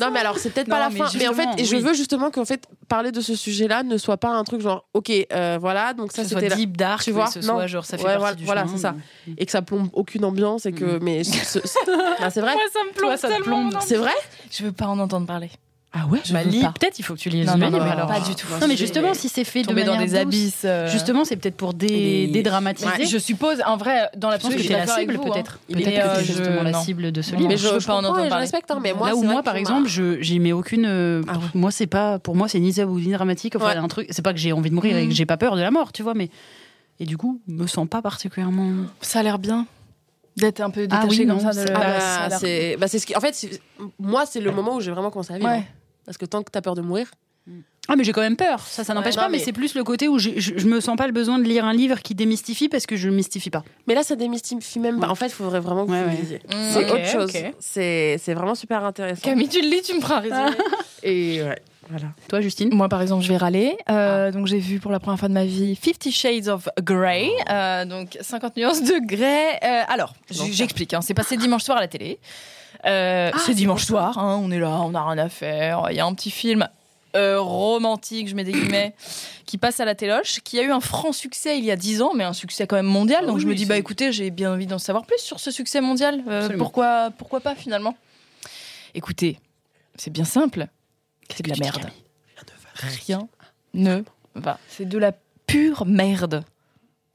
[0.00, 1.08] Non, mais alors c'est peut-être pas la mais fin.
[1.18, 1.82] Mais en fait, justement, je oui.
[1.82, 5.10] veux justement qu'en fait parler de ce sujet-là ne soit pas un truc genre, ok,
[5.32, 7.54] euh, voilà, donc ça c'était deep dark, tu vois, ce non.
[7.54, 8.94] soit genre ça fait Ouais, partie voilà, du voilà, chemin, c'est ça.
[9.26, 10.98] mais- et que ça plombe aucune ambiance et que, Mm.
[11.02, 11.60] mais ce- ce-
[12.20, 14.12] Ah, c'est vrai, Moi, ça me plombe c'est vrai.
[14.50, 15.50] Je veux pas en entendre parler.
[15.96, 16.18] Ah ouais.
[16.24, 18.08] Je Bah, lis, peut-être il faut que tu lises Non, le non, non, alors.
[18.08, 18.48] pas du tout.
[18.60, 20.62] Non mais justement si c'est fait de Tomber dans manière des douce, abysses.
[20.64, 22.88] euh, Justement, c'est peut-être pour dé- dédramatiser.
[22.88, 25.30] Ouais, Je suppose, en vrai, dans Je pense que suis la cible hein.
[25.32, 25.60] peut-être.
[25.68, 27.48] Il Peut-être est, que euh, c'est je- justement la cible de ce Non, livre.
[27.50, 28.34] Mais je je, veux je pas en entendre parler.
[28.42, 30.84] respecte, hein, mais moi, Là où c'est moi, que par exemple, je j'y mets aucune.
[30.86, 31.34] euh, Ah.
[31.54, 33.54] Moi, c'est pas pour moi, c'est ni zabou ni dramatique.
[33.54, 34.08] Enfin, un truc.
[34.10, 35.14] C'est pas que j'ai envie de mourir et que Mm.
[35.14, 36.28] j'ai pas peur de la mort, tu vois, mais
[36.98, 38.70] et du coup, me sens pas particulièrement.
[39.00, 39.66] Ça a l'air bien
[40.36, 41.52] d'être un peu Ah détaché oui, comme non, ça.
[41.52, 41.70] c'est- De...
[41.72, 43.60] Ah Bah, bah, l'air- c'est, bah, c'est ce qui, en fait, c'est-
[44.00, 45.48] moi, c'est le moment où j'ai vraiment commencé à vivre.
[45.48, 45.64] Ouais.
[46.06, 47.10] Parce que tant que t'as peur de mourir,
[47.88, 48.60] Ah, mais j'ai quand même peur.
[48.60, 49.28] Ça, ça n'empêche Ouais, pas.
[49.28, 51.38] Mais, mais- c'est plus le côté où je, je, je me sens pas le besoin
[51.38, 53.62] de lire un livre qui démystifie parce que je le mystifie pas.
[53.86, 54.98] mais là, ça démystifie même.
[55.00, 55.06] pas.
[55.06, 55.12] Ouais.
[55.12, 56.14] En fait, il faudrait vraiment que Ouais, vous ouais.
[56.14, 56.38] le lisiez.
[56.48, 56.72] Mm.
[56.72, 57.30] C'est autre chose.
[57.36, 57.54] ok.
[57.60, 59.20] C'est, c'est vraiment super intéressant.
[59.22, 60.56] Camille, tu le lis, tu me feras résumer.
[61.02, 61.58] Et ouais,
[61.90, 62.06] voilà.
[62.28, 62.74] Toi, Justine?
[62.74, 63.76] Moi, par exemple, je vais râler.
[63.90, 67.28] Euh, Donc, j'ai vu pour la première fois de ma vie Fifty Shades of Grey.
[67.50, 69.58] Euh, donc, 50 nuances de Grey.
[69.62, 70.94] Euh, alors, j'explique.
[70.94, 71.02] hein.
[71.02, 72.18] C'est passé dimanche soir à la télé.
[72.86, 74.18] Euh, Ah, c'est dimanche soir.
[74.18, 75.86] hein, on est là, on n'a rien à faire.
[75.90, 76.68] Il y a un petit film
[77.16, 78.94] euh, romantique, je mets des guillemets,
[79.46, 82.02] qui passe à la téloche, qui a eu un franc succès il y a 10
[82.02, 83.20] ans, mais un succès quand même mondial.
[83.22, 85.40] Ah Donc, oui, je me dis, bah écoutez, j'ai bien envie d'en savoir plus sur
[85.40, 86.22] ce succès mondial.
[86.28, 87.96] Euh, pourquoi, pourquoi pas finalement?
[88.94, 89.38] Écoutez,
[89.96, 90.66] c'est bien simple.
[91.34, 91.90] C'est de la que tu dis, merde.
[92.74, 93.28] Rien
[93.74, 94.02] ne
[94.34, 94.58] va.
[94.68, 95.12] C'est de la
[95.46, 96.44] pure merde.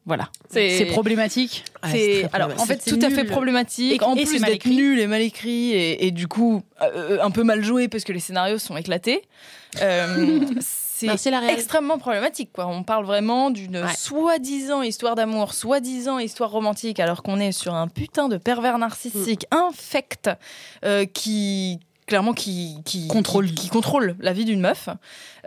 [0.10, 0.30] Voilà.
[0.50, 1.64] C'est problématique.
[1.84, 4.02] Ouais, C'est- alors en fait C'est tout à fait problématique.
[4.02, 7.30] Et- en et plus d'être nul et mal écrit et, et du coup euh, un
[7.30, 9.22] peu mal joué parce que les scénarios sont éclatés.
[9.84, 11.08] Euh, c'est
[11.50, 12.50] extrêmement problématique.
[12.54, 12.66] Quoi.
[12.66, 13.94] On parle vraiment d'une Ouais.
[13.96, 19.46] soi-disant histoire d'amour, soi-disant histoire romantique, alors qu'on est sur un putain de pervers narcissique
[19.54, 19.56] Mm.
[19.58, 20.30] infect
[20.84, 21.80] euh, qui
[22.10, 23.46] clairement qui, qui Contrôle.
[23.48, 24.90] qui, qui contrôle la vie d'une meuf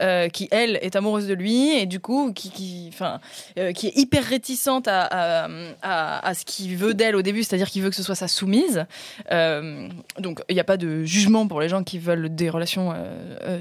[0.01, 3.21] euh, qui elle est amoureuse de lui et du coup qui qui enfin
[3.59, 5.49] euh, qui est hyper réticente à, à,
[5.83, 8.29] à- à ce qu'il veut d'elle au début c'est-à-dire qu'il veut que ce soit sa
[8.29, 8.87] soumise
[9.31, 9.89] Euh,
[10.19, 12.95] donc il n'y a pas de jugement pour les gens qui veulent des relations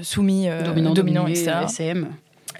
[0.02, 2.08] soumis euh, Dominant, dominants dominé, etc SM.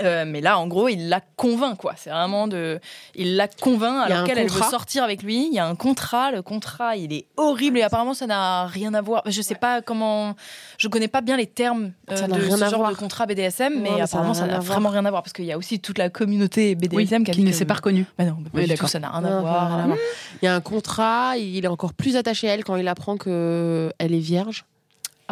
[0.00, 1.94] Euh, mais là, en gros, il la convainc, quoi.
[1.96, 2.80] C'est vraiment de.
[3.14, 5.46] Il la convainc alors qu'elle elle veut sortir avec lui.
[5.48, 6.30] Il y a un contrat.
[6.30, 9.22] Le contrat, il est horrible et apparemment, ça n'a rien à voir.
[9.26, 10.34] Je sais pas comment.
[10.78, 12.90] Je connais pas bien les termes euh, Ça de rien ce à genre voir.
[12.92, 15.52] de contrat BDSM, Non, mais apparemment, ça n'a vraiment rien à voir parce qu'il y
[15.52, 18.06] a aussi toute la communauté BDSM qui ne s'est pas reconnu.
[18.18, 18.88] Bah non, pas Oui, du tout, d'accord.
[18.88, 19.66] ça n'a rien à Non, voir.
[19.68, 19.98] rien à voir.
[20.42, 23.16] Il y a un contrat, il est encore plus attaché à elle quand il apprend
[23.16, 24.64] que elle est vierge.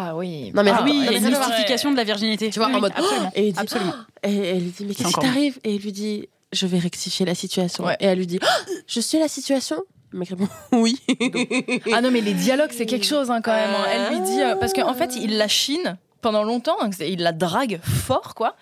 [0.03, 0.51] Ah oui.
[0.55, 2.49] Non, mais Ah, oui, il y a mais une ça, c'est mystification de la virginité.
[2.51, 3.31] Tu vois, Oui, en mode absolument.
[3.35, 3.95] Et il dit, Absolument.
[4.23, 7.27] Et elle lui dit, mais qu'est-ce qui t'arrive Et il lui dit, je vais rectifier
[7.27, 7.85] la situation.
[7.85, 7.97] Ouais.
[8.01, 9.83] Et elle lui dit, Oh, je suis la situation
[10.13, 10.99] Le mec répond, oui.
[11.93, 13.71] Ah non, mais les dialogues, c'est quelque chose hein, quand même.
[13.71, 13.85] hein.
[13.93, 14.41] Elle lui dit.
[14.41, 16.77] euh, parce qu'en fait, il la chine pendant longtemps.
[16.97, 18.57] c'est- il la drague fort, quoi.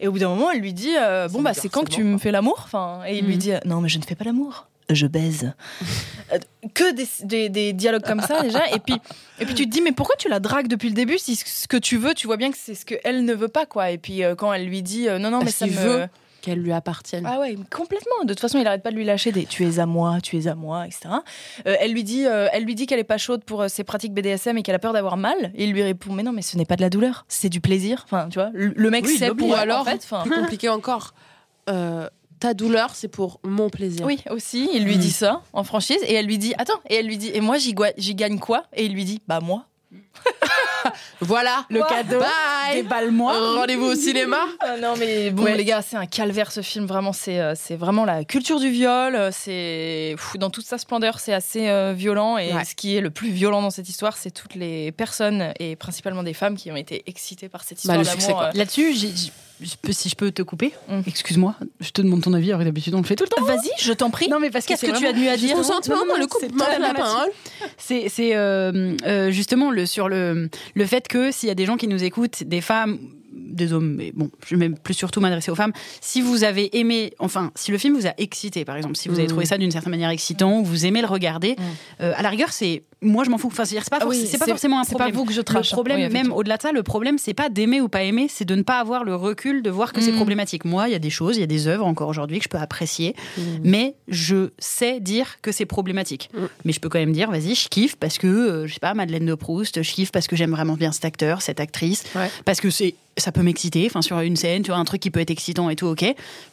[0.00, 1.90] Et au bout d'un moment, elle lui dit euh, Bon, C'est bah, c'est quand que
[1.90, 3.38] tu me fais l'amour enfin, Et il lui Mhm.
[3.40, 4.66] dit euh, Non, mais je ne fais pas l'amour.
[4.90, 5.52] Je baise.
[6.74, 8.68] Que des, des- des dialogues comme ça déjà.
[8.74, 8.94] Et puis,
[9.40, 11.66] et puis tu te dis mais pourquoi tu la dragues depuis le début si ce
[11.68, 13.90] que tu veux, tu vois bien que c'est ce qu'elle ne veut pas quoi.
[13.90, 16.06] Et puis euh, quand elle lui dit euh, non non mais ça me veut.
[16.42, 17.24] Qu'elle lui appartienne.
[17.26, 18.22] ah ouais, complètement.
[18.22, 20.38] De toute façon, il arrête pas de lui lâcher des tu es à moi, tu
[20.38, 21.08] es à moi, etc.
[21.66, 23.82] Euh, elle lui dit, euh, elle lui dit qu'elle est pas chaude pour euh, ses
[23.82, 25.34] pratiques BDSM et qu'elle a peur d'avoir mal.
[25.56, 27.60] Et il lui répond mais non, mais ce n'est pas de la douleur, c'est du
[27.60, 28.02] plaisir.
[28.04, 29.96] Enfin, tu vois, le mec Oui, sait pour Ou alors, en fait.
[30.04, 31.14] Enfin, Plus compliqué encore.
[32.46, 34.06] Ta douleur, c'est pour mon plaisir.
[34.06, 37.06] oui, aussi, il lui dit ça en franchise et elle lui dit attends et elle
[37.06, 37.74] lui dit et moi j'y
[38.14, 38.62] gagne quoi?
[38.72, 39.64] Et il lui dit bah moi.
[41.20, 41.64] Voilà.
[41.70, 42.20] Le cadeau.
[42.20, 42.82] Bye.
[42.82, 43.32] Déballe-moi.
[43.56, 44.36] Rendez-vous au cinéma.
[44.60, 45.56] Ah non mais bon Ouais.
[45.56, 48.68] les gars c'est un calvaire ce film vraiment c'est euh, c'est vraiment la culture du
[48.70, 52.64] viol euh, c'est pff, dans toute sa splendeur c'est assez euh, violent et Ouais.
[52.64, 56.22] ce qui est le plus violent dans cette histoire c'est toutes les personnes et principalement
[56.22, 58.48] des femmes qui ont été excitées par cette Bah, histoire succès, d'amour quoi.
[58.48, 58.58] euh.
[58.58, 59.12] Là-dessus, j'ai-
[59.90, 61.00] si je peux te couper, Mm.
[61.06, 63.44] excuse-moi, je te demande ton avis, alors que d'habitude on le fait tout le temps.
[63.44, 65.36] vas-y je t'en prie Non mais parce que qu'est-ce que tu as de mieux à
[65.36, 66.46] dire Consentement, Non, non, le couple,
[66.80, 67.30] la parole.
[67.78, 71.64] C'est c'est, euh, euh, justement le, sur le, le fait que s'il y a des
[71.66, 72.98] gens qui nous écoutent, des femmes,
[73.46, 77.12] des hommes, mais bon, je vais plus surtout m'adresser aux femmes, si vous avez aimé,
[77.18, 79.30] enfin, si le film vous a excité, par exemple, si vous avez Mm.
[79.30, 81.56] trouvé ça d'une certaine manière excitant, ou vous aimez le regarder,
[82.00, 82.82] euh, à la rigueur, c'est.
[83.02, 83.48] Moi, je m'en fous.
[83.48, 85.16] Enfin, c'est c'est pas, Ah oui, forc- c'est pas forcément un c'est pas problème.
[85.16, 85.76] vous que je Le trache, hein.
[85.76, 88.46] problème, Oui, même au-delà de ça, le problème, c'est pas d'aimer ou pas aimer, c'est
[88.46, 90.16] de ne pas avoir le recul de voir que c'est Mm.
[90.16, 90.64] problématique.
[90.64, 92.48] Moi, il y a des choses, il y a des œuvres encore aujourd'hui que je
[92.48, 93.40] peux apprécier, Mm.
[93.64, 96.30] mais je sais dire que c'est problématique.
[96.34, 96.38] Mm.
[96.64, 98.94] Mais je peux quand même dire, vas-y, je kiffe parce que, euh, je sais pas,
[98.94, 102.30] Madeleine de Proust, je kiffe parce que j'aime vraiment bien cet acteur, cette actrice, Ouais.
[102.46, 105.10] parce que c'est ça peut m'exciter, enfin sur une scène, tu vois, un truc qui
[105.10, 106.04] peut être excitant et tout, ok.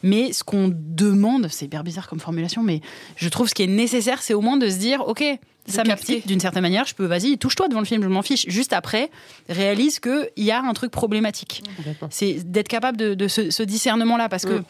[0.02, 2.80] Mais ce qu'on demande, c'est hyper bizarre comme formulation, mais
[3.16, 5.22] je trouve ce qui est nécessaire, c'est au moins de se dire, ok,
[5.66, 8.44] ça m'excite d'une certaine manière, je peux, vas-y, touche-toi devant le film, je m'en fiche.
[8.48, 9.10] Juste après,
[9.48, 11.62] réalise qu'il y a un truc problématique.
[12.10, 14.62] C'est d'être capable de, de ce, ce discernement-là, parce que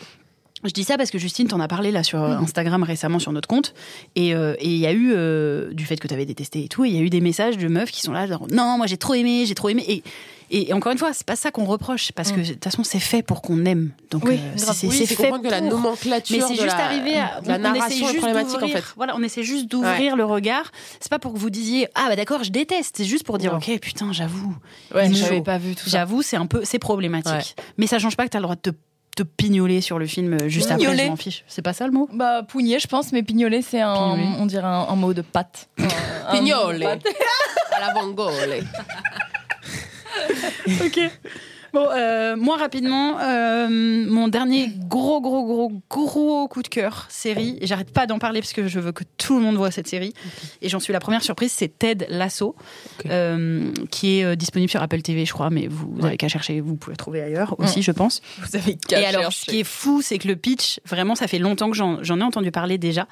[0.65, 3.47] je dis ça parce que Justine t'en a parlé là sur Instagram récemment sur notre
[3.47, 3.75] compte
[4.17, 6.69] et euh, et il y a eu euh, du fait que tu avais détesté et
[6.69, 8.87] tout, il y a eu des messages de meufs qui sont là genre non moi
[8.87, 10.03] j'ai trop aimé, j'ai trop aimé et
[10.51, 12.99] et encore une fois, c'est pas ça qu'on reproche parce que de toute façon c'est
[13.01, 13.91] fait pour qu'on aime.
[14.11, 15.71] Donc Oui, euh, c'est Oui, fait comprendre que la pour.
[15.71, 18.57] nomenclature Mais c'est juste la, arrivé à la on- on narration essaie est juste problématique
[18.57, 18.95] en d'ouvrir- fait.
[18.97, 20.71] Voilà, on essaie juste d'ouvrir le regard.
[21.01, 22.97] C'est pas pour que vous disiez ah bah d'accord, je déteste.
[22.99, 23.59] C'est juste pour dire Non.
[23.59, 24.55] ok putain j'avoue.
[24.95, 27.57] ouais j'avais pas vu tout ça J'avoue, c'est un peu, c'est problématique.
[27.79, 28.71] Mais ça change pas que tu as le droit de te,
[29.17, 30.79] te pignoler sur le film euh, juste après.
[30.85, 31.05] Pignoler.
[31.05, 31.45] Je m'en fiche.
[31.47, 32.09] C'est pas ça le mot?
[32.13, 34.29] Bah pougner je pense mais pignoler c'est un Pignoler.
[34.41, 36.81] on dirait un, un mot de patte Un- un mot de Pignole.
[36.81, 37.07] patte.
[37.73, 38.33] À la vangole.
[40.85, 41.01] Ok.
[41.75, 47.59] Bon, euh, moi rapidement, euh, mon dernier gros, gros, gros, gros coup de cœur série.
[47.61, 49.89] Et j'arrête pas d'en parler parce que je veux que tout le monde voit cette
[49.89, 50.13] série.
[50.63, 52.55] Et j'en suis la première surprise, c'est Ted Lasso,
[53.07, 56.29] euh, qui est euh, disponible sur Apple TV, je crois, mais vous, vous avez qu'à
[56.29, 58.23] chercher, vous pouvez le trouver ailleurs aussi, je pense.
[58.39, 59.41] vous avez qu'à Et alors, chercher.
[59.41, 62.21] ce qui est fou, c'est que le pitch, vraiment, ça fait longtemps que j'en j'en
[62.21, 63.09] ai entendu parler déjà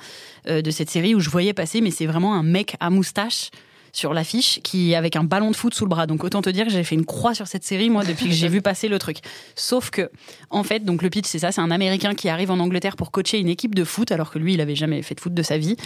[0.46, 3.50] de cette série où je voyais passer, mais c'est vraiment un mec à moustache
[3.92, 6.06] sur l'affiche qui avec un ballon de foot sous le bras.
[6.06, 8.32] Donc autant te dire que j'ai fait une croix sur cette série moi depuis que
[8.34, 9.18] j'ai vu passer le truc.
[9.54, 10.10] Sauf que
[10.50, 13.10] en fait, donc le pitch c'est ça, c'est un Américain qui arrive en Angleterre pour
[13.10, 15.42] coacher une équipe de foot alors que lui il avait jamais fait de foot de
[15.42, 15.76] sa vie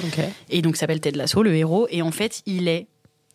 [0.50, 2.86] et donc il s'appelle Ted Lasso, le héros, et en fait, il est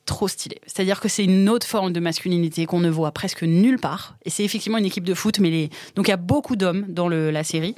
[0.05, 0.59] trop stylé.
[0.65, 4.15] C'est-à-dire que c'est une autre forme de masculinité qu'on ne voit presque nulle part.
[4.26, 5.69] Et c'est effectivement une équipe de foot, mais les...
[5.95, 7.76] donc il y a beaucoup d'hommes dans le- la série.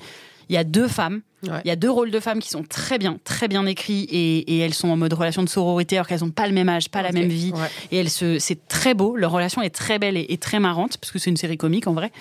[0.50, 1.22] Il y a deux femmes.
[1.48, 1.60] Ouais.
[1.66, 4.38] Il y a deux rôles de femmes qui sont très bien, très bien écrits et,
[4.56, 6.88] et elles sont en mode relation de sororité alors qu'elles n'ont pas le même âge,
[6.90, 7.52] pas la même vie.
[7.54, 7.68] Ouais.
[7.92, 9.18] Et elles se, c'est très beau.
[9.18, 11.88] Leur relation est très belle et, et très marrante parce que c'est une série comique
[11.88, 12.14] en vrai.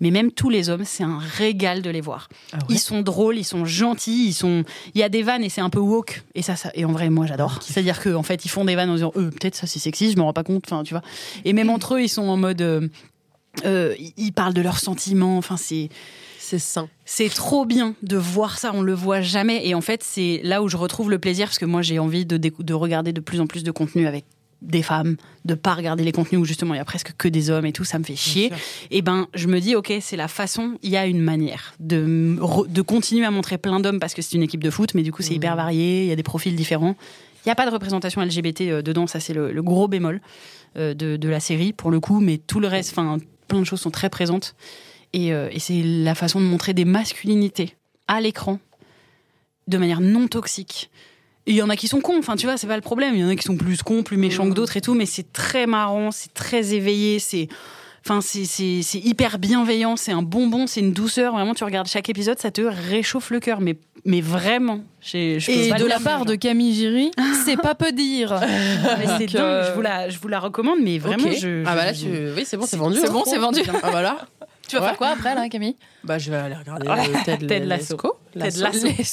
[0.00, 2.28] Mais même tous les hommes, c'est un régal de les voir.
[2.52, 4.62] Ah ouais Ils sont drôles, ils sont gentils, ils sont.
[4.94, 6.22] Il y a des vannes et c'est un peu woke.
[6.34, 7.60] Et ça, ça et en vrai, moi, j'adore.
[7.62, 10.18] C'est-à-dire qu'en fait, ils font des vannes en disant, euh, peut-être ça c'est sexy, je
[10.18, 10.64] me rends pas compte.
[10.66, 11.02] Enfin, tu vois.
[11.46, 12.60] Et même entre eux, ils sont en mode.
[12.60, 12.88] euh,
[13.64, 15.38] euh, ils parlent de leurs sentiments.
[15.38, 15.88] Enfin, c'est.
[16.48, 16.88] C'est sain.
[17.04, 19.66] C'est trop bien de voir ça, on le voit jamais.
[19.66, 22.24] Et en fait, c'est là où je retrouve le plaisir, parce que moi, j'ai envie
[22.24, 24.24] de, regarder de plus en plus de contenu avec
[24.62, 27.50] des femmes, de pas regarder les contenus où justement il y a presque que des
[27.50, 28.52] hommes et tout, ça me fait chier.
[28.92, 32.38] Et ben je me dis ok c'est la façon, il y a une manière de
[32.66, 35.12] de continuer à montrer plein d'hommes parce que c'est une équipe de foot, mais du
[35.12, 36.96] coup c'est hyper varié, il y a des profils différents.
[37.44, 40.22] Il n'y a pas de représentation LGBT euh, dedans, ça c'est le, le gros bémol
[40.78, 43.18] euh, de, de la série pour le coup, mais tout le reste, enfin
[43.48, 44.54] plein de choses sont très présentes
[45.16, 47.74] et, euh, et c'est la façon de montrer des masculinités
[48.06, 48.60] à l'écran
[49.66, 50.90] de manière non toxique.
[51.46, 53.14] Il y en a qui sont cons, enfin tu vois, c'est pas le problème.
[53.14, 55.06] Il y en a qui sont plus cons, plus méchants que d'autres et tout, mais
[55.06, 57.48] c'est très marrant, c'est très éveillé, c'est.
[58.04, 61.32] Enfin, c'est- c'est c'est hyper bienveillant, c'est un bonbon, c'est une douceur.
[61.32, 64.84] Vraiment, tu regardes chaque épisode, ça te réchauffe le cœur, mais, mais vraiment.
[65.00, 65.16] Je
[65.50, 67.10] Et de la part de Camille Giry,
[67.44, 68.38] c'est pas peu dire.
[69.18, 71.64] C'est dingue, euh, je vous, la, je vous la recommande, mais vraiment, je.
[71.64, 72.06] Ah bah là, tu...
[72.36, 72.98] oui, c'est bon, c'est vendu.
[73.00, 73.12] C'est hein.
[73.12, 73.60] bon, c'est vendu.
[73.82, 74.18] Ah voilà.
[74.68, 74.88] Tu vas Ouais.
[74.88, 75.76] faire quoi après là, Camille?
[76.04, 77.08] Bah, je vais aller regarder Ouais.
[77.08, 77.96] euh, Ted, Ted Lasso.
[78.34, 78.60] Lasso.
[78.60, 78.62] Ted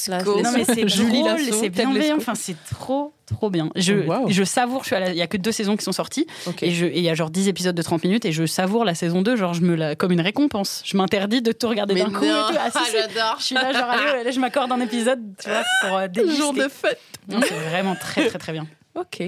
[0.08, 0.42] Lasso.
[0.42, 3.70] Non mais c'est drôle, Lasso, c'est bienveillant, enfin c'est trop trop bien.
[3.74, 4.30] Je, Oh, wow.
[4.30, 6.26] je savoure, je suis à la- il y a que deux saisons qui sont sorties
[6.60, 8.84] et je- et il y a genre 10 épisodes de 30 minutes et je savoure
[8.84, 10.82] la saison 2 genre je me la comme une récompense.
[10.84, 12.54] Je m'interdis de tout regarder d'un coup et non, tout.
[12.58, 12.92] Ah, si, si.
[12.92, 13.36] j'adore.
[13.38, 16.36] Je suis là genre allez, je m'accorde un épisode, tu vois, pour euh, déguster.
[16.36, 17.00] Jour de fête.
[17.28, 18.66] C'est vraiment très très très bien.
[18.94, 19.22] Ok.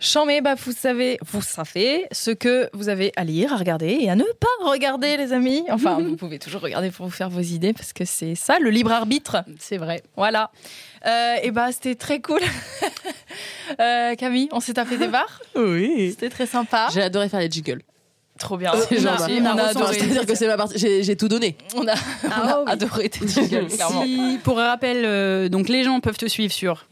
[0.00, 4.08] Chambé, bah vous savez, vous savez ce que vous avez à lire, à regarder et
[4.08, 5.64] à ne pas regarder, les amis.
[5.70, 8.70] Enfin, vous pouvez toujours regarder pour vous faire vos idées parce que c'est ça le
[8.70, 9.38] libre arbitre.
[9.58, 10.02] C'est vrai.
[10.16, 10.52] Voilà.
[11.06, 12.40] Euh, et bah c'était très cool.
[13.80, 15.42] Euh, Camille, on s'est tapé des barres.
[15.54, 16.08] Oui.
[16.10, 16.88] C'était très sympa.
[16.92, 17.82] J'ai adoré faire les jiggles.
[18.38, 18.72] Trop bien.
[18.88, 19.98] C'est on, genre, a, on a Enfin, adoré.
[19.98, 20.78] C'est-à-dire que c'est ma partie.
[20.78, 21.56] J'ai j'ai tout donné.
[21.76, 21.94] On a,
[22.24, 22.30] on
[22.66, 24.02] a adoré tes jingles, clairement.
[24.04, 26.86] Si, pour rappel, euh, donc les gens peuvent te suivre sur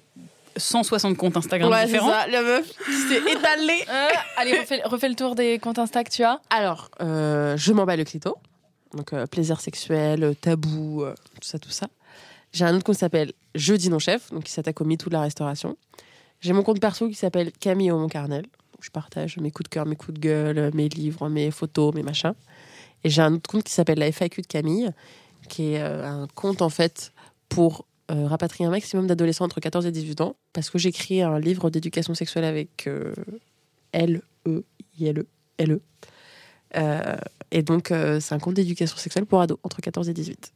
[0.56, 2.10] 160 comptes Instagram Ouais, c'est différents.
[2.10, 2.26] ça.
[2.28, 3.84] La meuf s'est étalée.
[3.88, 6.40] Euh, allez, refais, refais le tour des comptes Insta que tu as.
[6.50, 8.36] Alors, euh, je m'en bats le clito.
[8.94, 11.86] Donc, euh, plaisir sexuel, tabou, euh, tout ça, tout ça.
[12.52, 15.14] J'ai un autre compte qui s'appelle Jeudi non chef, donc qui s'attaque au MeToo de
[15.14, 15.76] la restauration.
[16.40, 18.44] J'ai mon compte perso qui s'appelle Camille au Carnel.
[18.78, 21.94] où je partage mes coups de cœur, mes coups de gueule, mes livres, mes photos,
[21.94, 22.34] mes machins.
[23.04, 24.90] Et j'ai un autre compte qui s'appelle la FAQ de Camille,
[25.48, 27.12] qui est euh, un compte en fait
[27.48, 31.40] pour euh, rapatrier un maximum d'adolescents entre 14 et 18 ans, parce que j'écris un
[31.40, 33.12] livre d'éducation sexuelle avec euh,
[33.92, 34.64] L, E,
[34.98, 35.24] I, L,
[35.60, 35.80] E.
[36.76, 37.16] Euh,
[37.50, 40.52] et donc, c'est un compte d'éducation sexuelle pour ados entre 14 et 18.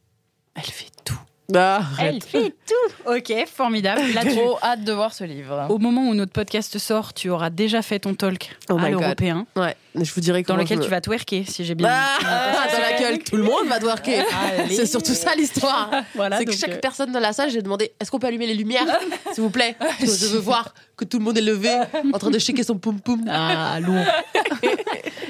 [0.55, 1.19] Elle fait tout.
[1.55, 3.11] Ah, Elle fait tout.
[3.11, 4.01] Ok, formidable.
[4.13, 5.65] Là, Trop hâte de voir ce livre.
[5.69, 9.45] au moment où notre podcast sort, tu auras déjà fait ton talk Oh à l'européen,
[9.55, 11.89] Ouais, je vous dirais dans lequel me- tu vas twerker, si j'ai bien.
[11.91, 14.23] Ah, dans laquelle tout le monde va twerker.
[14.69, 15.89] C'est surtout ça l'histoire.
[16.15, 18.45] Voilà, c'est que chaque euh, personne dans la salle, j'ai demandé est-ce qu'on peut allumer
[18.47, 18.85] les lumières,
[19.33, 19.75] s'il vous plaît?
[19.79, 21.69] Parce que Je veux voir que tout le monde est levé,
[22.13, 23.23] en train de shaker son poum poum.
[23.29, 23.95] Ah, lourd.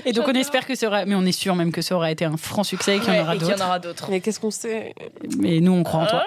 [0.06, 2.12] et donc on espère que ça aura, mais on est sûr même que ça aura
[2.12, 3.64] été un franc succès et qu'il y en aura d'autres.
[3.66, 4.08] aura d'autres.
[4.10, 4.94] Mais qu'est-ce qu'on sait?
[5.38, 6.26] Mais nous on croit en toi.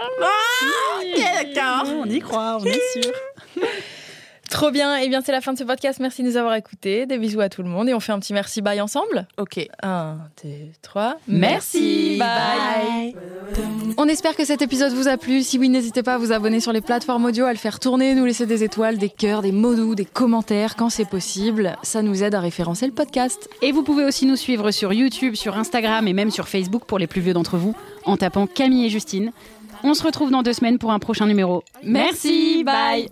[1.16, 1.95] d'accord.
[2.01, 3.12] On y croit, on est sûr.
[4.55, 4.97] Trop bien.
[4.99, 5.99] Et bien, c'est la fin de ce podcast.
[5.99, 7.07] Merci de nous avoir écoutés.
[7.07, 7.89] Des bisous à tout le monde.
[7.89, 9.26] Et on fait un petit merci bye ensemble.
[9.37, 9.66] Ok.
[9.82, 11.16] Un, deux, trois.
[11.26, 13.16] Merci, bye.
[13.97, 15.43] On espère que cet épisode vous a plu.
[15.43, 18.14] Si oui, n'hésitez pas à vous abonner sur les plateformes audio, à le faire tourner,
[18.14, 21.76] nous laisser des étoiles, des cœurs, des mots doux, des commentaires quand c'est possible.
[21.82, 23.49] Ça nous aide à référencer le podcast.
[23.61, 27.01] Et vous pouvez aussi nous suivre sur YouTube, sur Instagram et même sur Facebook pour
[27.01, 27.74] les plus vieux d'entre vous
[28.05, 29.32] en tapant Camille et Justine.
[29.87, 31.62] On se retrouve dans deux semaines pour un prochain numéro.
[31.82, 33.07] Merci, bye.